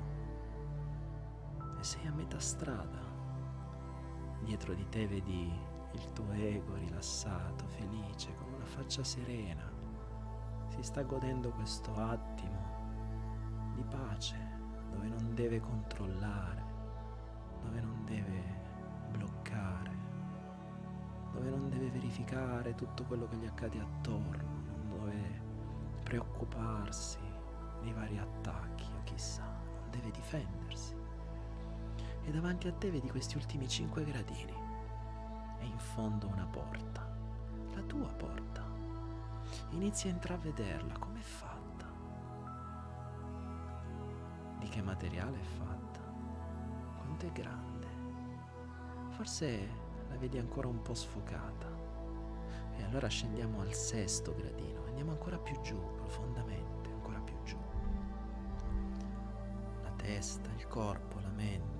[1.83, 3.01] Sei a metà strada.
[4.39, 5.51] Dietro di te vedi
[5.91, 9.69] il tuo ego rilassato, felice, con una faccia serena.
[10.69, 14.37] Si sta godendo questo attimo di pace
[14.91, 16.63] dove non deve controllare,
[17.61, 18.41] dove non deve
[19.11, 19.91] bloccare,
[21.33, 25.41] dove non deve verificare tutto quello che gli accade attorno, dove
[26.01, 27.19] preoccuparsi
[27.81, 30.62] dei vari attacchi o chissà, non deve difendersi.
[32.25, 34.53] E davanti a te vedi questi ultimi cinque gradini
[35.59, 37.05] e in fondo una porta,
[37.73, 38.63] la tua porta.
[39.71, 41.85] Inizi a intravederla, com'è fatta?
[44.59, 45.99] Di che materiale è fatta?
[46.97, 47.87] Quanto è grande?
[49.09, 49.69] Forse
[50.09, 51.71] la vedi ancora un po' sfocata.
[52.75, 57.57] E allora scendiamo al sesto gradino, andiamo ancora più giù, profondamente, ancora più giù.
[59.83, 61.72] La testa, il corpo, la mente,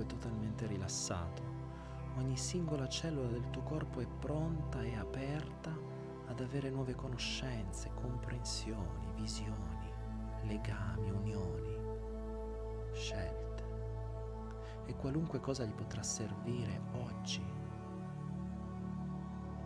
[0.00, 1.42] corpo è totalmente rilassato.
[2.16, 5.76] Ogni singola cellula del tuo corpo è pronta e aperta
[6.26, 9.92] ad avere nuove conoscenze, comprensioni, visioni,
[10.44, 11.78] legami, unioni,
[12.92, 13.48] scelte
[14.86, 17.42] e qualunque cosa gli potrà servire oggi,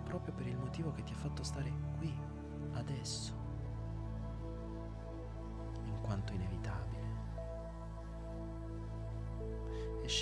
[0.04, 2.14] proprio per il motivo che ti ha fatto stare qui,
[2.72, 3.43] adesso,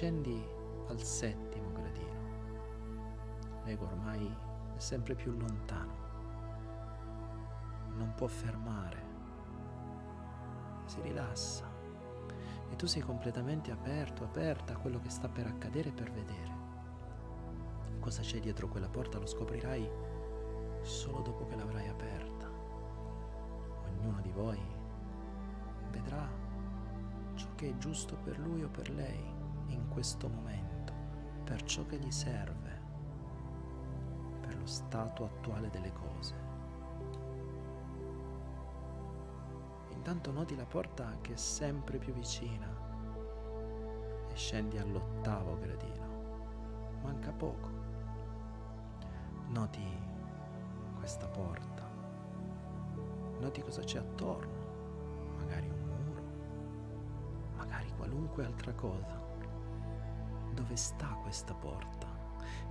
[0.02, 0.44] scendi
[0.88, 3.60] al settimo gradino.
[3.62, 4.36] L'ego ormai
[4.74, 5.94] è sempre più lontano,
[7.94, 9.02] non può fermare,
[10.86, 11.70] si rilassa
[12.68, 16.56] e tu sei completamente aperto, aperta a quello che sta per accadere per vedere.
[18.00, 19.88] Cosa c'è dietro quella porta lo scoprirai
[20.80, 22.50] solo dopo che l'avrai aperta.
[23.84, 24.58] Ognuno di voi
[25.92, 26.28] vedrà
[27.34, 29.41] ciò che è giusto per lui o per lei
[29.72, 30.92] in questo momento,
[31.44, 32.80] per ciò che gli serve,
[34.40, 36.34] per lo stato attuale delle cose.
[39.90, 42.66] Intanto noti la porta che è sempre più vicina
[44.28, 46.10] e scendi all'ottavo gradino.
[47.02, 47.68] Manca poco.
[49.48, 49.86] Noti
[50.98, 51.88] questa porta.
[53.38, 55.36] Noti cosa c'è attorno.
[55.36, 56.22] Magari un muro.
[57.56, 59.21] Magari qualunque altra cosa.
[60.62, 62.06] Dove sta questa porta?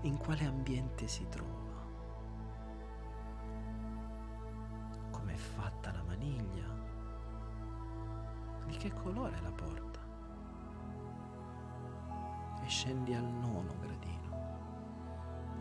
[0.04, 1.86] In quale ambiente si trova?
[5.10, 6.74] Com'è fatta la maniglia?
[8.66, 10.00] Di che colore è la porta?
[12.64, 14.38] E scendi al nono gradino.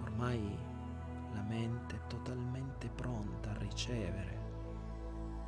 [0.02, 0.57] Ormai
[1.32, 4.39] la mente totalmente pronta a ricevere,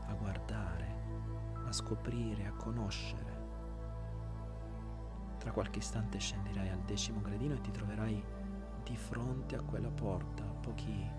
[0.09, 0.97] a guardare,
[1.65, 3.32] a scoprire, a conoscere.
[5.53, 8.25] Qualche istante scenderai al decimo gradino e ti troverai
[8.83, 11.11] di fronte a quella porta, a pochi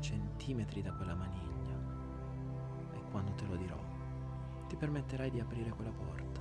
[0.00, 1.76] centimetri da quella maniglia.
[2.92, 3.78] E quando te lo dirò,
[4.66, 6.40] ti permetterai di aprire quella porta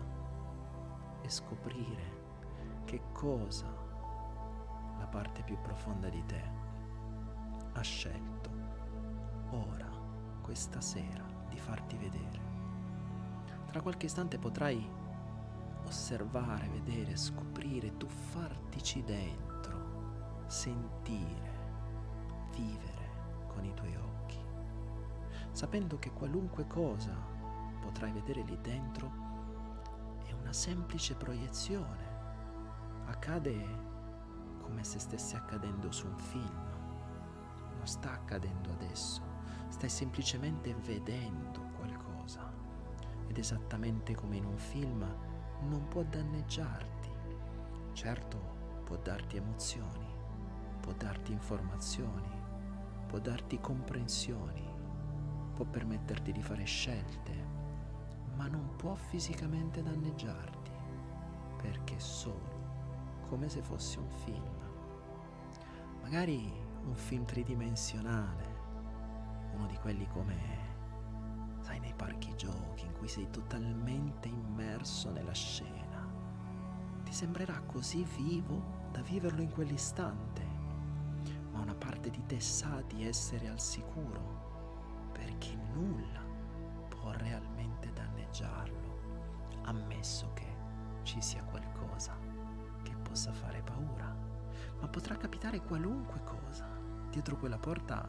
[1.21, 2.19] e scoprire
[2.85, 3.67] che cosa
[4.97, 6.41] la parte più profonda di te
[7.73, 8.49] ha scelto
[9.51, 9.89] ora,
[10.41, 12.49] questa sera, di farti vedere.
[13.65, 14.99] Tra qualche istante potrai
[15.91, 21.59] osservare, vedere, scoprire, tuffartici dentro, sentire,
[22.55, 23.09] vivere
[23.47, 24.39] con i tuoi occhi,
[25.51, 27.13] sapendo che qualunque cosa
[27.81, 29.11] potrai vedere lì dentro
[30.23, 32.09] è una semplice proiezione.
[33.07, 33.89] Accade
[34.61, 36.69] come se stesse accadendo su un film.
[37.75, 39.21] Non sta accadendo adesso,
[39.67, 42.49] stai semplicemente vedendo qualcosa.
[43.27, 45.29] Ed esattamente come in un film
[45.67, 47.09] non può danneggiarti.
[47.93, 48.37] Certo,
[48.83, 50.05] può darti emozioni,
[50.79, 52.29] può darti informazioni,
[53.07, 54.63] può darti comprensioni,
[55.53, 57.31] può permetterti di fare scelte,
[58.35, 60.71] ma non può fisicamente danneggiarti,
[61.57, 62.59] perché è solo
[63.27, 64.59] come se fosse un film.
[66.01, 66.51] Magari
[66.85, 68.59] un film tridimensionale,
[69.53, 70.70] uno di quelli come
[73.01, 76.07] cui sei totalmente immerso nella scena.
[77.03, 80.45] Ti sembrerà così vivo da viverlo in quell'istante,
[81.51, 86.21] ma una parte di te sa di essere al sicuro, perché nulla
[86.89, 90.55] può realmente danneggiarlo, ammesso che
[91.01, 92.15] ci sia qualcosa
[92.83, 94.15] che possa fare paura.
[94.79, 96.67] Ma potrà capitare qualunque cosa.
[97.09, 98.07] Dietro quella porta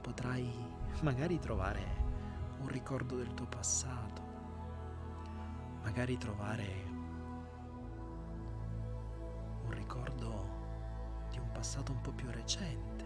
[0.00, 0.52] potrai
[1.02, 2.10] magari trovare
[2.62, 4.21] un ricordo del tuo passato,
[5.82, 6.84] magari trovare
[9.64, 10.48] un ricordo
[11.30, 13.04] di un passato un po' più recente,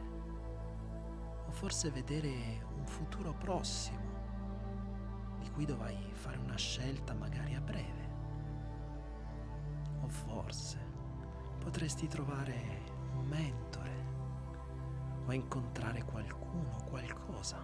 [1.46, 4.14] o forse vedere un futuro prossimo
[5.40, 8.08] di cui dovrai fare una scelta magari a breve,
[10.02, 10.78] o forse
[11.58, 14.04] potresti trovare un mentore
[15.26, 17.58] o incontrare qualcuno, qualcosa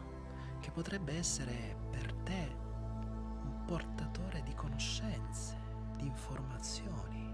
[0.59, 2.62] che potrebbe essere per te
[3.65, 5.57] portatore di conoscenze,
[5.97, 7.31] di informazioni,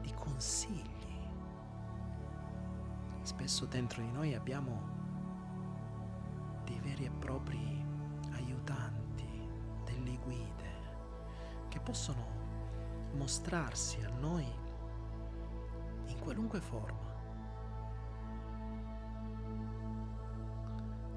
[0.00, 0.94] di consigli.
[3.22, 4.94] Spesso dentro di noi abbiamo
[6.64, 7.84] dei veri e propri
[8.32, 9.04] aiutanti,
[9.84, 10.74] delle guide
[11.68, 12.24] che possono
[13.14, 14.46] mostrarsi a noi
[16.06, 17.14] in qualunque forma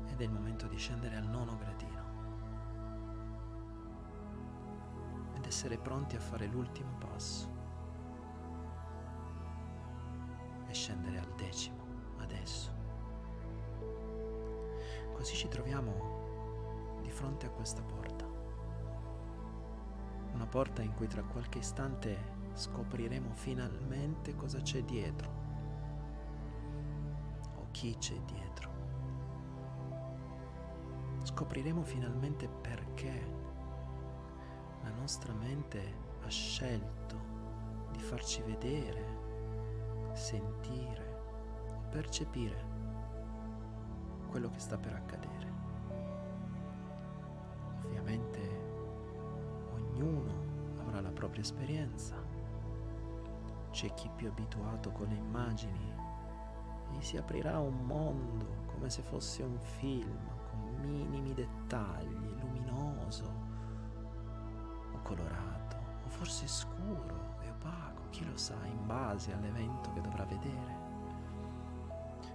[0.07, 1.88] ed è il momento di scendere al nono gradino
[5.49, 7.49] essere pronti a fare l'ultimo passo
[10.67, 11.83] e scendere al decimo
[12.19, 12.71] adesso.
[15.11, 18.25] Così ci troviamo di fronte a questa porta.
[20.33, 25.29] Una porta in cui tra qualche istante scopriremo finalmente cosa c'è dietro
[27.55, 28.49] o chi c'è dietro
[31.23, 33.38] scopriremo finalmente perché
[35.09, 37.17] nostra mente ha scelto
[37.91, 39.03] di farci vedere,
[40.13, 41.17] sentire
[41.89, 42.63] percepire
[44.29, 45.51] quello che sta per accadere.
[47.85, 48.39] Ovviamente
[49.73, 52.15] ognuno avrà la propria esperienza.
[53.71, 55.91] C'è chi più abituato con le immagini
[56.95, 60.37] e si aprirà un mondo come se fosse un film
[60.81, 62.18] minimi dettagli,
[66.29, 70.77] forse scuro e opaco, chi lo sa, in base all'evento che dovrà vedere.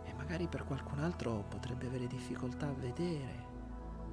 [0.03, 3.47] E magari per qualcun altro potrebbe avere difficoltà a vedere,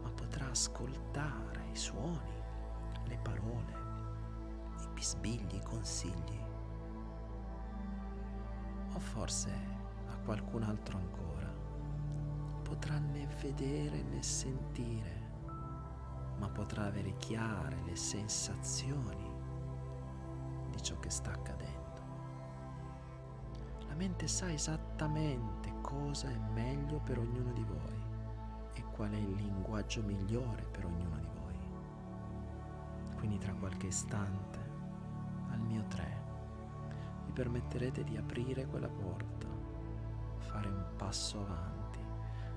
[0.03, 2.43] ma potrà ascoltare i suoni,
[3.05, 3.73] le parole,
[4.83, 6.39] i bisbigli, i consigli.
[8.93, 9.49] O forse
[10.11, 11.51] a qualcun altro ancora
[12.61, 15.29] potrà né vedere né sentire,
[16.37, 19.30] ma potrà avere chiare le sensazioni
[20.91, 21.79] ciò che sta accadendo.
[23.87, 28.03] La mente sa esattamente cosa è meglio per ognuno di voi
[28.73, 31.59] e qual è il linguaggio migliore per ognuno di voi.
[33.15, 34.59] Quindi tra qualche istante,
[35.51, 36.19] al mio tre,
[37.25, 39.47] vi permetterete di aprire quella porta,
[40.39, 41.99] fare un passo avanti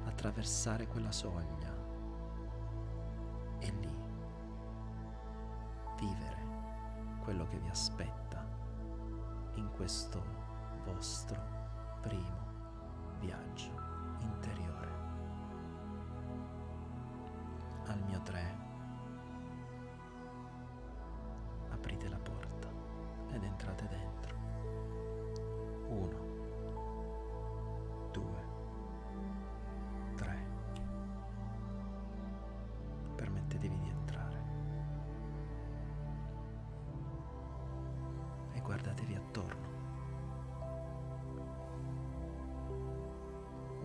[0.07, 1.74] attraversare quella soglia
[7.45, 8.45] quello che vi aspetta
[9.55, 10.23] in questo
[10.85, 11.41] vostro
[12.01, 12.53] primo
[13.21, 13.71] viaggio
[14.21, 14.93] interiore.
[17.87, 18.57] Al mio tre
[21.71, 22.69] aprite la porta
[23.31, 24.14] ed entrate dentro.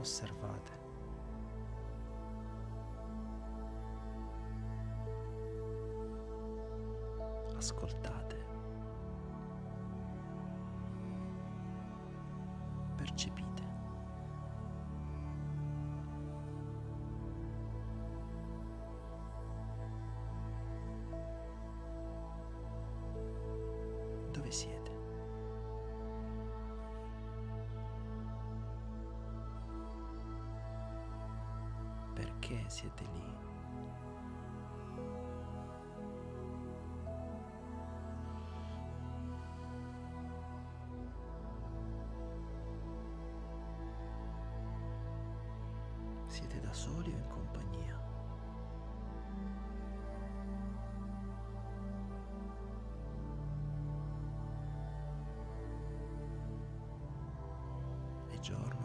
[0.10, 0.72] Osservate.
[7.56, 8.28] Ascoltate.
[32.49, 33.38] Perché siete lì?
[46.26, 47.97] Siete da soli o in compagnia?
[58.31, 58.78] È giorno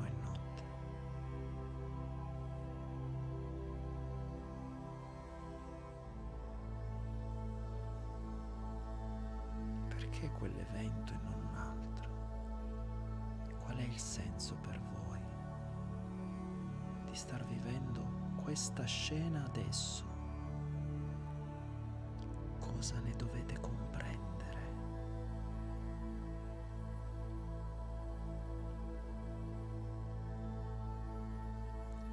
[18.54, 20.04] questa scena adesso?
[22.60, 24.60] Cosa ne dovete comprendere?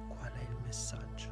[0.08, 1.30] Qual è il messaggio?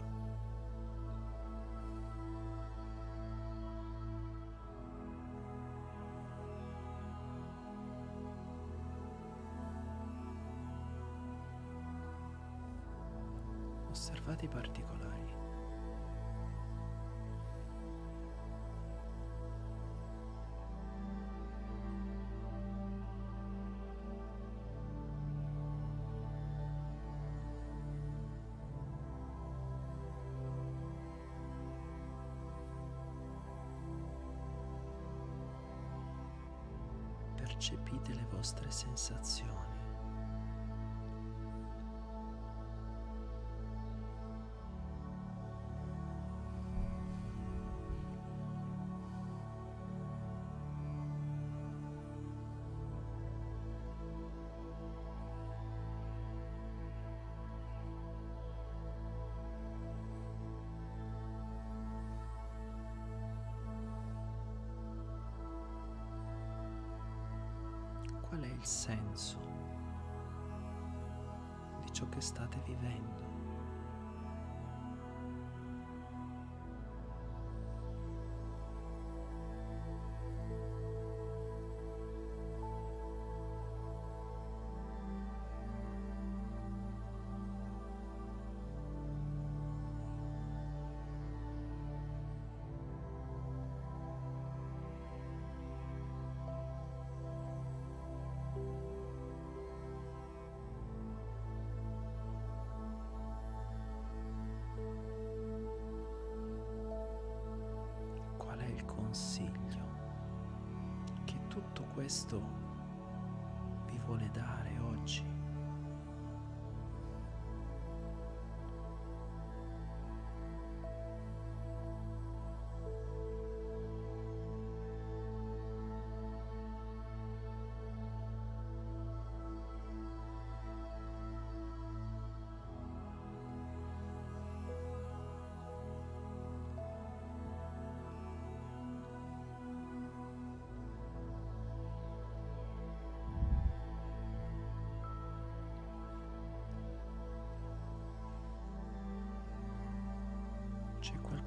[13.91, 15.00] Osservate i particolari.
[37.71, 39.70] Percepite le vostre sensazioni.
[72.21, 73.40] State vivendo?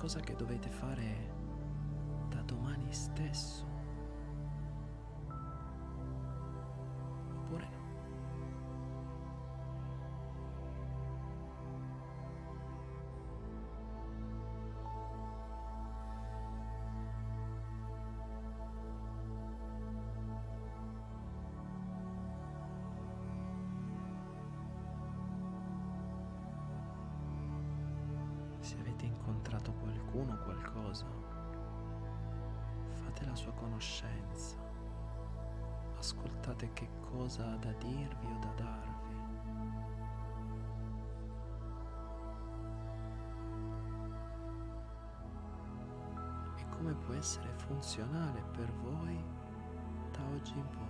[0.03, 1.31] Qualcosa che dovete fare
[2.27, 3.72] da domani stesso?
[29.43, 31.05] Incontrato qualcuno o qualcosa,
[32.93, 34.55] fate la sua conoscenza,
[35.97, 38.91] ascoltate che cosa ha da dirvi o da darvi.
[46.57, 49.21] E come può essere funzionale per voi
[50.11, 50.82] da oggi in poi.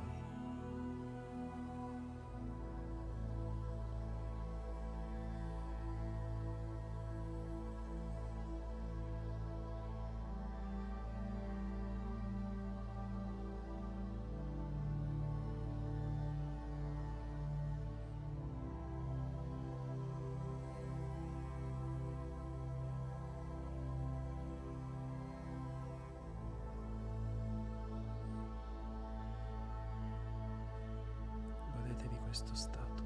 [32.34, 33.04] Questo stato.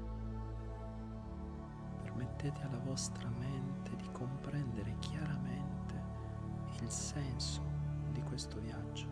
[2.00, 6.02] Permettete alla vostra mente di comprendere chiaramente
[6.80, 7.60] il senso
[8.10, 9.06] di questo viaggio.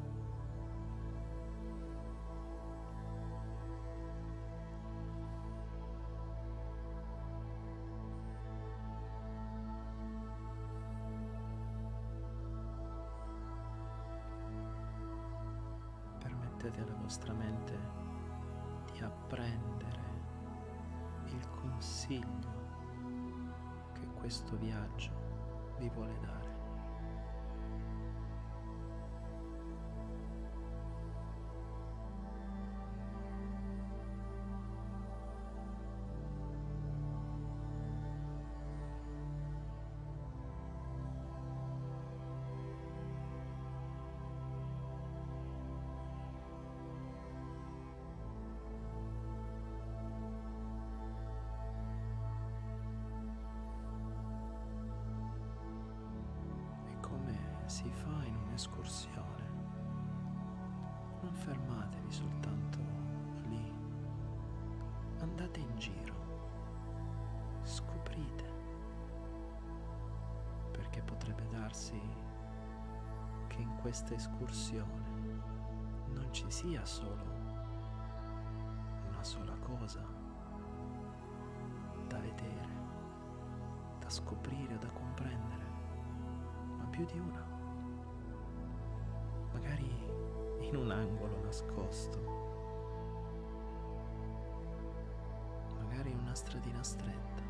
[16.18, 18.05] Permettete alla vostra mente
[22.06, 22.54] consiglio
[23.94, 25.10] che questo viaggio
[25.78, 26.35] vi vuole dare.
[65.38, 66.14] Andate in giro,
[67.62, 68.44] scoprite,
[70.70, 72.00] perché potrebbe darsi
[73.46, 75.04] che in questa escursione
[76.06, 77.22] non ci sia solo
[79.08, 80.02] una sola cosa
[82.08, 82.68] da vedere,
[83.98, 85.64] da scoprire da comprendere,
[86.78, 87.44] ma più di una.
[89.52, 89.90] Magari
[90.60, 92.35] in un angolo nascosto,
[96.36, 97.42] stradina stretta.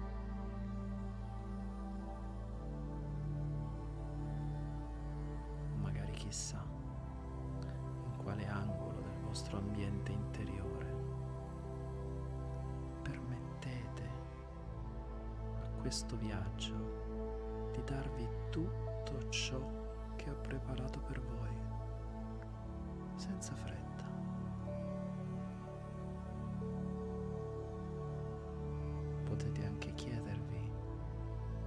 [5.82, 6.64] Magari chissà
[8.04, 10.94] in quale angolo del vostro ambiente interiore
[13.02, 14.08] permettete
[15.42, 19.60] a questo viaggio di darvi tutto ciò
[20.14, 21.56] che ho preparato per voi
[23.16, 23.85] senza fretta.
[29.36, 30.72] Potete anche chiedervi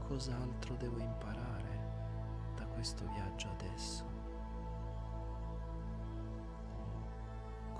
[0.07, 4.03] cos'altro devo imparare da questo viaggio adesso.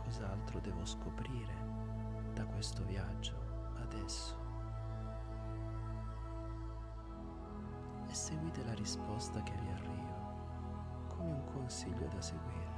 [0.04, 1.56] Cos'altro devo scoprire
[2.36, 3.34] da questo viaggio
[3.82, 4.38] adesso.
[8.08, 12.78] E seguite la risposta che vi arriva come un consiglio da seguire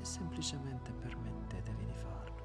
[0.00, 2.39] e semplicemente permettetevi di farlo.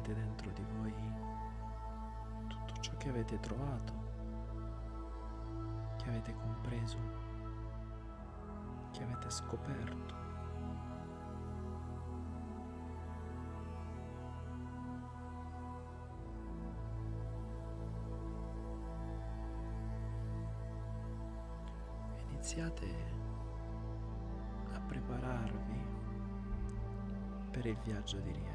[0.00, 0.94] Portate dentro di voi
[2.46, 3.92] tutto ciò che avete trovato,
[5.96, 6.98] che avete compreso,
[8.92, 10.18] che avete scoperto.
[22.30, 22.86] Iniziate
[24.72, 25.78] a prepararvi
[27.50, 28.49] per il viaggio di rientro.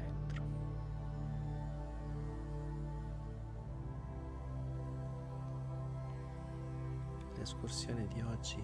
[7.46, 8.60] L'escursione di oggi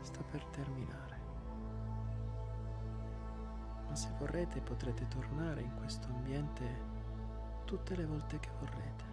[0.00, 1.20] sta per terminare,
[3.86, 6.64] ma se vorrete potrete tornare in questo ambiente
[7.66, 9.04] tutte le volte che vorrete.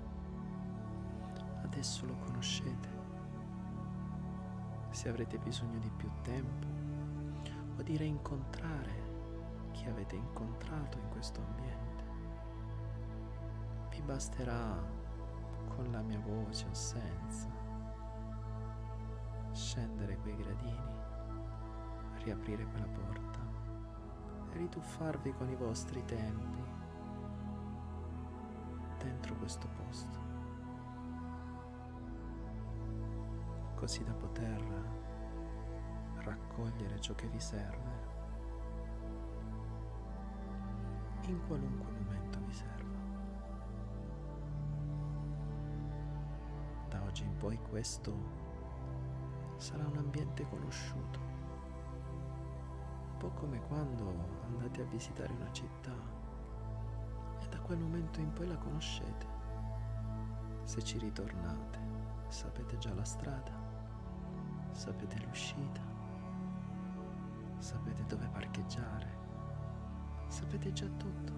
[1.63, 2.89] Adesso lo conoscete.
[4.91, 6.67] Se avrete bisogno di più tempo
[7.77, 12.03] o di reincontrare chi avete incontrato in questo ambiente.
[13.89, 14.73] Vi basterà
[15.67, 17.52] con la mia voce o senza
[19.53, 21.01] scendere quei gradini,
[22.23, 23.39] riaprire quella porta
[24.51, 26.63] e rituffarvi con i vostri tempi
[28.97, 30.19] dentro questo posto,
[33.75, 34.61] così da poter
[36.15, 38.11] raccogliere ciò che vi serve
[41.27, 43.01] in qualunque momento vi serva.
[46.89, 48.51] Da oggi in poi questo
[49.63, 51.19] sarà un ambiente conosciuto,
[53.11, 54.13] un po' come quando
[54.47, 55.95] andate a visitare una città
[57.39, 59.25] e da quel momento in poi la conoscete.
[60.63, 61.79] Se ci ritornate,
[62.27, 63.53] sapete già la strada,
[64.71, 65.81] sapete l'uscita,
[67.59, 69.21] sapete dove parcheggiare
[70.27, 71.31] sapete già tutto.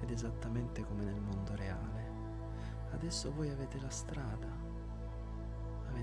[0.00, 2.10] Ed esattamente come nel mondo reale,
[2.90, 4.63] adesso voi avete la strada,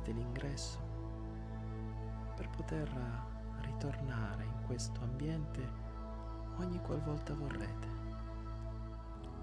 [0.02, 0.80] avete l'ingresso
[2.36, 2.90] per poter
[3.61, 5.61] ritornare in questo ambiente
[6.57, 7.88] ogni qualvolta vorrete.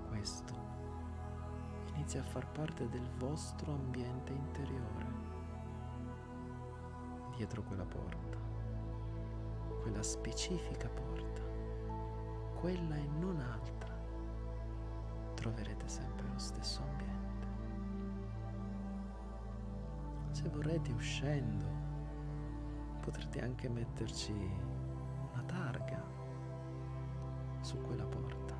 [0.08, 0.54] Questo
[1.94, 5.06] inizia a far parte del vostro ambiente interiore,
[7.36, 8.38] dietro quella porta,
[9.82, 11.46] quella specifica porta
[12.54, 13.96] quella e non altra,
[15.34, 17.27] troverete sempre lo stesso ambiente.
[20.48, 21.66] Se vorrete uscendo,
[23.00, 26.02] potrete anche metterci una targa
[27.60, 28.54] su quella porta,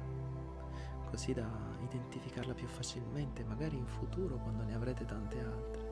[1.09, 1.49] così da
[1.81, 5.87] identificarla più facilmente, magari in futuro quando ne avrete tante altre.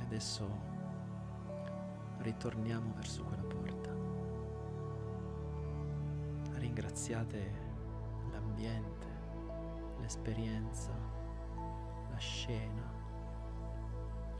[0.00, 0.48] adesso
[2.18, 3.94] ritorniamo verso quella porta.
[6.58, 7.52] Ringraziate
[8.32, 8.97] l'ambiente,
[10.08, 10.90] l'esperienza,
[12.08, 12.90] la scena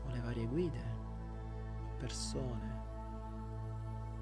[0.03, 0.83] o le varie guide
[1.95, 2.81] persone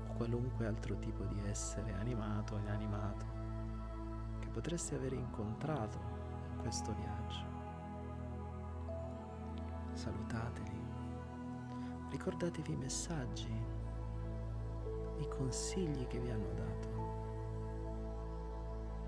[0.09, 3.25] o qualunque altro tipo di essere animato o inanimato
[4.39, 5.97] che potreste aver incontrato
[6.51, 7.45] in questo viaggio.
[9.93, 10.85] Salutateli
[12.09, 13.53] ricordatevi i messaggi,
[15.19, 17.05] i consigli che vi hanno dato.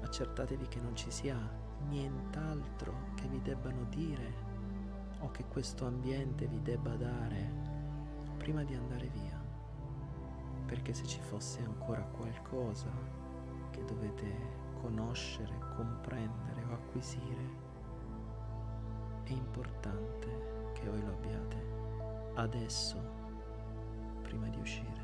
[0.03, 4.47] Accertatevi che non ci sia nient'altro che vi debbano dire
[5.19, 7.51] o che questo ambiente vi debba dare
[8.37, 9.37] prima di andare via.
[10.65, 12.91] Perché se ci fosse ancora qualcosa
[13.71, 17.67] che dovete conoscere, comprendere o acquisire,
[19.23, 21.57] è importante che voi lo abbiate
[22.35, 22.97] adesso
[24.21, 24.98] prima di uscire.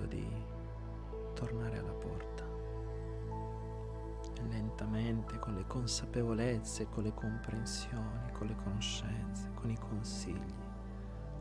[0.00, 0.26] Momento di
[1.34, 2.48] tornare alla porta.
[4.48, 10.68] Lentamente, con le consapevolezze, con le comprensioni, con le conoscenze, con i consigli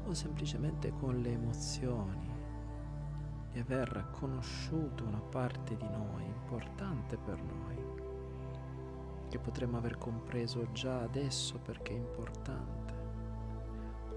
[0.05, 2.37] o semplicemente con le emozioni
[3.51, 7.77] di aver conosciuto una parte di noi importante per noi,
[9.29, 12.93] che potremmo aver compreso già adesso perché è importante,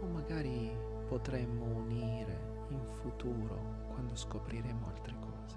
[0.01, 0.75] o magari
[1.09, 5.57] potremmo unire in futuro quando scopriremo altre cose.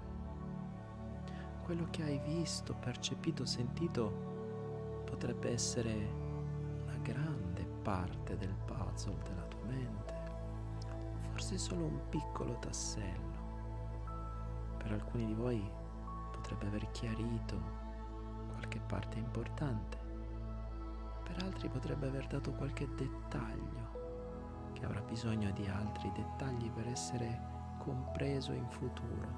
[1.64, 5.92] Quello che hai visto, percepito, sentito potrebbe essere
[6.84, 10.14] una grande parte del puzzle della tua mente,
[11.30, 13.44] forse solo un piccolo tassello.
[14.78, 15.68] Per alcuni di voi
[16.32, 17.60] potrebbe aver chiarito
[18.52, 19.98] qualche parte importante,
[21.24, 23.94] per altri potrebbe aver dato qualche dettaglio
[24.72, 27.55] che avrà bisogno di altri dettagli per essere
[27.86, 29.28] compreso in futuro.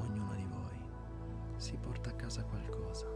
[0.00, 0.80] Ognuno di voi
[1.56, 3.06] si porta a casa qualcosa.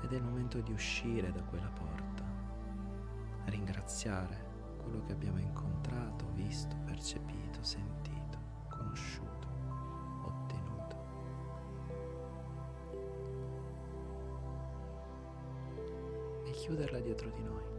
[0.00, 2.24] Ed è il momento di uscire da quella porta,
[3.46, 4.44] ringraziare
[4.82, 8.38] quello che abbiamo incontrato, visto, percepito, sentito,
[8.70, 9.48] conosciuto,
[10.22, 10.96] ottenuto.
[16.46, 17.75] E chiuderla dietro di noi.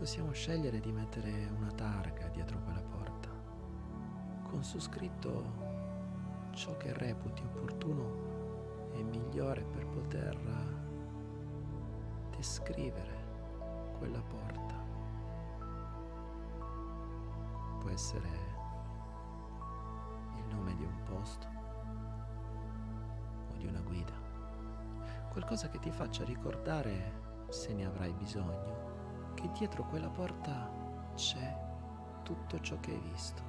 [0.00, 3.28] Possiamo scegliere di mettere una targa dietro quella porta,
[4.48, 5.44] con su scritto
[6.52, 10.40] ciò che reputi opportuno e migliore per poter
[12.34, 14.74] descrivere quella porta.
[17.80, 18.28] Può essere
[20.38, 21.46] il nome di un posto
[23.52, 24.14] o di una guida,
[25.30, 28.89] qualcosa che ti faccia ricordare, se ne avrai bisogno,
[29.40, 30.70] che dietro quella porta
[31.14, 31.56] c'è
[32.22, 33.42] tutto ciò che hai visto.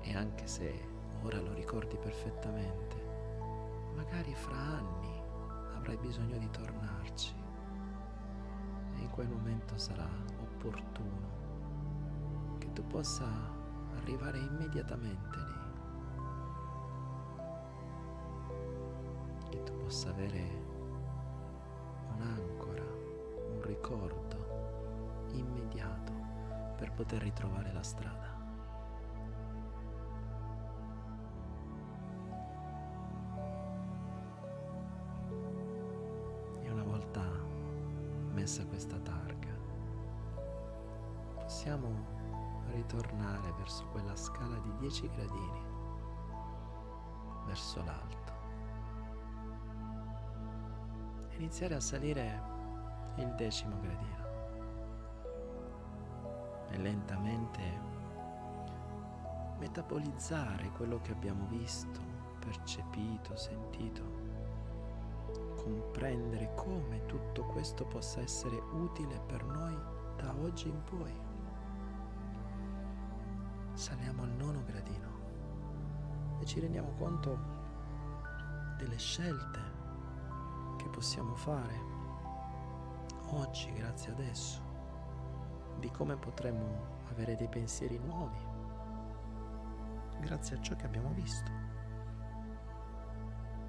[0.00, 0.88] E anche se
[1.22, 3.04] ora lo ricordi perfettamente,
[3.94, 5.22] magari fra anni
[5.74, 7.44] avrai bisogno di tornarci
[9.06, 10.08] in quel momento sarà
[10.40, 11.44] opportuno
[12.58, 13.26] che tu possa
[13.96, 15.54] arrivare immediatamente lì,
[19.50, 20.65] che tu possa avere
[23.86, 26.12] ricordo immediato
[26.76, 28.34] per poter ritrovare la strada.
[38.32, 39.52] messa questa targa,
[41.34, 41.88] possiamo
[42.70, 45.64] ritornare verso quella scala di 10 gradini,
[47.46, 48.32] verso l'alto.
[51.30, 52.55] E iniziare a salire
[53.16, 54.24] il decimo gradino.
[56.70, 57.60] E lentamente
[59.58, 62.00] metabolizzare quello che abbiamo visto,
[62.38, 64.26] percepito, sentito
[65.66, 69.76] comprendere come tutto questo possa essere utile per noi
[70.16, 71.12] da oggi in poi.
[73.72, 75.08] Saliamo al nono gradino
[76.38, 77.36] e ci rendiamo conto
[78.78, 79.60] delle scelte
[80.76, 81.95] che possiamo fare
[83.30, 84.60] oggi, grazie ad esso,
[85.78, 88.38] di come potremmo avere dei pensieri nuovi,
[90.20, 91.50] grazie a ciò che abbiamo visto.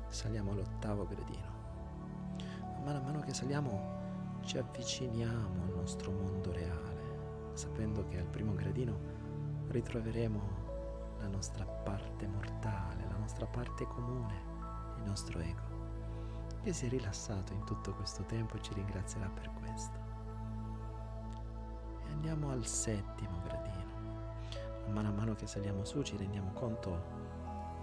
[0.08, 1.58] Saliamo all'ottavo gradino
[2.88, 8.54] mano a mano che saliamo ci avviciniamo al nostro mondo reale, sapendo che al primo
[8.54, 8.98] gradino
[9.68, 10.42] ritroveremo
[11.20, 14.36] la nostra parte mortale, la nostra parte comune,
[15.00, 15.67] il nostro ego,
[16.68, 19.98] che si è rilassato in tutto questo tempo e ci ringrazierà per questo.
[22.06, 23.86] E andiamo al settimo gradino.
[24.88, 27.06] Man mano a mano che saliamo su ci rendiamo conto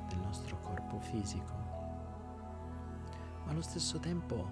[0.08, 1.54] del nostro corpo fisico,
[3.44, 4.50] ma allo stesso tempo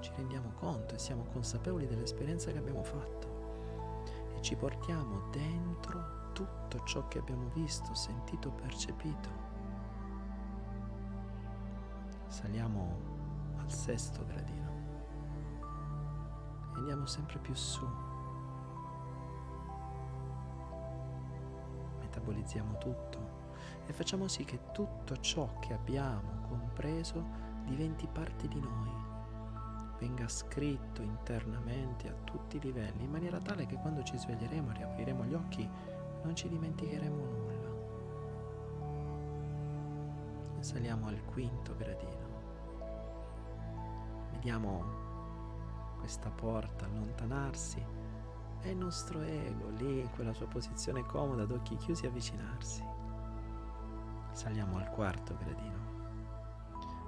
[0.00, 6.84] ci rendiamo conto e siamo consapevoli dell'esperienza che abbiamo fatto e ci portiamo dentro tutto
[6.84, 9.48] ciò che abbiamo visto, sentito, percepito.
[12.26, 13.09] Saliamo
[13.70, 14.68] al sesto gradino
[16.74, 17.86] e andiamo sempre più su.
[22.00, 23.38] Metabolizziamo tutto
[23.86, 27.24] e facciamo sì che tutto ciò che abbiamo compreso
[27.64, 28.90] diventi parte di noi
[30.00, 34.74] venga scritto internamente a tutti i livelli, in maniera tale che quando ci sveglieremo e
[34.78, 35.70] riapriremo gli occhi
[36.22, 37.68] non ci dimenticheremo nulla.
[40.58, 42.29] Saliamo al quinto gradino.
[44.40, 47.84] Vediamo questa porta allontanarsi
[48.62, 52.82] e il nostro ego lì in quella sua posizione comoda ad occhi chiusi avvicinarsi.
[54.32, 55.80] Saliamo al quarto gradino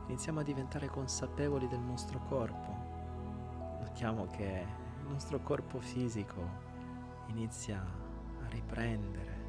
[0.09, 3.81] iniziamo a diventare consapevoli del nostro corpo.
[3.81, 4.67] Notiamo che
[5.01, 6.47] il nostro corpo fisico
[7.29, 9.41] inizia a riprendere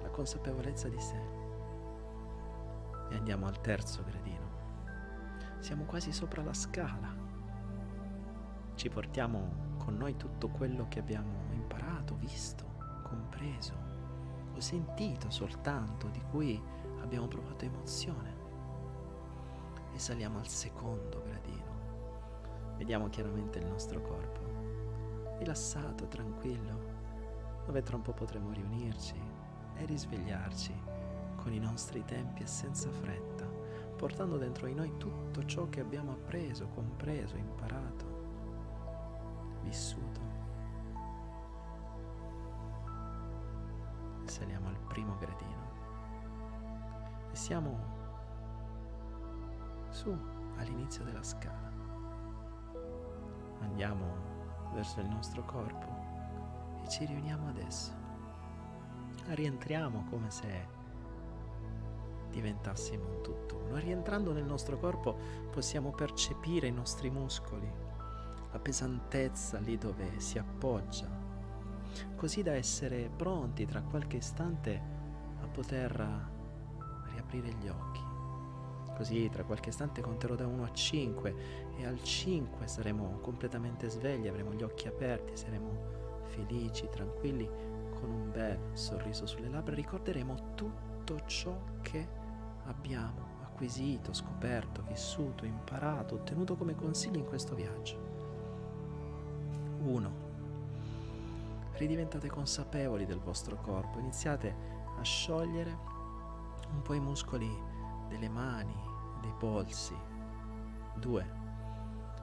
[0.00, 1.34] la consapevolezza di sé.
[3.08, 4.35] e andiamo al terzo gradino.
[5.66, 7.12] Siamo quasi sopra la scala.
[8.76, 13.74] Ci portiamo con noi tutto quello che abbiamo imparato, visto, compreso
[14.54, 16.62] o sentito soltanto, di cui
[17.00, 18.36] abbiamo provato emozione.
[19.92, 22.76] E saliamo al secondo gradino.
[22.76, 26.78] Vediamo chiaramente il nostro corpo, rilassato, tranquillo,
[27.66, 29.20] dove tra un po' potremo riunirci
[29.74, 30.72] e risvegliarci
[31.34, 33.45] con i nostri tempi e senza fretta,
[33.96, 38.04] portando dentro di noi tutto ciò che abbiamo appreso, compreso, imparato,
[39.62, 40.20] vissuto.
[44.24, 45.70] Saliamo al primo gradino
[47.32, 47.94] e siamo
[49.88, 50.14] su
[50.56, 51.72] all'inizio della scala.
[53.60, 54.34] Andiamo
[54.74, 57.92] verso il nostro corpo e ci riuniamo adesso.
[59.28, 60.75] Rientriamo come se
[62.36, 63.78] diventassimo un tutt'uno.
[63.78, 65.16] Rientrando nel nostro corpo
[65.50, 67.68] possiamo percepire i nostri muscoli,
[68.52, 71.08] la pesantezza lì dove si appoggia,
[72.14, 74.82] così da essere pronti tra qualche istante
[75.40, 76.28] a poter
[77.12, 78.04] riaprire gli occhi.
[78.94, 81.34] Così tra qualche istante conterò da 1 a 5
[81.76, 87.48] e al 5 saremo completamente svegli, avremo gli occhi aperti, saremo felici, tranquilli,
[87.98, 92.24] con un bel sorriso sulle labbra, ricorderemo tutto ciò che
[92.66, 98.14] abbiamo acquisito, scoperto, vissuto, imparato, ottenuto come consigli in questo viaggio.
[99.82, 100.24] 1.
[101.72, 104.54] Ridiventate consapevoli del vostro corpo, iniziate
[104.98, 105.94] a sciogliere
[106.72, 107.50] un po' i muscoli
[108.08, 108.74] delle mani,
[109.20, 109.94] dei polsi.
[110.96, 111.44] 2.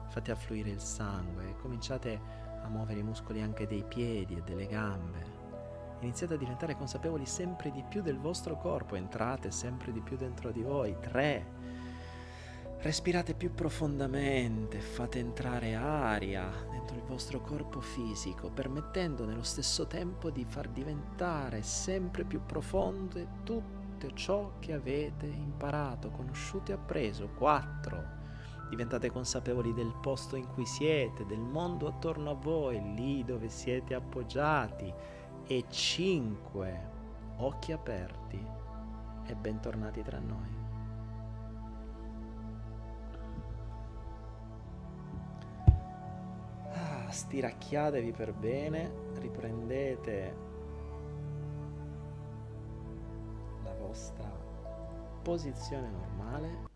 [0.08, 4.66] Fate affluire il sangue, cominciate a a muovere i muscoli anche dei piedi e delle
[4.66, 5.33] gambe.
[6.04, 10.50] Iniziate a diventare consapevoli sempre di più del vostro corpo, entrate sempre di più dentro
[10.52, 10.94] di voi.
[11.00, 11.46] 3.
[12.80, 20.28] Respirate più profondamente, fate entrare aria dentro il vostro corpo fisico, permettendo nello stesso tempo
[20.28, 27.28] di far diventare sempre più profonde tutto ciò che avete imparato, conosciuto e appreso.
[27.28, 28.22] 4
[28.68, 33.94] diventate consapevoli del posto in cui siete, del mondo attorno a voi, lì dove siete
[33.94, 34.92] appoggiati.
[35.46, 36.90] E cinque,
[37.36, 38.44] occhi aperti
[39.26, 40.62] e bentornati tra noi.
[46.72, 50.36] Ah, stiracchiatevi per bene, riprendete
[53.62, 54.30] la vostra
[55.22, 56.72] posizione normale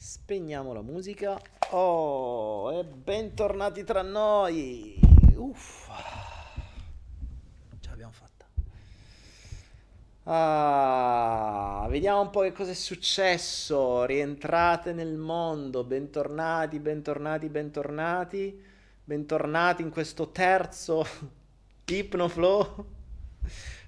[0.00, 1.36] Spegniamo la musica.
[1.70, 4.96] Oh, e bentornati tra noi.
[5.34, 5.90] Uff.
[7.80, 8.46] Ce l'abbiamo fatta.
[10.30, 14.04] Ah, vediamo un po' che cosa è successo.
[14.04, 15.84] Rientrate nel mondo.
[15.84, 18.62] Bentornati, bentornati, bentornati.
[19.04, 21.02] Bentornati in questo terzo
[21.86, 22.84] Hypnoflow.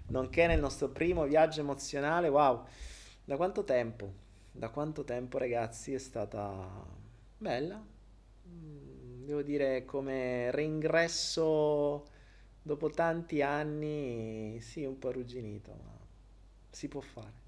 [0.09, 2.29] Nonché nel nostro primo viaggio emozionale.
[2.29, 2.65] Wow,
[3.25, 4.29] da quanto tempo?
[4.53, 6.85] da quanto tempo ragazzi è stata
[7.39, 7.83] bella.
[8.49, 12.05] Mm, devo dire come reingresso
[12.63, 16.00] dopo tanti anni, sì, un po' arrugginito, ma
[16.71, 17.39] si può fare.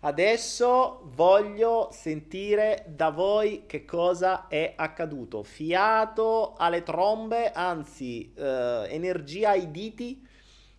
[0.00, 5.42] Adesso voglio sentire da voi che cosa è accaduto.
[5.42, 10.24] Fiato alle trombe, anzi, eh, energia ai diti.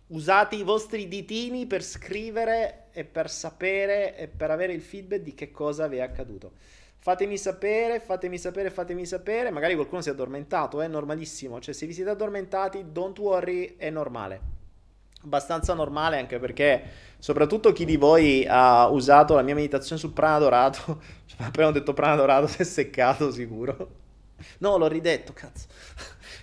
[0.06, 5.34] Usate i vostri ditini per scrivere e per sapere e per avere il feedback di
[5.34, 6.52] che cosa vi è accaduto.
[6.96, 9.50] Fatemi sapere, fatemi sapere, fatemi sapere.
[9.50, 11.60] Magari qualcuno si è addormentato, è normalissimo.
[11.60, 14.59] Cioè, se vi siete addormentati, don't worry, è normale.
[15.22, 16.82] Abbastanza normale anche perché,
[17.18, 21.72] soprattutto chi di voi ha usato la mia meditazione sul prana dorato, cioè, appena ho
[21.72, 23.98] detto prana dorato, si è seccato sicuro.
[24.58, 25.66] No, l'ho ridetto, cazzo.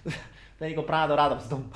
[0.58, 1.70] Le dico prana dorato.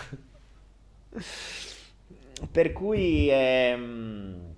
[2.51, 3.29] Per cui...
[3.29, 4.49] Ehm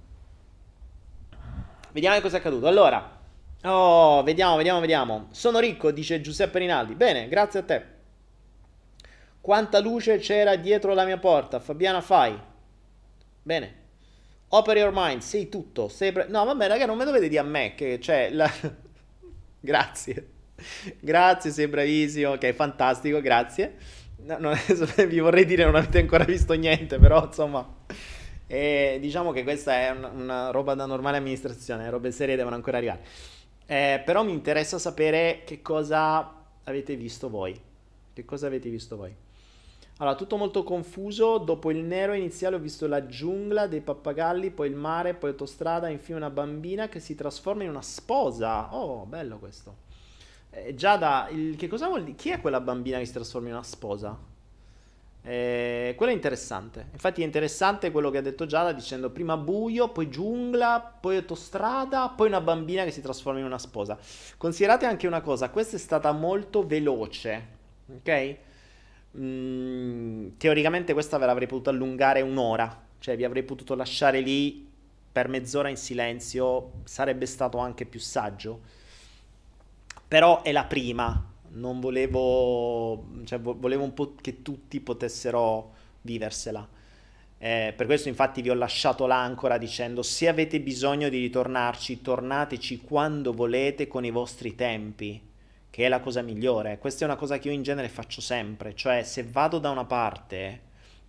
[1.93, 2.65] Vediamo cosa è accaduto.
[2.65, 3.19] Allora,
[3.65, 5.27] oh, vediamo, vediamo, vediamo.
[5.29, 6.95] Sono ricco, dice Giuseppe Rinaldi.
[6.95, 7.85] Bene, grazie a te.
[9.43, 11.59] Quanta luce c'era dietro la mia porta?
[11.59, 12.33] Fabiana Fai.
[13.41, 13.81] Bene.
[14.47, 15.89] Open your mind, sei tutto.
[15.89, 18.49] Sei pre- no, vabbè, raga, non me dovete dire a me che c'è la...
[19.59, 20.27] grazie.
[20.97, 22.31] Grazie, sei bravissimo.
[22.31, 23.75] Ok, fantastico, grazie.
[24.19, 24.53] No, no,
[25.09, 27.67] vi vorrei dire non avete ancora visto niente, però insomma
[28.47, 32.77] e diciamo che questa è una, una roba da normale amministrazione, robe serie devono ancora
[32.77, 33.01] arrivare.
[33.65, 36.33] Eh, però mi interessa sapere che cosa
[36.63, 37.59] avete visto voi.
[38.13, 39.13] Che cosa avete visto voi?
[39.97, 41.37] Allora, tutto molto confuso.
[41.37, 45.87] Dopo il nero iniziale ho visto la giungla dei pappagalli, poi il mare, poi autostrada,
[45.87, 48.73] infine una bambina che si trasforma in una sposa.
[48.75, 49.75] Oh, bello questo.
[50.49, 52.15] Eh, Giada, il, che cosa vuol dire?
[52.15, 54.17] Chi è quella bambina che si trasforma in una sposa?
[55.25, 56.87] Eh, quello è interessante.
[56.91, 62.09] Infatti è interessante quello che ha detto Giada dicendo prima buio, poi giungla, poi autostrada,
[62.09, 63.97] poi una bambina che si trasforma in una sposa.
[64.37, 67.47] Considerate anche una cosa, questa è stata molto veloce,
[67.95, 68.37] ok?
[69.17, 74.67] Mm, teoricamente questa ve l'avrei potuto allungare un'ora, cioè vi avrei potuto lasciare lì
[75.11, 78.61] per mezz'ora in silenzio, sarebbe stato anche più saggio.
[80.07, 86.67] Però è la prima, non volevo, cioè volevo un po' che tutti potessero viversela.
[87.37, 92.81] Eh, per questo infatti vi ho lasciato l'ancora dicendo se avete bisogno di ritornarci, tornateci
[92.81, 95.21] quando volete con i vostri tempi,
[95.73, 96.77] che è la cosa migliore.
[96.77, 99.85] Questa è una cosa che io in genere faccio sempre, cioè se vado da una
[99.85, 100.61] parte,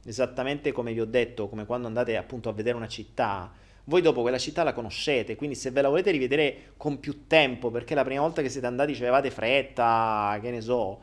[0.06, 3.52] esattamente come vi ho detto, come quando andate appunto a vedere una città,
[3.84, 7.70] voi dopo quella città la conoscete, quindi se ve la volete rivedere con più tempo,
[7.70, 10.98] perché la prima volta che siete andati ci avevate fretta, che ne so,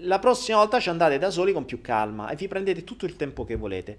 [0.00, 3.14] la prossima volta ci andate da soli con più calma e vi prendete tutto il
[3.14, 3.96] tempo che volete.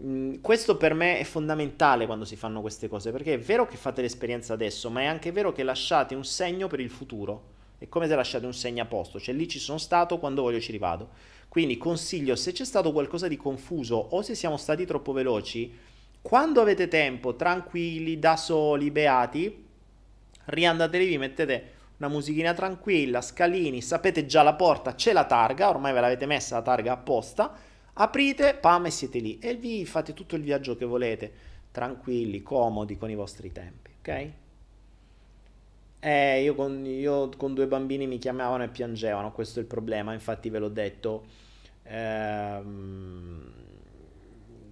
[0.00, 3.78] Mm, questo per me è fondamentale quando si fanno queste cose, perché è vero che
[3.78, 7.53] fate l'esperienza adesso, ma è anche vero che lasciate un segno per il futuro.
[7.84, 10.58] È come se lasciate un segno a posto, cioè lì ci sono stato, quando voglio
[10.58, 11.10] ci rivado.
[11.48, 15.70] Quindi consiglio, se c'è stato qualcosa di confuso o se siamo stati troppo veloci,
[16.22, 19.66] quando avete tempo, tranquilli, da soli, beati,
[20.46, 26.00] riandatevi, mettete una musichina tranquilla, scalini, sapete già la porta, c'è la targa, ormai ve
[26.00, 27.54] l'avete messa la targa apposta,
[27.92, 31.32] aprite, pam e siete lì e vi fate tutto il viaggio che volete,
[31.70, 34.32] tranquilli, comodi con i vostri tempi, ok?
[36.06, 40.12] Eh, io con, io con due bambini mi chiamavano e piangevano, questo è il problema,
[40.12, 41.24] infatti ve l'ho detto.
[41.84, 43.52] Ehm,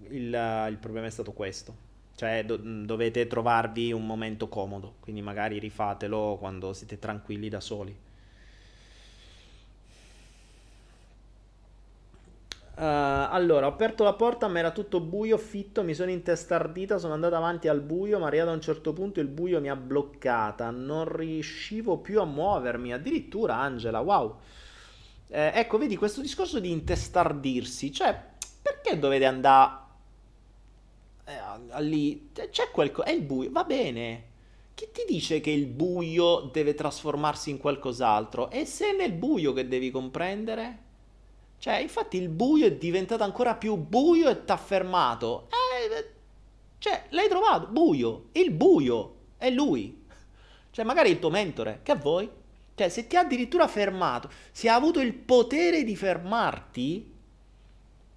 [0.08, 1.90] il, il problema è stato questo.
[2.14, 7.96] Cioè do, dovete trovarvi un momento comodo, quindi magari rifatelo quando siete tranquilli da soli.
[12.84, 17.36] Allora, ho aperto la porta, ma era tutto buio, fitto, mi sono intestardita, sono andata
[17.36, 21.04] avanti al buio, ma arrivato a un certo punto il buio mi ha bloccata, non
[21.04, 24.38] riuscivo più a muovermi, addirittura Angela, wow.
[25.28, 28.20] Eh, ecco, vedi, questo discorso di intestardirsi, cioè,
[28.60, 29.80] perché dovete andare
[31.24, 34.30] eh, lì c'è qualcosa, è il buio, va bene.
[34.74, 38.50] Chi ti dice che il buio deve trasformarsi in qualcos'altro?
[38.50, 40.81] E se è nel buio che devi comprendere?
[41.62, 45.46] Cioè, infatti il buio è diventato ancora più buio e t'ha fermato.
[45.48, 46.10] Eh,
[46.78, 50.02] cioè, l'hai trovato, buio, il buio, è lui.
[50.72, 52.28] Cioè, magari il tuo mentore, che a voi?
[52.74, 57.12] Cioè, se ti ha addirittura fermato, se ha avuto il potere di fermarti,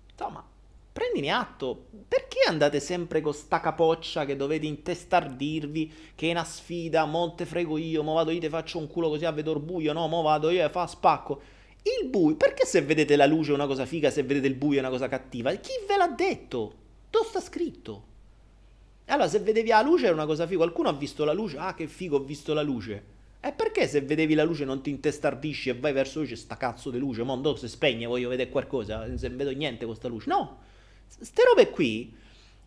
[0.09, 0.43] insomma,
[0.91, 1.85] prendine atto.
[2.07, 7.45] Perché andate sempre con sta capoccia che dovete intestardirvi che è una sfida, mo te
[7.45, 10.23] frego io, mo vado io te faccio un culo così a vedere buio, no, mo
[10.23, 11.53] vado io e fa spacco.
[11.85, 14.77] Il buio, perché se vedete la luce è una cosa figa, se vedete il buio
[14.77, 15.53] è una cosa cattiva?
[15.53, 16.73] Chi ve l'ha detto?
[17.09, 18.13] Dove sta scritto?
[19.05, 21.75] Allora, se vedevi la luce era una cosa figa, qualcuno ha visto la luce, ah
[21.75, 23.13] che figo, ho visto la luce.
[23.39, 26.89] E perché se vedevi la luce non ti intestardisci e vai verso luce, sta cazzo
[26.89, 30.29] di luce, mondo se spegne, voglio vedere qualcosa, se vedo niente con questa luce.
[30.29, 30.57] No,
[31.07, 32.13] Ste robe qui,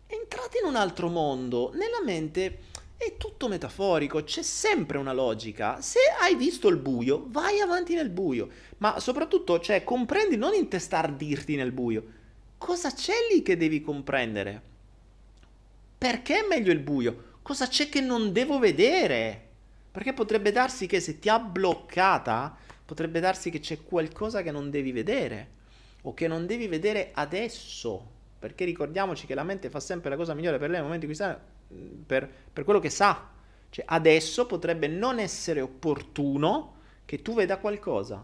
[0.07, 2.59] entrate in un altro mondo, nella mente
[2.99, 5.79] è tutto metaforico, c'è sempre una logica.
[5.79, 8.49] Se hai visto il buio, vai avanti nel buio,
[8.79, 12.17] ma soprattutto, cioè, comprendi, non intestardirti nel buio.
[12.57, 14.61] Cosa c'è lì che devi comprendere?
[15.97, 17.37] Perché è meglio il buio?
[17.41, 19.47] Cosa c'è che non devo vedere?
[19.91, 22.53] Perché potrebbe darsi che se ti ha bloccata,
[22.83, 25.57] potrebbe darsi che c'è qualcosa che non devi vedere
[26.01, 30.33] o che non devi vedere adesso perché ricordiamoci che la mente fa sempre la cosa
[30.33, 31.37] migliore per lei nel momento in cui sa,
[32.05, 33.29] per, per quello che sa.
[33.69, 36.75] Cioè, adesso potrebbe non essere opportuno
[37.05, 38.23] che tu veda qualcosa.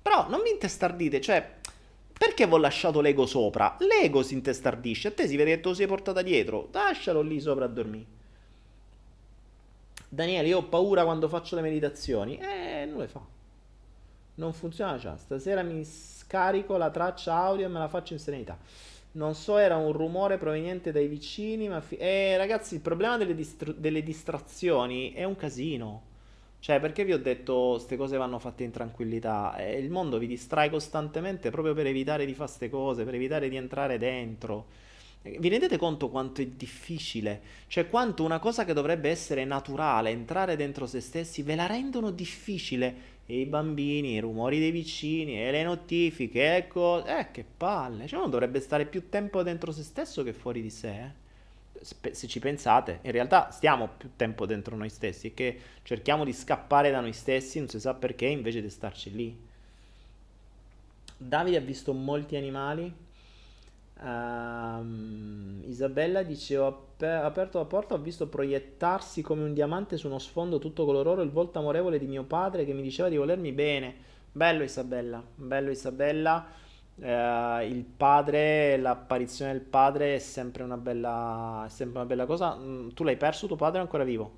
[0.00, 1.56] Però non vi intestardite, cioè,
[2.18, 3.76] perché vi ho lasciato l'ego sopra?
[3.80, 7.66] L'ego si intestardisce, a te si vede che tu sei portata dietro, lascialo lì sopra
[7.66, 8.16] a dormire.
[10.08, 12.38] Daniele, io ho paura quando faccio le meditazioni.
[12.38, 13.20] Eh, non le fa.
[14.36, 18.56] Non funziona, cioè, stasera mi scarico la traccia audio e me la faccio in serenità.
[19.12, 21.80] Non so, era un rumore proveniente dai vicini, ma...
[21.80, 26.02] Fi- eh, ragazzi, il problema delle, distru- delle distrazioni è un casino.
[26.60, 29.56] Cioè, perché vi ho detto queste cose vanno fatte in tranquillità?
[29.56, 33.48] Eh, il mondo vi distrae costantemente proprio per evitare di fare queste cose, per evitare
[33.48, 34.66] di entrare dentro.
[35.22, 37.40] Vi rendete conto quanto è difficile?
[37.66, 42.10] Cioè quanto una cosa che dovrebbe essere naturale, entrare dentro se stessi, ve la rendono
[42.10, 43.16] difficile.
[43.30, 48.06] E i bambini, i rumori dei vicini, e le notifiche, ecco, eh che palle.
[48.06, 50.88] Cioè uno dovrebbe stare più tempo dentro se stesso che fuori di sé.
[50.88, 51.26] Eh?
[51.80, 56.90] se ci pensate, in realtà stiamo più tempo dentro noi stessi, che cerchiamo di scappare
[56.90, 59.46] da noi stessi, non si sa perché, invece di starci lì.
[61.16, 62.92] Davide ha visto molti animali.
[64.00, 70.06] Uh, Isabella dice: Ho ap- aperto la porta, ho visto proiettarsi come un diamante su
[70.06, 73.52] uno sfondo tutto coloroso il volto amorevole di mio padre che mi diceva di volermi
[73.52, 73.94] bene.
[74.30, 76.46] Bello Isabella, bello Isabella.
[76.94, 82.56] Uh, il padre, l'apparizione del padre è sempre una bella, sempre una bella cosa.
[82.56, 84.30] Mm, tu l'hai perso, tuo padre è ancora vivo.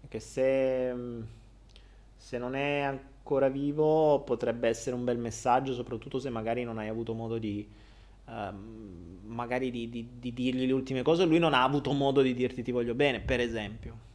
[0.00, 1.22] Perché se, mm,
[2.16, 6.88] se non è ancora vivo potrebbe essere un bel messaggio, soprattutto se magari non hai
[6.88, 7.66] avuto modo di,
[8.26, 8.32] uh,
[9.26, 12.62] magari di, di, di dirgli le ultime cose, lui non ha avuto modo di dirti
[12.62, 14.12] ti voglio bene, per esempio.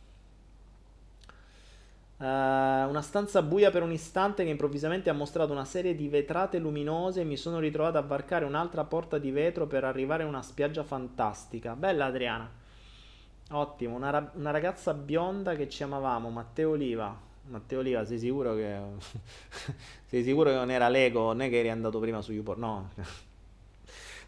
[2.17, 6.59] Uh, una stanza buia per un istante che improvvisamente ha mostrato una serie di vetrate
[6.59, 10.41] luminose e mi sono ritrovato a varcare un'altra porta di vetro per arrivare a una
[10.41, 11.75] spiaggia fantastica.
[11.75, 12.49] Bella Adriana.
[13.51, 17.17] Ottimo, una, ra- una ragazza bionda che ci amavamo, Matteo Oliva.
[17.47, 18.77] Matteo Oliva, sei sicuro che...
[20.05, 22.59] sei sicuro che non era Lego, non è che eri andato prima su YouPorn?
[22.59, 22.89] No.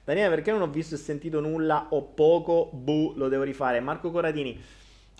[0.03, 2.69] Daniele, perché non ho visto e sentito nulla o poco?
[2.73, 3.79] Buh, lo devo rifare.
[3.79, 4.59] Marco Corradini,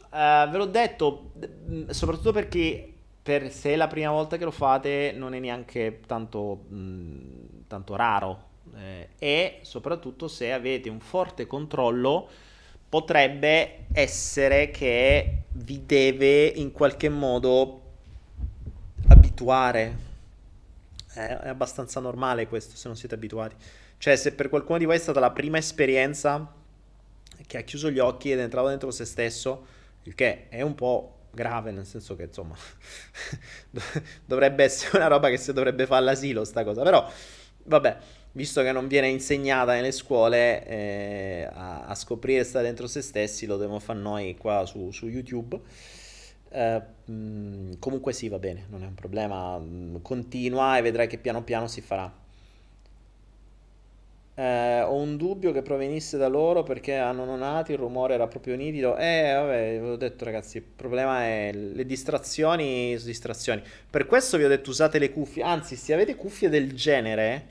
[0.09, 1.31] uh, ve l'ho detto,
[1.69, 2.91] mm, soprattutto perché
[3.21, 7.19] per, se è la prima volta che lo fate non è neanche tanto, mh, mm,
[7.67, 8.49] tanto raro.
[8.75, 12.29] Eh, e soprattutto se avete un forte controllo
[12.87, 17.81] potrebbe essere che vi deve in qualche modo
[19.07, 20.09] abituare.
[21.13, 23.55] È, abbastanza normale questo se non siete abituati.
[24.01, 26.51] Cioè, se per qualcuno di voi è stata la prima esperienza
[27.45, 29.63] che ha chiuso gli occhi ed è entrato dentro se stesso,
[30.03, 32.55] il che è un po' grave, nel senso che insomma
[34.25, 36.81] dovrebbe essere una roba che si dovrebbe fare all'asilo, sta cosa.
[36.81, 37.07] Però,
[37.65, 37.97] vabbè,
[38.31, 43.45] visto che non viene insegnata nelle scuole eh, a, a, scoprire stare dentro se stessi,
[43.45, 45.59] lo dobbiamo fare noi qua su, su YouTube.
[46.49, 49.59] Eh, mh, comunque sì, va bene, non è un problema.
[49.59, 52.20] Mh, continua e vedrai che piano piano si farà.
[54.41, 58.55] Eh, ho un dubbio che provenisse da loro perché hanno nonati, il rumore era proprio
[58.55, 58.97] nitido.
[58.97, 63.61] Eh, vabbè, vi ho detto ragazzi, il problema è le distrazioni, distrazioni.
[63.87, 65.43] Per questo vi ho detto usate le cuffie.
[65.43, 67.45] Anzi, se avete cuffie del genere,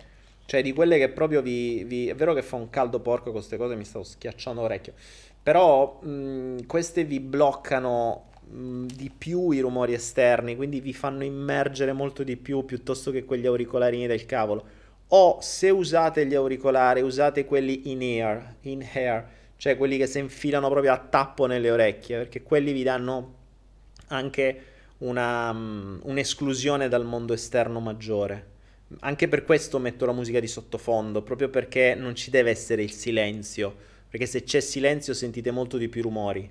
[0.47, 1.85] cioè di quelle che proprio vi...
[1.85, 2.09] vi...
[2.09, 4.95] È vero che fa un caldo porco con queste cose, mi stavo schiacciando l'orecchio.
[5.41, 12.25] Però mh, queste vi bloccano di più i rumori esterni, quindi vi fanno immergere molto
[12.25, 14.79] di più piuttosto che quegli auricolarini del cavolo.
[15.12, 20.20] O se usate gli auricolari, usate quelli in ear, in hair, cioè quelli che si
[20.20, 23.35] infilano proprio a tappo nelle orecchie, perché quelli vi danno
[24.09, 24.62] anche
[24.99, 28.47] una, um, un'esclusione dal mondo esterno maggiore.
[29.01, 32.93] Anche per questo metto la musica di sottofondo, proprio perché non ci deve essere il
[32.93, 33.74] silenzio,
[34.09, 36.49] perché se c'è silenzio sentite molto di più rumori.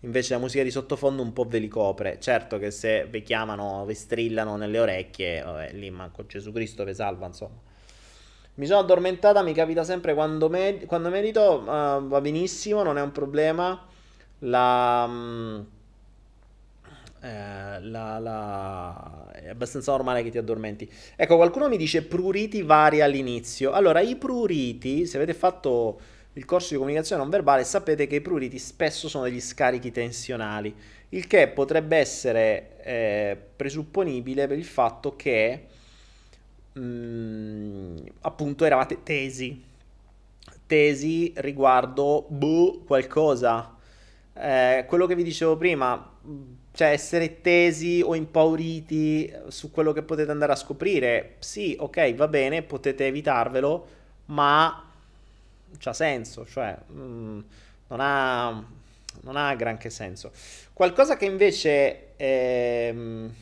[0.00, 2.18] Invece la musica di sottofondo un po' ve li copre.
[2.20, 6.94] Certo che se vi chiamano, vi strillano nelle orecchie, vabbè, lì manco Gesù Cristo vi
[6.94, 7.65] salva, insomma.
[8.56, 13.02] Mi sono addormentata, mi capita sempre quando, med- quando medito, uh, va benissimo, non è
[13.02, 13.86] un problema.
[14.40, 15.66] La, um,
[17.20, 19.30] eh, la, la...
[19.32, 20.90] è abbastanza normale che ti addormenti.
[21.16, 23.72] Ecco, qualcuno mi dice pruriti vari all'inizio.
[23.72, 26.00] Allora, i pruriti, se avete fatto
[26.32, 30.74] il corso di comunicazione non verbale, sapete che i pruriti spesso sono degli scarichi tensionali,
[31.10, 35.66] il che potrebbe essere eh, presupponibile per il fatto che
[36.76, 39.62] mh, mm, appunto eravate tesi,
[40.66, 43.74] tesi riguardo boh, qualcosa.
[44.34, 46.12] Eh, quello che vi dicevo prima,
[46.72, 52.28] cioè essere tesi o impauriti su quello che potete andare a scoprire, sì, ok, va
[52.28, 53.86] bene, potete evitarvelo,
[54.26, 54.84] ma
[55.78, 57.40] c'ha senso, cioè mm,
[57.88, 58.64] non, ha,
[59.22, 60.32] non, ha, granché senso.
[60.72, 63.32] Qualcosa che invece ehm,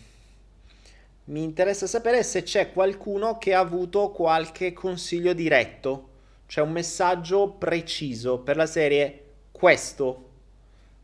[1.25, 6.09] mi interessa sapere se c'è qualcuno che ha avuto qualche consiglio diretto,
[6.47, 10.31] cioè un messaggio preciso per la serie questo.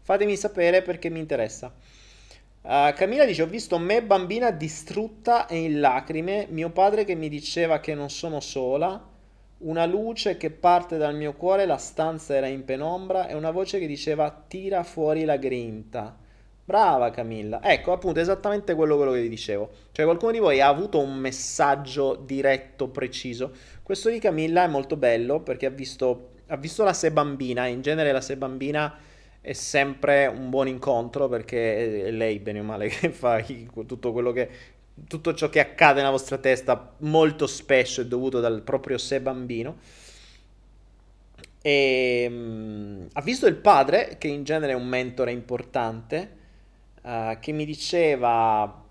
[0.02, 1.72] Fatemi sapere perché mi interessa.
[2.62, 7.28] Uh, Camilla dice: Ho visto me bambina distrutta e in lacrime, mio padre che mi
[7.28, 9.08] diceva che non sono sola
[9.60, 13.78] una luce che parte dal mio cuore, la stanza era in penombra e una voce
[13.78, 16.16] che diceva tira fuori la grinta.
[16.70, 17.60] Brava Camilla.
[17.62, 19.70] Ecco, appunto, esattamente quello, quello che vi dicevo.
[19.90, 23.50] Cioè, qualcuno di voi ha avuto un messaggio diretto, preciso.
[23.82, 27.80] Questo di Camilla è molto bello perché ha visto ha visto la Se Bambina, in
[27.80, 28.96] genere la Se Bambina
[29.40, 33.42] è sempre un buon incontro perché è lei, bene o male, che fa
[33.86, 34.48] tutto quello che...
[35.08, 39.78] Tutto ciò che accade nella vostra testa molto spesso è dovuto dal proprio sé bambino.
[41.62, 46.36] E um, ha visto il padre, che in genere è un mentore importante,
[47.02, 48.88] uh, che mi diceva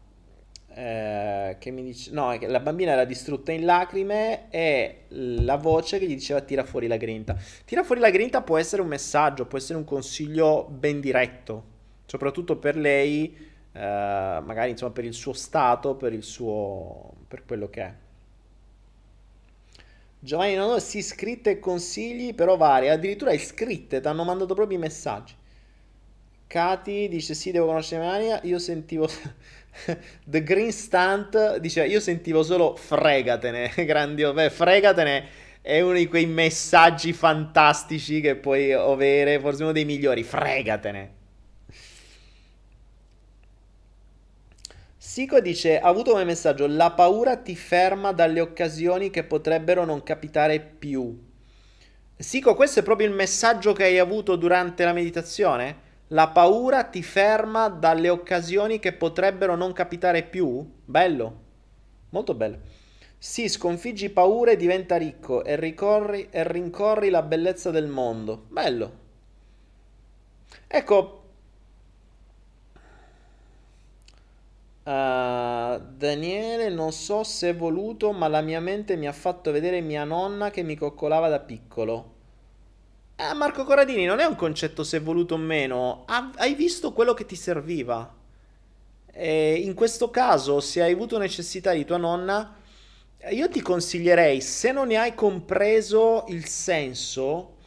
[0.79, 6.05] eh, che mi dice no, la bambina era distrutta in lacrime e la voce che
[6.05, 7.35] gli diceva tira fuori la grinta.
[7.65, 11.63] Tira fuori la grinta può essere un messaggio, può essere un consiglio ben diretto,
[12.05, 13.35] soprattutto per lei,
[13.73, 17.93] eh, magari insomma per il suo stato, per il suo per quello che è.
[20.21, 24.77] Giovanni non ho sì scritte e consigli, però varie, addirittura iscritte, ti hanno mandato proprio
[24.77, 25.33] i messaggi.
[26.49, 29.07] Cati dice sì, devo conoscere Maria, io sentivo
[30.25, 35.27] The Green Stunt dice io sentivo solo fregatene, grandio, beh, fregatene
[35.61, 41.13] è uno di quei messaggi fantastici che puoi avere, forse uno dei migliori, fregatene.
[44.97, 50.01] Sico dice, ha avuto come messaggio, la paura ti ferma dalle occasioni che potrebbero non
[50.01, 51.15] capitare più.
[52.17, 55.88] Sico, questo è proprio il messaggio che hai avuto durante la meditazione?
[56.09, 60.67] La paura ti ferma dalle occasioni che potrebbero non capitare più?
[60.85, 61.39] Bello,
[62.09, 62.59] molto bello.
[63.17, 68.45] Sì, sconfiggi paure e diventa ricco e, ricorri, e rincorri la bellezza del mondo.
[68.49, 68.91] Bello.
[70.67, 71.15] Ecco,
[74.83, 79.81] Uh, Daniele, non so se è voluto, ma la mia mente mi ha fatto vedere
[79.81, 82.17] mia nonna che mi coccolava da piccolo.
[83.21, 86.05] Eh, Marco Corradini, non è un concetto se voluto o meno,
[86.37, 88.15] hai visto quello che ti serviva.
[89.11, 92.55] E in questo caso, se hai avuto necessità di tua nonna,
[93.31, 97.57] io ti consiglierei, se non ne hai compreso il senso,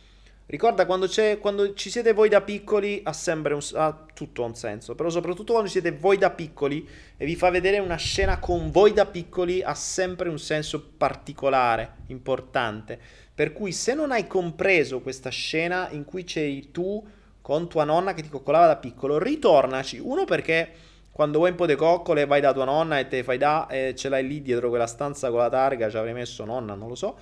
[0.46, 1.06] ricorda quando,
[1.38, 5.52] quando ci siete voi da piccoli ha sempre un, ha tutto un senso, però soprattutto
[5.52, 9.62] quando siete voi da piccoli e vi fa vedere una scena con voi da piccoli
[9.62, 13.21] ha sempre un senso particolare, importante.
[13.34, 17.04] Per cui se non hai compreso questa scena in cui c'eri tu
[17.40, 19.98] con tua nonna che ti coccolava da piccolo, ritornaci.
[19.98, 20.70] Uno perché
[21.10, 23.94] quando vuoi un po' di coccole vai da tua nonna e te fai da e
[23.94, 26.94] ce l'hai lì dietro quella stanza con la targa, ci avrei messo nonna, non lo
[26.94, 27.18] so,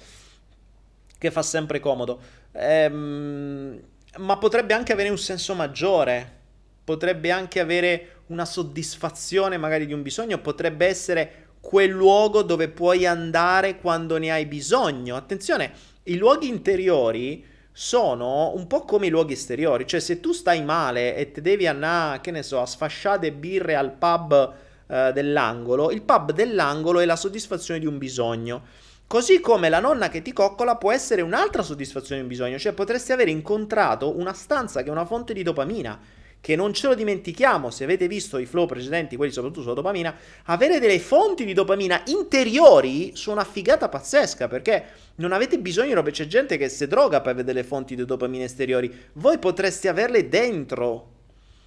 [1.19, 2.21] che fa sempre comodo.
[2.53, 3.81] Ehm,
[4.19, 6.39] ma potrebbe anche avere un senso maggiore,
[6.85, 13.07] potrebbe anche avere una soddisfazione magari di un bisogno, potrebbe essere quel luogo dove puoi
[13.07, 15.17] andare quando ne hai bisogno.
[15.17, 15.73] Attenzione,
[16.05, 21.17] i luoghi interiori sono un po' come i luoghi esteriori, cioè se tu stai male
[21.17, 24.55] e ti devi andare, che ne so, a sfasciate birre al pub
[24.87, 28.63] eh, dell'angolo, il pub dell'angolo è la soddisfazione di un bisogno.
[29.07, 32.73] Così come la nonna che ti coccola può essere un'altra soddisfazione di un bisogno, cioè
[32.73, 35.99] potresti aver incontrato una stanza che è una fonte di dopamina
[36.41, 40.15] che non ce lo dimentichiamo, se avete visto i flow precedenti, quelli soprattutto sulla dopamina,
[40.45, 44.85] avere delle fonti di dopamina interiori su una figata pazzesca, perché
[45.17, 48.91] non avete bisogno, c'è gente che si droga per avere delle fonti di dopamina esteriori,
[49.15, 51.19] voi potreste averle dentro.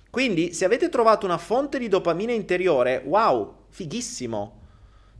[0.10, 4.62] Quindi, se avete trovato una fonte di dopamina interiore, wow, fighissimo.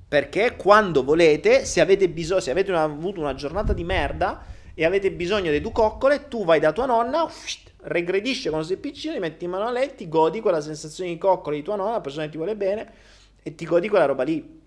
[0.08, 4.86] Perché quando volete, se avete bisogno, se avete una, avuto una giornata di merda e
[4.86, 7.30] avete bisogno di due coccole, tu vai da tua nonna,
[7.84, 11.18] regredisce quando sei piccino, ti metti in mano a lei, ti godi quella sensazione di
[11.18, 12.92] coccole di tua nonna, la persona che ti vuole bene,
[13.44, 14.62] e ti godi quella roba lì.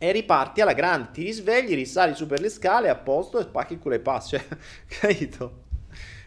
[0.00, 3.74] E riparti alla grande, ti risvegli, risali su per le scale, a posto, e spacchi
[3.74, 4.46] il culo e passi, cioè,
[4.86, 5.66] capito?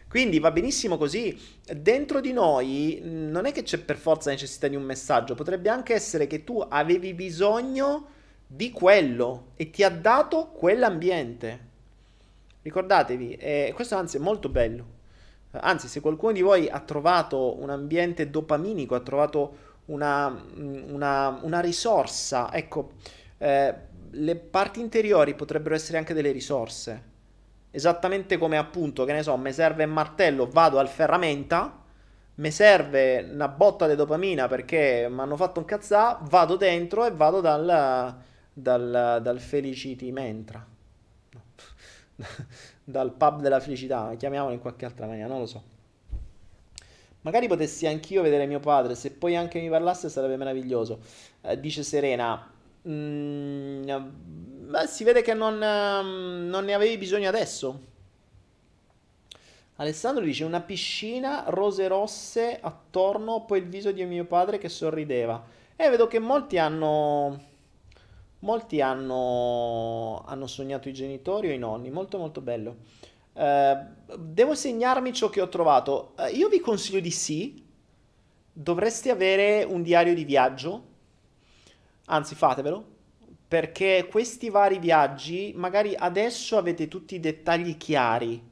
[0.07, 1.39] Quindi va benissimo così.
[1.73, 5.93] Dentro di noi non è che c'è per forza necessità di un messaggio, potrebbe anche
[5.93, 8.07] essere che tu avevi bisogno
[8.45, 11.69] di quello e ti ha dato quell'ambiente.
[12.61, 14.99] Ricordatevi, eh, questo anzi è molto bello.
[15.51, 21.59] Anzi, se qualcuno di voi ha trovato un ambiente dopaminico, ha trovato una, una, una
[21.59, 22.93] risorsa, ecco,
[23.37, 23.75] eh,
[24.11, 27.09] le parti interiori potrebbero essere anche delle risorse.
[27.71, 31.83] Esattamente come appunto, che ne so, mi serve un martello, vado al ferramenta,
[32.35, 37.11] mi serve una botta di dopamina perché mi hanno fatto un cazzà, vado dentro e
[37.11, 38.15] vado dal,
[38.53, 40.70] dal, dal Felicity Mentra.
[42.83, 45.63] Dal pub della felicità, chiamiamolo in qualche altra maniera, non lo so.
[47.21, 50.99] Magari potessi anch'io vedere mio padre, se poi anche mi parlasse sarebbe meraviglioso.
[51.41, 52.51] Eh, dice Serena,
[52.87, 53.83] mm,
[54.69, 57.89] beh, si vede che non, mm, non ne avevi bisogno adesso.
[59.75, 65.43] Alessandro dice una piscina, rose rosse attorno, poi il viso di mio padre che sorrideva.
[65.75, 67.49] E vedo che molti hanno
[68.41, 72.77] Molti hanno, hanno sognato i genitori o i nonni, molto molto bello.
[73.33, 73.77] Eh,
[74.17, 76.13] devo segnarmi ciò che ho trovato.
[76.17, 77.63] Eh, io vi consiglio di sì.
[78.53, 80.83] Dovreste avere un diario di viaggio.
[82.05, 82.85] Anzi, fatevelo.
[83.47, 88.49] Perché questi vari viaggi, magari adesso avete tutti i dettagli chiari.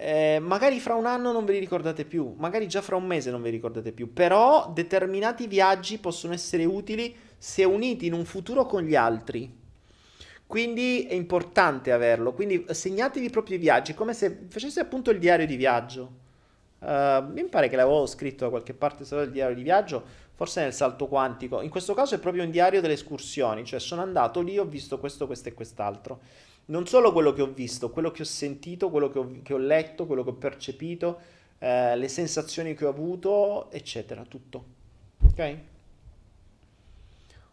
[0.00, 3.32] Eh, magari fra un anno non ve li ricordate più, magari già fra un mese
[3.32, 8.24] non ve li ricordate più, però determinati viaggi possono essere utili se uniti in un
[8.24, 9.56] futuro con gli altri.
[10.46, 12.32] Quindi è importante averlo.
[12.32, 16.26] Quindi segnatevi i propri viaggi, come se faceste appunto il diario di viaggio.
[16.78, 20.02] Uh, mi pare che l'avevo scritto da qualche parte solo il diario di viaggio,
[20.34, 21.60] forse nel salto quantico.
[21.60, 24.98] In questo caso è proprio un diario delle escursioni, cioè sono andato lì, ho visto
[24.98, 26.20] questo, questo e quest'altro.
[26.66, 29.58] Non solo quello che ho visto, quello che ho sentito, quello che ho, che ho
[29.58, 31.20] letto, quello che ho percepito,
[31.58, 34.64] eh, le sensazioni che ho avuto, eccetera, tutto.
[35.30, 35.56] Ok?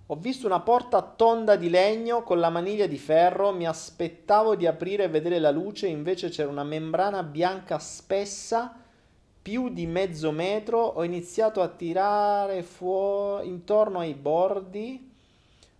[0.07, 4.67] Ho visto una porta tonda di legno con la maniglia di ferro, mi aspettavo di
[4.67, 8.71] aprire e vedere la luce, invece c'era una membrana bianca spessa,
[9.41, 15.11] più di mezzo metro, ho iniziato a tirare fuori intorno ai bordi,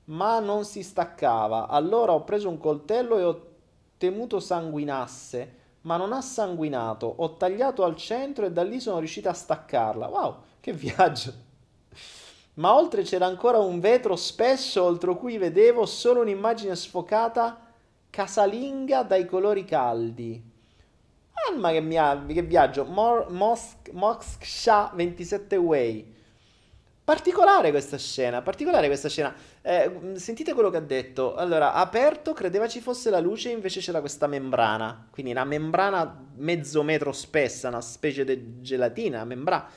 [0.06, 1.68] ma non si staccava.
[1.68, 3.48] Allora ho preso un coltello e ho
[3.98, 7.14] temuto sanguinasse, ma non ha sanguinato.
[7.18, 10.08] Ho tagliato al centro e da lì sono riuscito a staccarla.
[10.08, 11.45] Wow, che viaggio!
[12.56, 17.60] Ma oltre c'era ancora un vetro spesso oltre cui vedevo solo un'immagine sfocata
[18.10, 20.42] casalinga dai colori caldi.
[21.50, 26.14] Alma che, mia, che viaggio, Mosk, Moksha 27 Way.
[27.04, 29.36] Particolare questa scena, particolare questa scena.
[29.62, 31.36] Eh, sentite quello che ha detto.
[31.36, 35.08] Allora, aperto, credeva ci fosse la luce, invece c'era questa membrana.
[35.12, 39.70] Quindi una membrana mezzo metro spessa, una specie di gelatina, membrana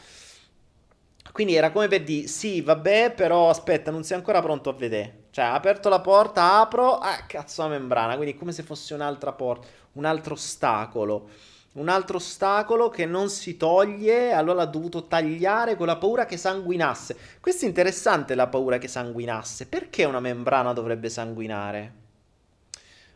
[1.32, 5.26] quindi era come per dire, sì, vabbè, però aspetta, non sei ancora pronto a vedere.
[5.30, 8.16] Cioè, ha aperto la porta, apro, ah, cazzo la membrana.
[8.16, 11.28] Quindi come se fosse un'altra porta, un altro ostacolo.
[11.74, 16.36] Un altro ostacolo che non si toglie, allora ha dovuto tagliare con la paura che
[16.36, 17.16] sanguinasse.
[17.40, 19.66] Questo è interessante, la paura che sanguinasse.
[19.66, 21.92] Perché una membrana dovrebbe sanguinare?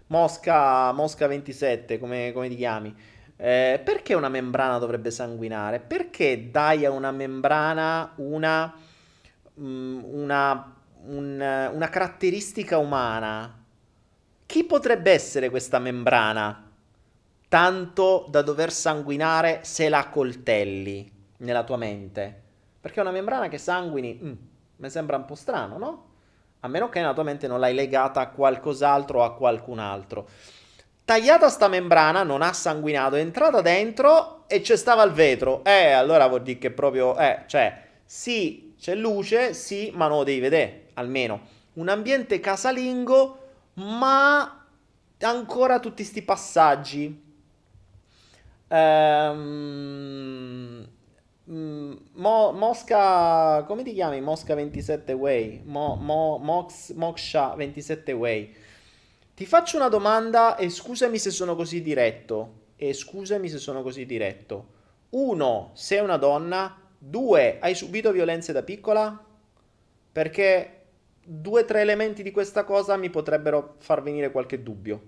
[0.09, 2.95] Mosca, Mosca 27, come, come ti chiami?
[3.45, 5.81] Eh, perché una membrana dovrebbe sanguinare?
[5.81, 8.73] Perché dai a una membrana una,
[9.55, 13.65] um, una, un, una caratteristica umana?
[14.47, 16.71] Chi potrebbe essere questa membrana?
[17.49, 22.43] Tanto da dover sanguinare se la coltelli nella tua mente.
[22.81, 24.33] Perché una membrana che sanguini mm,
[24.77, 26.07] mi sembra un po' strano, no?
[26.61, 30.29] A meno che nella tua mente non l'hai legata a qualcos'altro o a qualcun altro.
[31.05, 35.65] Tagliata sta membrana, non ha sanguinato, è entrata dentro e c'è stava il vetro.
[35.65, 40.25] Eh, allora vuol dire che proprio, eh, cioè, sì, c'è luce, sì, ma non lo
[40.25, 41.41] devi vedere, almeno.
[41.75, 43.39] Un ambiente casalingo,
[43.75, 44.65] ma
[45.21, 47.23] ancora tutti sti passaggi.
[48.69, 50.13] Ehm...
[51.45, 54.21] Mo, Mosca, come ti chiami?
[54.21, 58.55] Mosca 27 Way, Mo, Mo, Mox, Moksha 27 Way.
[59.43, 62.61] Ti faccio una domanda e scusami se sono così diretto.
[62.77, 64.67] E scusami se sono così diretto.
[65.11, 66.81] Uno, sei una donna.
[66.97, 69.21] Due, hai subito violenze da piccola?
[70.13, 70.83] Perché
[71.25, 75.03] due o tre elementi di questa cosa mi potrebbero far venire qualche dubbio.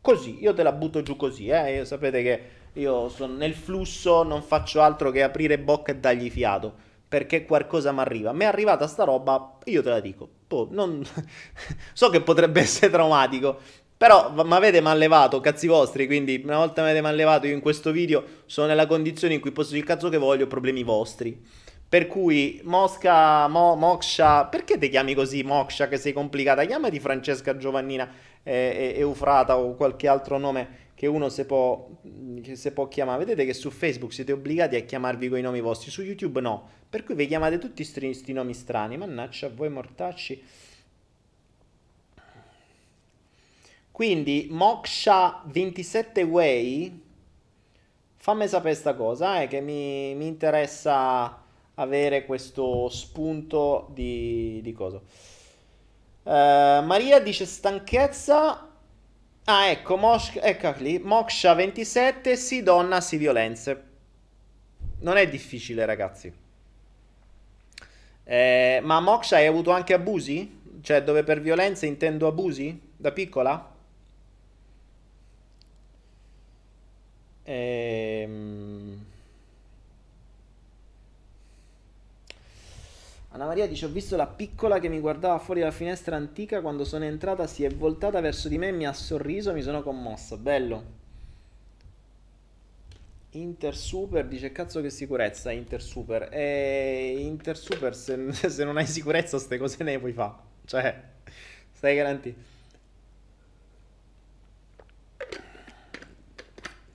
[0.00, 1.84] Così, io te la butto giù così, eh?
[1.84, 6.74] sapete che io sono nel flusso, non faccio altro che aprire bocca e dargli fiato,
[7.08, 8.32] perché qualcosa mi arriva.
[8.32, 11.04] Mi è arrivata sta roba, io te la dico boh, non...
[11.92, 13.60] so che potrebbe essere traumatico,
[13.96, 17.92] però mi avete manlevato, cazzi vostri, quindi una volta mi avete manlevato io in questo
[17.92, 21.40] video sono nella condizione in cui posso dire il cazzo che voglio, problemi vostri.
[21.88, 26.66] Per cui Mosca, Mo, Moksha, perché ti chiami così Moksha che sei complicata?
[26.66, 28.06] Chiamati Francesca Giovannina
[28.42, 31.88] e, e, Eufrata o qualche altro nome che uno si può,
[32.54, 33.20] si può chiamare.
[33.20, 36.68] Vedete che su Facebook siete obbligati a chiamarvi con i nomi vostri, su YouTube no.
[36.90, 38.96] Per cui vi chiamate tutti questi nomi strani.
[38.96, 40.42] Mannaggia voi mortacci.
[43.92, 47.00] Quindi Moksha 27 Way,
[48.16, 51.44] fammi sapere questa cosa, eh, che mi, mi, interessa
[51.74, 55.00] avere questo spunto di, di cosa.
[56.24, 58.67] Uh, Maria dice stanchezza
[59.48, 63.82] Ah, ecco, Mosh- ecco lì, Moksha 27, sì donna, sì violenze.
[65.00, 66.32] Non è difficile, ragazzi.
[68.24, 70.60] Eh, ma Moksha hai avuto anche abusi?
[70.82, 72.78] Cioè, dove per violenze intendo abusi?
[72.96, 73.72] Da piccola?
[77.46, 78.97] Ehm...
[83.38, 86.60] Anna Maria dice: Ho visto la piccola che mi guardava fuori dalla finestra antica.
[86.60, 90.36] Quando sono entrata, si è voltata verso di me, mi ha sorriso, mi sono commossa.
[90.36, 90.96] Bello.
[93.30, 98.86] Inter Super dice cazzo che sicurezza Inter Super e Inter Super se, se non hai
[98.86, 100.32] sicurezza queste cose ne puoi fare
[100.64, 101.02] cioè
[101.70, 102.40] stai garantito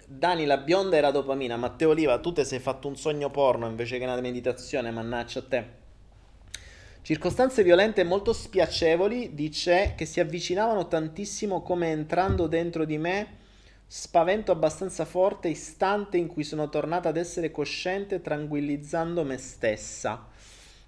[0.07, 3.99] Dani la bionda era dopamina Matteo Oliva tu ti sei fatto un sogno porno invece
[3.99, 5.81] che una meditazione mannaccia a te
[7.03, 13.41] circostanze violente molto spiacevoli dice che si avvicinavano tantissimo come entrando dentro di me
[13.95, 20.29] Spavento abbastanza forte, istante in cui sono tornata ad essere cosciente, tranquillizzando me stessa.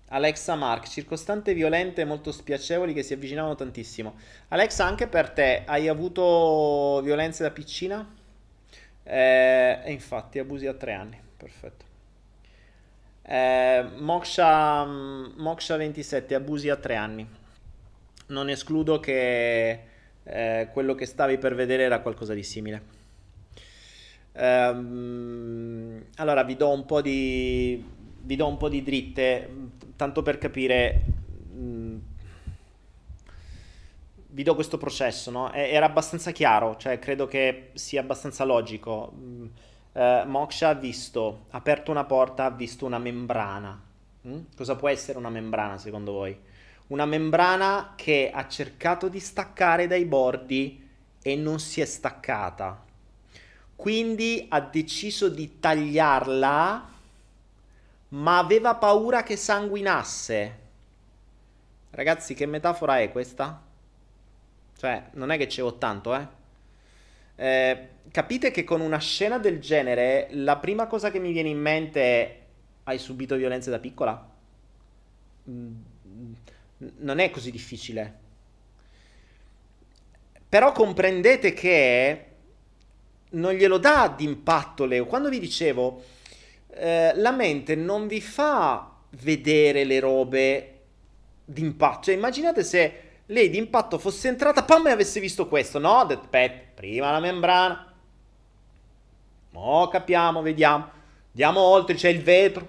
[0.07, 4.15] Alexa Mark, circostanze violente molto spiacevoli che si avvicinavano tantissimo.
[4.47, 8.11] Alexa, anche per te hai avuto violenze da piccina?
[9.03, 11.84] Eh, e infatti abusi a tre anni, perfetto.
[13.27, 17.27] Eh, Moksha, Moksha 27, abusi a tre anni.
[18.27, 19.79] Non escludo che
[20.23, 22.93] eh, quello che stavi per vedere era qualcosa di simile.
[24.37, 27.81] Um, allora vi do un po' di
[28.25, 29.49] vi do un po' di dritte
[29.95, 31.01] tanto per capire
[31.53, 31.95] mh,
[34.27, 35.53] vi do questo processo no?
[35.53, 39.13] era abbastanza chiaro cioè credo che sia abbastanza logico
[39.95, 43.81] uh, Moksha ha visto aperto una porta ha visto una membrana
[44.27, 44.39] mm?
[44.55, 46.37] cosa può essere una membrana secondo voi
[46.87, 50.87] una membrana che ha cercato di staccare dai bordi
[51.21, 52.85] e non si è staccata
[53.75, 56.89] quindi ha deciso di tagliarla,
[58.09, 60.59] ma aveva paura che sanguinasse.
[61.91, 63.61] Ragazzi, che metafora è questa?
[64.77, 66.27] Cioè, non è che c'è tanto, eh?
[67.35, 67.87] Eh?
[68.11, 72.01] Capite che con una scena del genere, la prima cosa che mi viene in mente
[72.01, 72.39] è:
[72.83, 74.33] hai subito violenze da piccola?
[75.49, 75.73] Mm,
[76.99, 78.23] non è così difficile.
[80.47, 82.25] Però comprendete che
[83.31, 85.05] non glielo dà d'impatto Leo.
[85.05, 86.01] Quando vi dicevo,
[86.69, 90.79] eh, la mente non vi fa vedere le robe
[91.43, 92.03] d'impatto.
[92.03, 96.05] Cioè, immaginate se lei d'impatto fosse entrata, pam, e avesse visto questo, no?
[96.05, 97.93] Dead Pet, prima la membrana.
[99.51, 100.89] Mo capiamo, vediamo.
[101.29, 102.67] Andiamo oltre, c'è il vetro.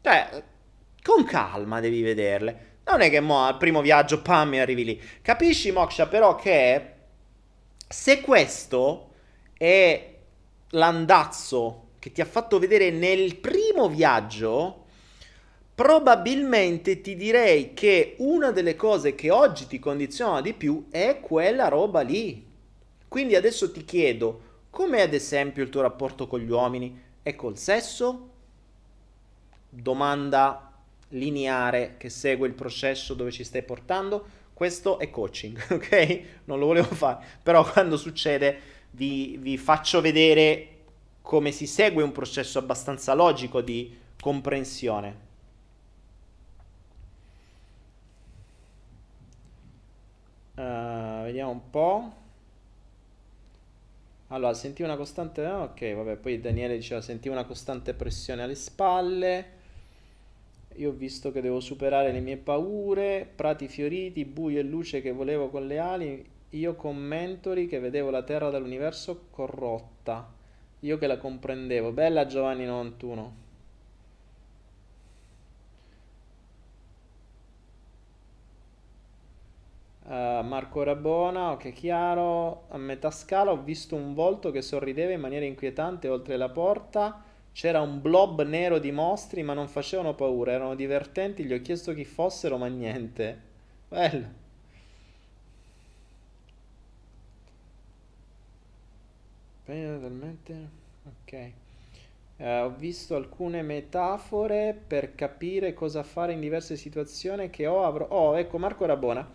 [0.00, 0.42] Cioè,
[1.02, 2.72] con calma devi vederle.
[2.84, 5.02] Non è che mo al primo viaggio, pam, e arrivi lì.
[5.22, 6.92] Capisci, Moksha, però che
[7.88, 9.10] se questo
[9.56, 10.12] è
[10.70, 14.83] l'andazzo che ti ha fatto vedere nel primo viaggio,
[15.74, 21.68] probabilmente ti direi che una delle cose che oggi ti condiziona di più è quella
[21.68, 22.46] roba lì.
[23.08, 27.58] Quindi adesso ti chiedo, com'è ad esempio il tuo rapporto con gli uomini e col
[27.58, 28.30] sesso?
[29.68, 30.72] Domanda
[31.08, 34.42] lineare che segue il processo dove ci stai portando.
[34.52, 36.22] Questo è coaching, ok?
[36.44, 40.68] Non lo volevo fare, però quando succede vi, vi faccio vedere
[41.22, 45.23] come si segue un processo abbastanza logico di comprensione.
[50.56, 52.12] Uh, vediamo un po'.
[54.28, 55.44] Allora, senti una costante...
[55.44, 59.62] Ah, ok, vabbè, poi Daniele diceva senti una costante pressione alle spalle.
[60.76, 65.12] Io ho visto che devo superare le mie paure, prati fioriti, buio e luce che
[65.12, 70.32] volevo con le ali, io con mentori che vedevo la Terra dall'universo corrotta.
[70.80, 71.92] Io che la comprendevo.
[71.92, 73.43] Bella Giovanni 91.
[80.14, 85.18] Eh, Marco Rabona, ok chiaro, a metà scala ho visto un volto che sorrideva in
[85.20, 87.20] maniera inquietante oltre la porta,
[87.52, 91.92] c'era un blob nero di mostri ma non facevano paura, erano divertenti, gli ho chiesto
[91.94, 93.40] chi fossero ma niente.
[93.88, 94.42] Bello.
[101.26, 101.52] ok.
[102.36, 108.08] Uh, ho visto alcune metafore per capire cosa fare in diverse situazioni che ho avrò
[108.08, 109.30] oh ecco Marco Rabona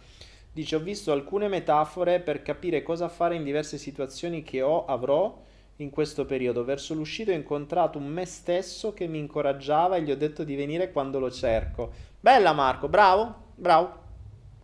[0.52, 5.42] dice ho visto alcune metafore per capire cosa fare in diverse situazioni che ho avrò
[5.78, 6.64] in questo periodo.
[6.64, 10.56] Verso l'uscita ho incontrato un me stesso che mi incoraggiava e gli ho detto di
[10.56, 11.92] venire quando lo cerco.
[12.20, 14.08] Bella Marco bravo bravo.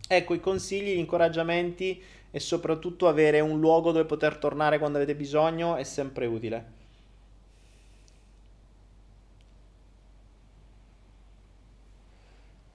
[0.08, 5.14] Ecco i consigli gli incoraggiamenti e soprattutto avere un luogo dove poter tornare quando avete
[5.14, 6.75] bisogno è sempre utile.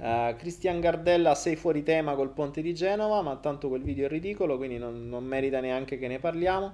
[0.02, 4.10] Uh, Cristian Gardella sei fuori tema col ponte di Genova, ma tanto quel video è
[4.10, 6.72] ridicolo, quindi non, non merita neanche che ne parliamo.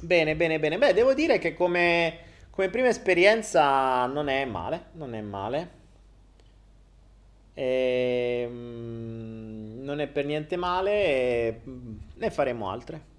[0.00, 0.78] Bene, bene, bene.
[0.78, 2.18] Beh, devo dire che come,
[2.50, 5.70] come prima esperienza non è male, non è male.
[7.54, 8.94] Ehm
[9.84, 13.12] non è per niente male e mm, ne faremo altre.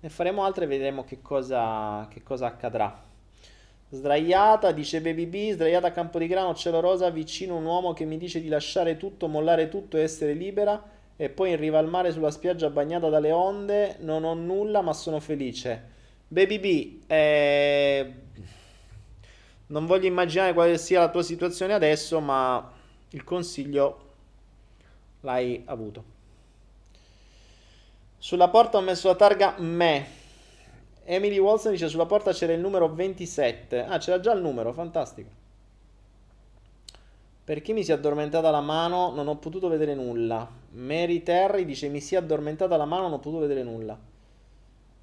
[0.00, 3.10] Ne faremo altre e vedremo che cosa, che cosa accadrà.
[3.94, 8.06] Sdraiata, dice Baby B, sdraiata a campo di grano, cielo rosa, vicino un uomo che
[8.06, 10.82] mi dice di lasciare tutto, mollare tutto e essere libera.
[11.14, 14.94] E poi in riva al mare sulla spiaggia bagnata dalle onde, non ho nulla ma
[14.94, 15.90] sono felice.
[16.26, 18.12] Baby B, eh...
[19.66, 22.72] non voglio immaginare quale sia la tua situazione adesso, ma
[23.10, 24.12] il consiglio
[25.20, 26.04] l'hai avuto.
[28.16, 30.20] Sulla porta ho messo la targa me.
[31.04, 33.84] Emily Wilson dice sulla porta c'era il numero 27.
[33.84, 35.40] Ah, c'era già il numero, fantastico.
[37.44, 40.48] Per chi mi si è addormentata la mano non ho potuto vedere nulla.
[40.70, 43.98] Mary Terry dice mi si è addormentata la mano non ho potuto vedere nulla.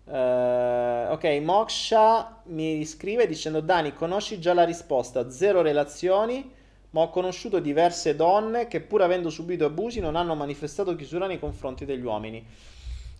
[0.05, 6.51] Uh, ok, Moksha mi scrive dicendo Dani conosci già la risposta, zero relazioni,
[6.91, 11.37] ma ho conosciuto diverse donne che pur avendo subito abusi non hanno manifestato chiusura nei
[11.39, 12.43] confronti degli uomini.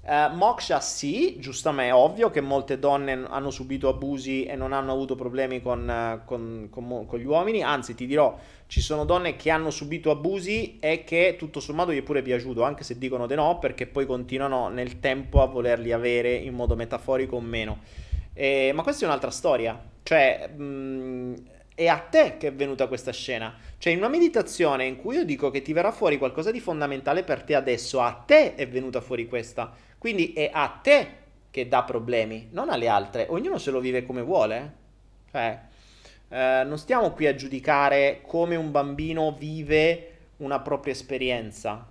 [0.01, 4.93] Uh, Moksha sì, giustamente è ovvio che molte donne hanno subito abusi e non hanno
[4.93, 8.35] avuto problemi con, uh, con, con, con, gli uomini, anzi ti dirò,
[8.67, 12.63] ci sono donne che hanno subito abusi e che tutto sommato gli è pure piaciuto,
[12.63, 16.75] anche se dicono di no, perché poi continuano nel tempo a volerli avere in modo
[16.75, 17.79] metaforico o meno.
[18.33, 20.47] Eh, ma questa è un'altra storia, cioè...
[20.47, 23.55] Mh, è a te che è venuta questa scena.
[23.77, 27.23] Cioè, in una meditazione in cui io dico che ti verrà fuori qualcosa di fondamentale
[27.23, 29.73] per te adesso, a te è venuta fuori questa.
[29.99, 31.17] Quindi è a te
[31.51, 33.27] che dà problemi, non alle altre.
[33.29, 34.73] Ognuno se lo vive come vuole.
[35.29, 35.59] Cioè,
[36.29, 41.85] eh, non stiamo qui a giudicare come un bambino vive una propria esperienza.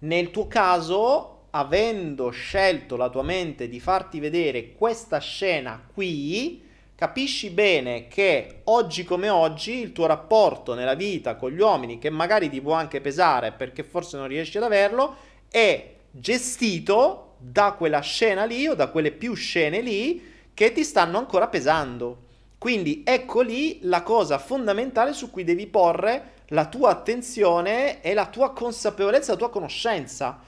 [0.00, 7.50] Nel tuo caso, avendo scelto la tua mente di farti vedere questa scena qui, capisci
[7.50, 12.48] bene che oggi come oggi il tuo rapporto nella vita con gli uomini, che magari
[12.48, 15.16] ti può anche pesare perché forse non riesci ad averlo,
[15.48, 21.18] è gestito da quella scena lì o da quelle più scene lì che ti stanno
[21.18, 22.26] ancora pesando.
[22.58, 28.26] Quindi ecco lì la cosa fondamentale su cui devi porre la tua attenzione e la
[28.26, 30.40] tua consapevolezza, la tua conoscenza.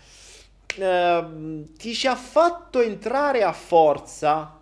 [0.77, 1.25] Eh,
[1.77, 4.61] ti ci ha fatto entrare a forza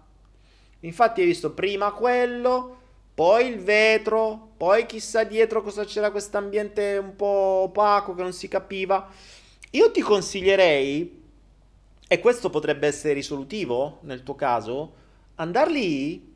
[0.81, 2.77] Infatti hai visto prima quello,
[3.15, 8.33] poi il vetro, poi chissà dietro cosa c'era questo ambiente un po' opaco che non
[8.33, 9.09] si capiva.
[9.72, 11.22] Io ti consiglierei,
[12.10, 14.94] e questo potrebbe essere risolutivo nel tuo caso,
[15.34, 16.34] andare lì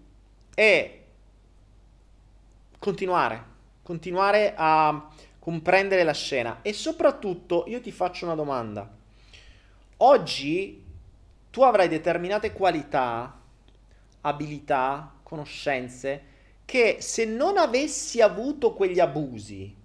[0.55, 1.05] e
[2.79, 3.45] continuare,
[3.83, 8.89] continuare a comprendere la scena e soprattutto io ti faccio una domanda.
[9.99, 10.85] Oggi
[11.51, 13.41] tu avrai determinate qualità
[14.21, 16.25] abilità, conoscenze,
[16.67, 19.81] che se non avessi avuto quegli abusi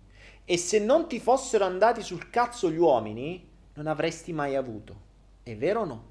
[0.49, 4.95] e se non ti fossero andati sul cazzo gli uomini, non avresti mai avuto.
[5.43, 6.03] È vero o no?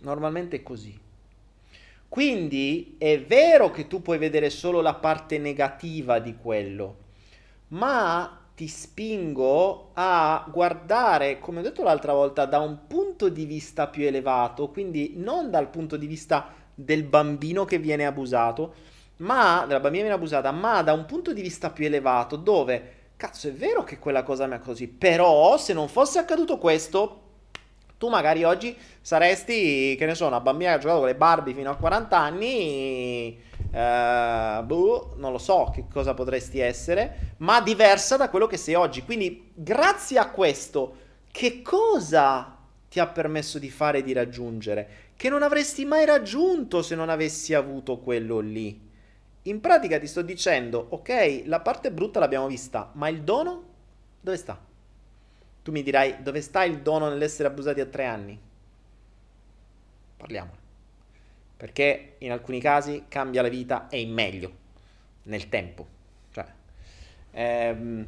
[0.00, 0.98] Normalmente è così.
[2.08, 6.96] Quindi è vero che tu puoi vedere solo la parte negativa di quello,
[7.68, 13.86] ma ti spingo a guardare, come ho detto l'altra volta, da un punto di vista
[13.86, 18.74] più elevato, quindi non dal punto di vista del bambino che viene abusato,
[19.24, 23.48] ma della bambina viene abusata, ma da un punto di vista più elevato, dove cazzo
[23.48, 27.20] è vero che quella cosa mi ha così, però se non fosse accaduto questo,
[27.96, 31.54] tu magari oggi saresti, che ne so, una bambina che ha giocato con le Barbie
[31.54, 38.16] fino a 40 anni Uh, boh, non lo so che cosa potresti essere, ma diversa
[38.16, 39.02] da quello che sei oggi.
[39.02, 40.96] Quindi, grazie a questo,
[41.32, 42.56] che cosa
[42.88, 44.88] ti ha permesso di fare e di raggiungere?
[45.16, 48.83] Che non avresti mai raggiunto se non avessi avuto quello lì.
[49.44, 53.62] In pratica ti sto dicendo, ok, la parte brutta l'abbiamo vista, ma il dono
[54.20, 54.58] dove sta?
[55.62, 58.38] Tu mi dirai, dove sta il dono nell'essere abusati a tre anni?
[60.16, 60.62] Parliamone
[61.56, 64.52] perché in alcuni casi cambia la vita e in meglio
[65.24, 65.86] nel tempo.
[66.30, 66.44] Cioè,
[67.30, 68.06] ehm,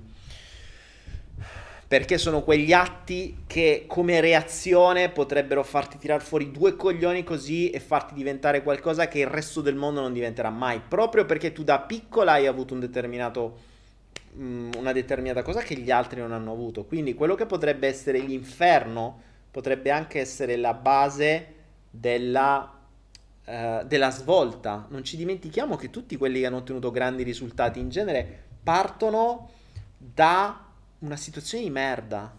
[1.88, 7.78] perché sono quegli atti che come reazione potrebbero farti tirar fuori due coglioni così e
[7.78, 11.78] farti diventare qualcosa che il resto del mondo non diventerà mai, proprio perché tu da
[11.78, 13.58] piccola hai avuto un determinato
[14.36, 16.84] mm, una determinata cosa che gli altri non hanno avuto.
[16.84, 21.54] Quindi quello che potrebbe essere l'inferno potrebbe anche essere la base
[21.88, 22.76] della
[23.48, 24.86] eh, della svolta.
[24.90, 29.50] Non ci dimentichiamo che tutti quelli che hanno ottenuto grandi risultati in genere partono
[29.96, 30.65] da
[31.06, 32.36] una situazione di merda,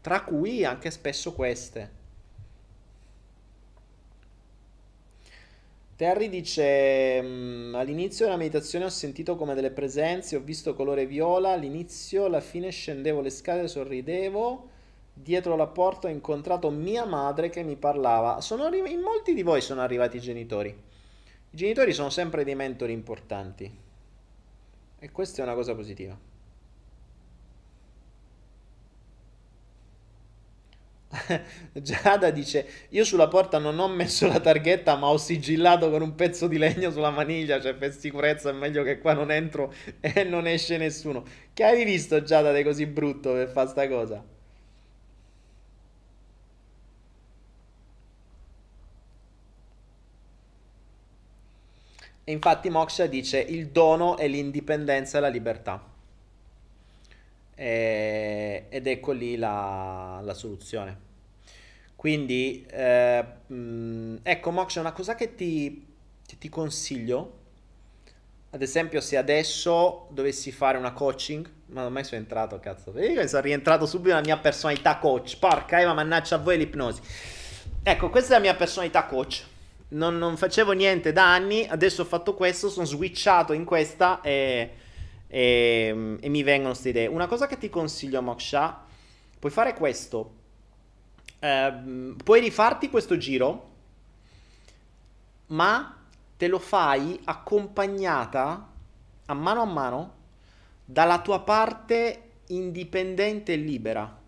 [0.00, 1.98] tra cui anche spesso queste.
[5.96, 11.50] Terry dice: mm, All'inizio della meditazione ho sentito come delle presenze, ho visto colore viola.
[11.50, 14.68] All'inizio, alla fine scendevo le scale, sorridevo
[15.12, 18.40] Dietro la porta ho incontrato mia madre che mi parlava.
[18.40, 20.70] Sono in molti di voi sono arrivati i genitori.
[20.70, 23.70] I genitori sono sempre dei mentori importanti.
[24.98, 26.18] E questa è una cosa positiva.
[31.72, 36.14] Giada dice: Io sulla porta non ho messo la targhetta, ma ho sigillato con un
[36.14, 37.60] pezzo di legno sulla maniglia.
[37.60, 41.24] Cioè, per sicurezza è meglio che qua non entro e non esce nessuno.
[41.52, 44.24] Che hai visto Giada di così brutto per fare sta cosa?
[52.24, 55.89] E infatti Moksha dice il dono è l'indipendenza e la libertà.
[57.60, 61.08] E, ed ecco lì la, la soluzione.
[61.94, 65.86] Quindi, eh, mh, ecco Moksha, una cosa che ti,
[66.26, 67.38] che ti consiglio,
[68.48, 73.42] ad esempio se adesso dovessi fare una coaching, ma ormai sono entrato, cazzo, che sono
[73.42, 77.02] rientrato subito nella mia personalità coach, porca Eva, mannaggia a voi l'ipnosi.
[77.82, 79.44] Ecco, questa è la mia personalità coach
[79.90, 84.70] non, non, facevo niente da anni, adesso ho fatto questo, sono switchato in questa e,
[85.32, 87.06] e, e mi vengono queste idee.
[87.06, 88.84] Una cosa che ti consiglio, Moksha,
[89.38, 90.38] puoi fare questo.
[91.38, 93.68] Eh, puoi rifarti questo giro,
[95.46, 95.96] ma
[96.36, 98.68] te lo fai accompagnata
[99.26, 100.14] a mano a mano
[100.84, 104.18] dalla tua parte indipendente e libera.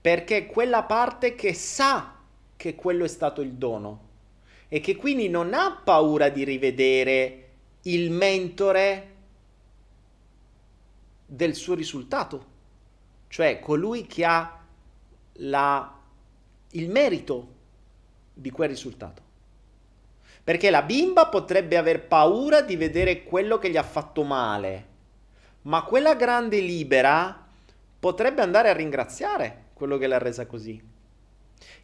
[0.00, 2.14] Perché quella parte che sa
[2.56, 4.06] che quello è stato il dono
[4.68, 7.48] e che quindi non ha paura di rivedere
[7.82, 9.16] il mentore
[11.30, 12.46] del suo risultato,
[13.28, 14.60] cioè colui che ha
[15.34, 15.94] la,
[16.70, 17.54] il merito
[18.32, 19.22] di quel risultato.
[20.42, 24.86] Perché la bimba potrebbe aver paura di vedere quello che gli ha fatto male,
[25.62, 27.46] ma quella grande libera
[28.00, 30.82] potrebbe andare a ringraziare quello che l'ha resa così.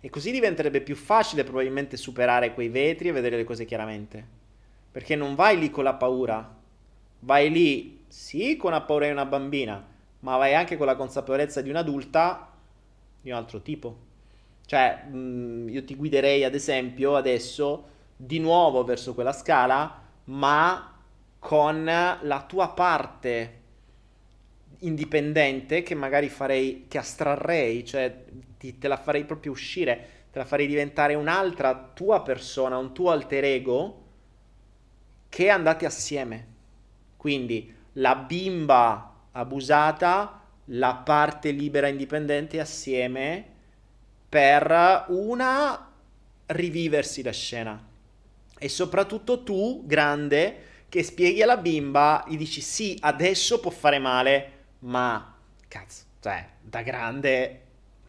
[0.00, 4.26] E così diventerebbe più facile probabilmente superare quei vetri e vedere le cose chiaramente.
[4.90, 6.56] Perché non vai lì con la paura,
[7.20, 9.84] vai lì sì con la paura di una bambina,
[10.20, 12.48] ma vai anche con la consapevolezza di un'adulta
[13.20, 13.96] di un altro tipo.
[14.64, 20.96] Cioè, mh, mm, io ti guiderei ad esempio adesso di nuovo verso quella scala, ma
[21.40, 23.62] con la tua parte
[24.78, 28.26] indipendente che magari farei, che astrarrei, cioè
[28.56, 33.10] ti, te la farei proprio uscire, te la farei diventare un'altra tua persona, un tuo
[33.10, 34.02] alter ego
[35.28, 36.52] che andate assieme.
[37.16, 43.52] Quindi la bimba abusata, la parte libera indipendente assieme
[44.28, 45.92] per una
[46.46, 47.92] riviversi la scena.
[48.58, 54.52] E soprattutto tu, grande, che spieghi alla bimba, gli dici sì, adesso può fare male,
[54.80, 55.36] ma
[55.68, 57.60] cazzo, cioè, da grande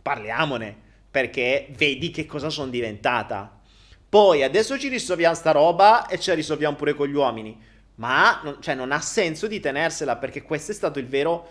[0.02, 0.76] parliamone,
[1.10, 3.60] perché vedi che cosa sono diventata.
[4.08, 7.60] Poi adesso ci risolviamo sta roba e ce la risolviamo pure con gli uomini.
[7.96, 11.50] Ma non, cioè, non ha senso di tenersela perché questo è stato il vero,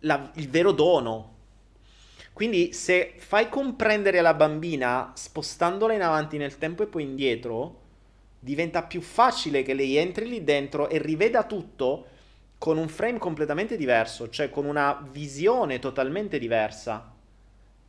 [0.00, 1.32] la, il vero dono.
[2.32, 7.80] Quindi se fai comprendere la bambina spostandola in avanti nel tempo e poi indietro,
[8.40, 12.06] diventa più facile che lei entri lì dentro e riveda tutto
[12.58, 17.12] con un frame completamente diverso, cioè con una visione totalmente diversa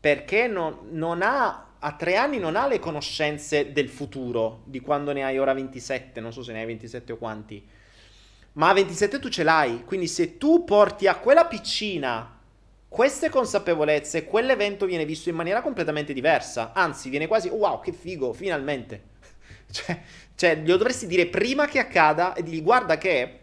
[0.05, 5.11] perché non, non ha a tre anni non ha le conoscenze del futuro, di quando
[5.13, 7.63] ne hai ora 27, non so se ne hai 27 o quanti,
[8.55, 12.35] ma a 27 tu ce l'hai, quindi se tu porti a quella piccina
[12.87, 18.31] queste consapevolezze, quell'evento viene visto in maniera completamente diversa, anzi viene quasi, wow, che figo,
[18.31, 19.03] finalmente.
[19.69, 20.01] cioè,
[20.35, 23.39] cioè, glielo dovresti dire prima che accada e digli guarda che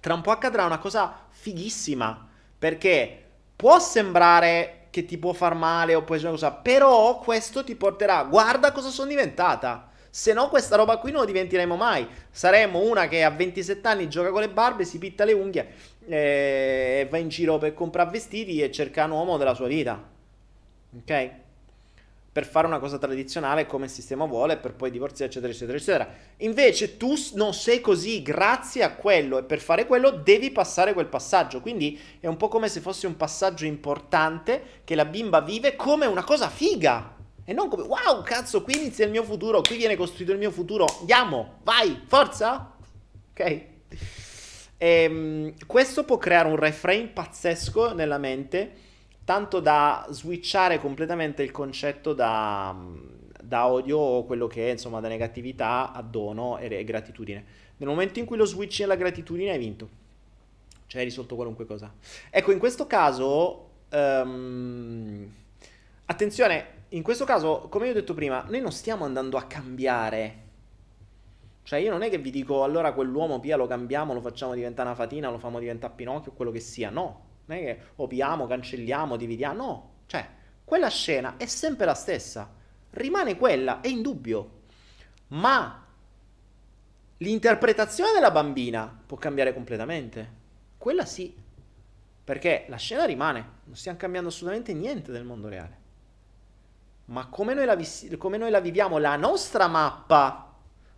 [0.00, 2.26] tra un po' accadrà una cosa fighissima,
[2.58, 7.64] perché può sembrare che ti può far male o può essere una cosa, però questo
[7.64, 9.90] ti porterà, guarda cosa sono diventata.
[10.16, 12.08] Se no questa roba qui non lo diventeremo mai.
[12.30, 15.68] Saremo una che a 27 anni gioca con le barbe, si pitta le unghie
[16.06, 20.02] eh, e va in giro per comprare vestiti e cerca un uomo della sua vita.
[20.96, 21.30] Ok?
[22.32, 26.08] per fare una cosa tradizionale come il sistema vuole, per poi divorziare, eccetera, eccetera, eccetera.
[26.38, 31.06] Invece tu non sei così, grazie a quello, e per fare quello devi passare quel
[31.06, 31.62] passaggio.
[31.62, 36.04] Quindi è un po' come se fosse un passaggio importante che la bimba vive come
[36.04, 37.15] una cosa figa.
[37.48, 40.50] E non come, wow, cazzo, qui inizia il mio futuro, qui viene costruito il mio
[40.50, 42.74] futuro, andiamo, vai, forza.
[43.30, 43.40] Ok?
[43.40, 43.66] E,
[44.76, 48.84] ehm, questo può creare un refrain pazzesco nella mente
[49.26, 52.74] tanto da switchare completamente il concetto da,
[53.42, 57.44] da odio o quello che è insomma da negatività a dono e, e gratitudine.
[57.78, 59.88] Nel momento in cui lo switchi alla gratitudine hai vinto,
[60.86, 61.92] cioè hai risolto qualunque cosa.
[62.30, 65.28] Ecco, in questo caso um,
[66.04, 70.44] attenzione, in questo caso, come ho detto prima, noi non stiamo andando a cambiare.
[71.62, 74.88] Cioè, io non è che vi dico allora quell'uomo Pia lo cambiamo, lo facciamo diventare
[74.88, 76.90] una fatina, lo facciamo diventare Pinocchio, quello che sia.
[76.90, 79.56] No, non è che opiamo, cancelliamo, dividiamo.
[79.56, 80.28] No, cioè,
[80.64, 82.54] quella scena è sempre la stessa.
[82.90, 84.50] Rimane quella, è indubbio.
[85.28, 85.84] Ma
[87.18, 90.30] l'interpretazione della bambina può cambiare completamente.
[90.78, 91.34] Quella sì.
[92.22, 95.84] Perché la scena rimane, non stiamo cambiando assolutamente niente del mondo reale.
[97.06, 97.78] Ma come noi la,
[98.18, 100.54] come noi la viviamo, la nostra mappa,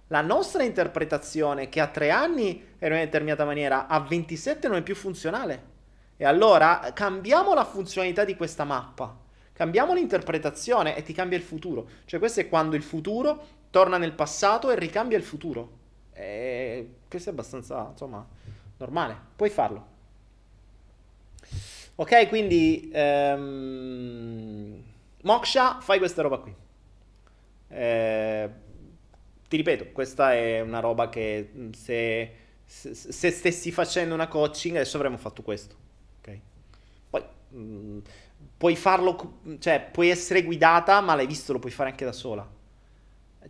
[0.09, 4.79] la nostra interpretazione, che a tre anni era in una determinata maniera, a 27 non
[4.79, 5.77] è più funzionale.
[6.17, 9.17] E allora cambiamo la funzionalità di questa mappa,
[9.53, 11.89] cambiamo l'interpretazione e ti cambia il futuro.
[12.07, 15.77] Cioè questo è quando il futuro torna nel passato e ricambia il futuro.
[16.13, 18.27] E questo è abbastanza, insomma,
[18.79, 19.17] normale.
[19.37, 19.97] Puoi farlo.
[21.97, 24.83] Ok, quindi um,
[25.23, 26.55] Moksha, fai questa roba qui.
[27.69, 28.51] Eh,
[29.49, 32.33] ti ripeto, questa è una roba che mm, se,
[32.65, 35.75] se, se, stessi facendo una coaching adesso avremmo fatto questo.
[36.19, 36.39] Ok?
[37.11, 37.99] Poi mh, mm,
[38.57, 42.49] puoi farlo, cioè puoi essere guidata, ma l'hai visto, lo puoi fare anche da sola.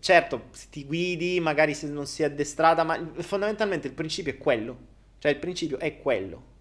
[0.00, 4.96] Certo, se ti guidi, magari se non sei addestrata, ma fondamentalmente il principio è quello.
[5.18, 6.56] Cioè il principio è quello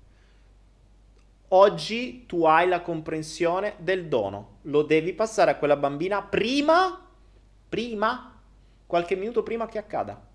[1.49, 4.57] oggi tu hai la comprensione del dono.
[4.63, 7.05] Lo devi passare a quella bambina prima,
[7.67, 8.41] prima,
[8.85, 10.25] qualche minuto prima che accada.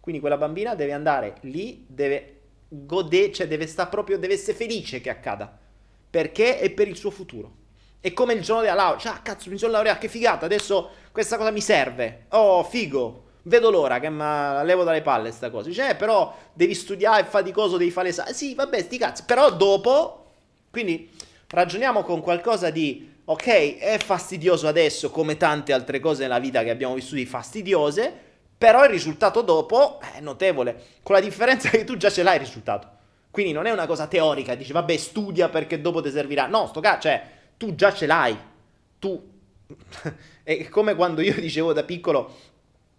[0.00, 5.00] Quindi quella bambina deve andare lì, deve godere, cioè deve stare proprio, deve essere felice
[5.00, 5.56] che accada.
[6.10, 7.56] Perché è per il suo futuro.
[8.00, 8.98] È come il giorno della laurea.
[8.98, 12.26] Cioè, ah, cazzo, mi sono laureato, che figata, adesso questa cosa mi serve.
[12.30, 13.24] Oh, figo.
[13.42, 14.18] Vedo l'ora che mi
[14.64, 15.68] levo dalle palle sta cosa.
[15.68, 18.32] Dice, eh, però devi studiare, è faticoso, devi fare l'esame.
[18.32, 19.24] Sì, vabbè, sti cazzi.
[19.24, 20.27] Però dopo
[20.78, 21.10] quindi
[21.48, 26.70] ragioniamo con qualcosa di, ok, è fastidioso adesso come tante altre cose nella vita che
[26.70, 28.12] abbiamo vissuto fastidiose,
[28.56, 32.42] però il risultato dopo è notevole, con la differenza che tu già ce l'hai il
[32.42, 32.88] risultato.
[33.32, 36.46] Quindi non è una cosa teorica, dici vabbè studia perché dopo ti servirà.
[36.46, 37.22] No, sto cazzo, cioè
[37.56, 38.38] tu già ce l'hai.
[39.00, 39.30] Tu...
[40.44, 42.34] è come quando io dicevo da piccolo,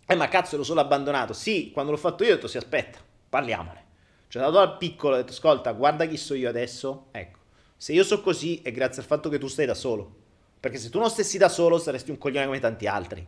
[0.05, 1.31] eh ma cazzo l'ho solo abbandonato.
[1.31, 2.99] Sì, quando l'ho fatto io ho detto sì aspetta,
[3.29, 3.85] parliamone.
[4.27, 7.38] Cioè dato al piccolo ho detto ascolta guarda chi so io adesso, ecco.
[7.79, 10.13] Se io so così è grazie al fatto che tu stai da solo.
[10.59, 13.25] Perché se tu non stessi da solo saresti un coglione come tanti altri.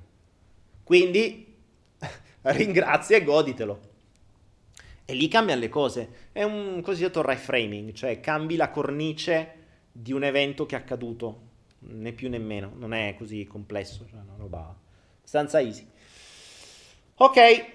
[0.84, 1.56] Quindi
[2.42, 3.80] ringrazia e goditelo.
[5.06, 6.10] E lì cambiano le cose.
[6.34, 9.54] È un cosiddetto reframing, cioè cambi la cornice
[9.90, 11.44] di un evento che è accaduto.
[11.80, 12.74] Né più né meno.
[12.76, 14.76] Non è così complesso, cioè una roba
[15.20, 15.88] abbastanza easy.
[17.16, 17.66] Ok.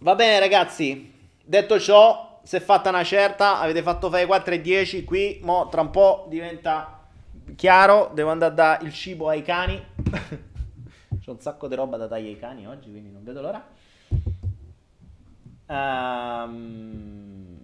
[0.00, 1.12] Va bene ragazzi.
[1.44, 5.68] Detto ciò, si è fatta una certa, avete fatto fare 4 e 10, qui mo
[5.68, 7.00] tra un po' diventa
[7.56, 9.80] chiaro, devo andare a dare il cibo ai cani.
[11.22, 13.66] C'ho un sacco di roba da dare ai cani oggi, quindi non vedo l'ora.
[15.66, 17.58] Um,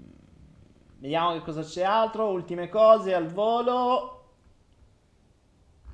[0.99, 4.16] vediamo che cosa c'è altro, ultime cose al volo.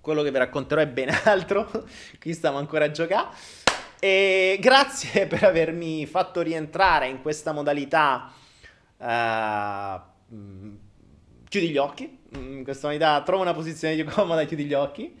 [0.00, 1.70] Quello che vi racconterò è ben altro.
[2.18, 3.28] Qui stiamo ancora a giocare.
[4.00, 8.32] E grazie per avermi fatto rientrare in questa modalità.
[8.96, 10.00] Uh,
[11.46, 12.20] chiudi gli occhi.
[12.36, 15.14] In questa modalità trovo una posizione di comoda e chiudi gli occhi.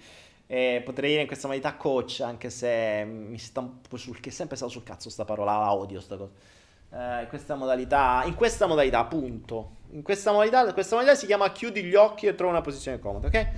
[0.46, 4.30] E potrei dire in questa modalità coach, anche se mi sta un po' sul che
[4.30, 6.60] sempre stato sul cazzo sta parola, la odio sta cosa
[6.92, 9.76] eh, questa modalità, in questa modalità, appunto.
[9.92, 13.26] In questa modalità, questa modalità si chiama chiudi gli occhi e trova una posizione comoda,
[13.26, 13.48] ok?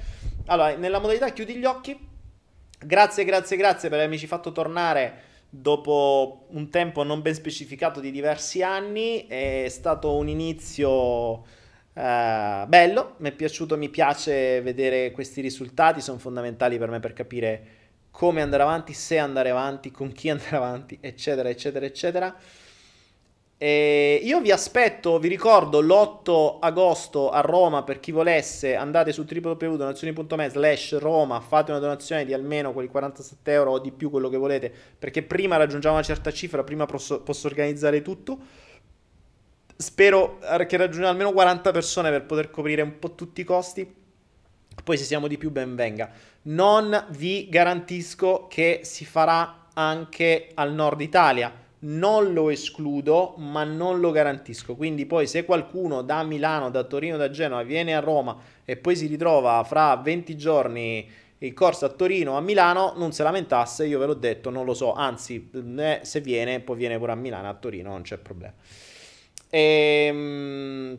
[0.47, 1.99] Allora, nella modalità chiudi gli occhi,
[2.79, 8.63] grazie, grazie, grazie per avermi fatto tornare dopo un tempo non ben specificato di diversi
[8.63, 9.27] anni.
[9.27, 11.45] È stato un inizio
[11.95, 17.13] eh, bello, mi è piaciuto, mi piace vedere questi risultati, sono fondamentali per me per
[17.13, 17.67] capire
[18.11, 22.37] come andare avanti, se andare avanti, con chi andare avanti, eccetera, eccetera, eccetera.
[23.57, 29.24] E io vi aspetto, vi ricordo l'8 agosto a Roma per chi volesse, andate su
[29.28, 34.28] www.donazioni.me slash Roma, fate una donazione di almeno quei 47 euro o di più quello
[34.28, 38.39] che volete, perché prima raggiungiamo una certa cifra, prima posso, posso organizzare tutto.
[39.76, 44.02] spero che raggiungiamo almeno 40 persone per poter coprire un po' tutti i costi.
[44.83, 46.10] Poi se siamo di più ben venga.
[46.42, 51.64] Non vi garantisco che si farà anche al nord Italia.
[51.85, 54.75] Non lo escludo, ma non lo garantisco.
[54.75, 58.97] Quindi poi se qualcuno da Milano, da Torino, da Genova viene a Roma e poi
[58.97, 63.87] si ritrova fra 20 giorni il corso a Torino o a Milano, non se lamentasse,
[63.87, 67.17] io ve l'ho detto, non lo so, anzi, eh, se viene, poi viene pure a
[67.17, 68.55] Milano, a Torino, non c'è problema.
[69.51, 70.99] Ehm...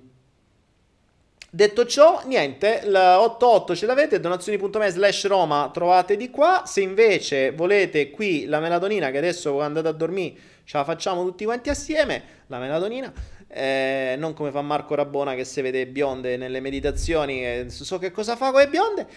[1.56, 8.12] Detto ciò, niente, l'88 ce l'avete, donazioni.me slash Roma trovate di qua, se invece volete
[8.12, 12.60] qui la melatonina che adesso andate a dormire ce la facciamo tutti quanti assieme, la
[12.60, 13.14] melatonina,
[13.48, 18.12] eh, non come fa Marco Rabona che se vede bionde nelle meditazioni, eh, so che
[18.12, 19.08] cosa fa con le bionde,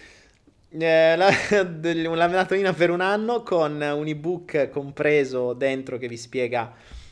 [0.69, 1.29] eh, la,
[2.15, 6.71] la melatonina per un anno con un ebook compreso dentro che vi spiega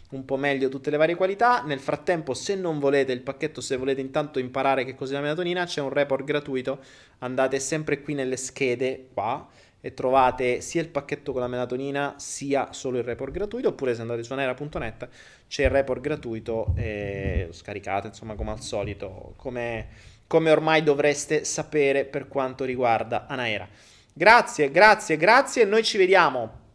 [0.10, 1.64] un po' meglio tutte le varie qualità.
[1.64, 5.66] Nel frattempo, se non volete il pacchetto, se volete intanto imparare che cos'è la melatonina,
[5.66, 6.80] c'è un report gratuito.
[7.20, 9.46] Andate sempre qui nelle schede qua
[9.88, 13.70] e trovate sia il pacchetto con la melatonina sia solo il report gratuito.
[13.70, 15.08] Oppure se andate su anera.net
[15.48, 19.88] c'è il report gratuito e lo scaricate, insomma, come al solito, come,
[20.28, 23.66] come ormai dovreste sapere per quanto riguarda Anaera.
[24.12, 25.64] Grazie, grazie, grazie.
[25.64, 26.66] Noi ci vediamo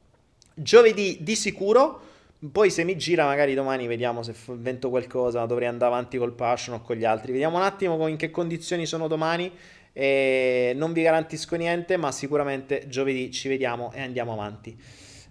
[0.55, 2.01] giovedì di sicuro
[2.51, 6.75] poi se mi gira magari domani vediamo se invento qualcosa, dovrei andare avanti col passion
[6.75, 7.31] o con gli altri.
[7.31, 9.53] Vediamo un attimo in che condizioni sono domani.
[9.93, 14.77] E non vi garantisco niente, ma sicuramente giovedì ci vediamo e andiamo avanti.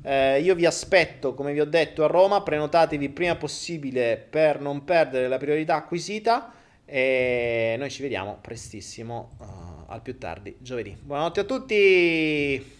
[0.03, 2.41] Eh, io vi aspetto, come vi ho detto, a Roma.
[2.41, 6.53] Prenotatevi prima possibile per non perdere la priorità acquisita.
[6.85, 10.98] E noi ci vediamo prestissimo, uh, al più tardi, giovedì.
[10.99, 12.80] Buonanotte a tutti!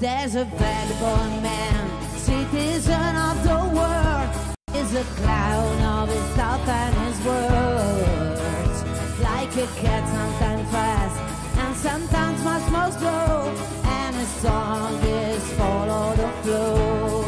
[0.00, 0.46] There's a
[9.60, 11.20] A cat, sometimes fast
[11.58, 17.24] and sometimes much more slow, and his song is follow the flow.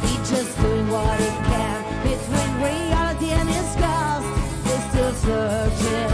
[0.00, 4.26] He's just doing what he can between reality and his ghost.
[4.64, 6.11] He's still searching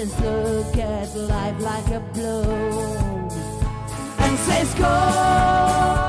[0.00, 3.28] This look at life like a blow
[4.18, 5.99] and says go.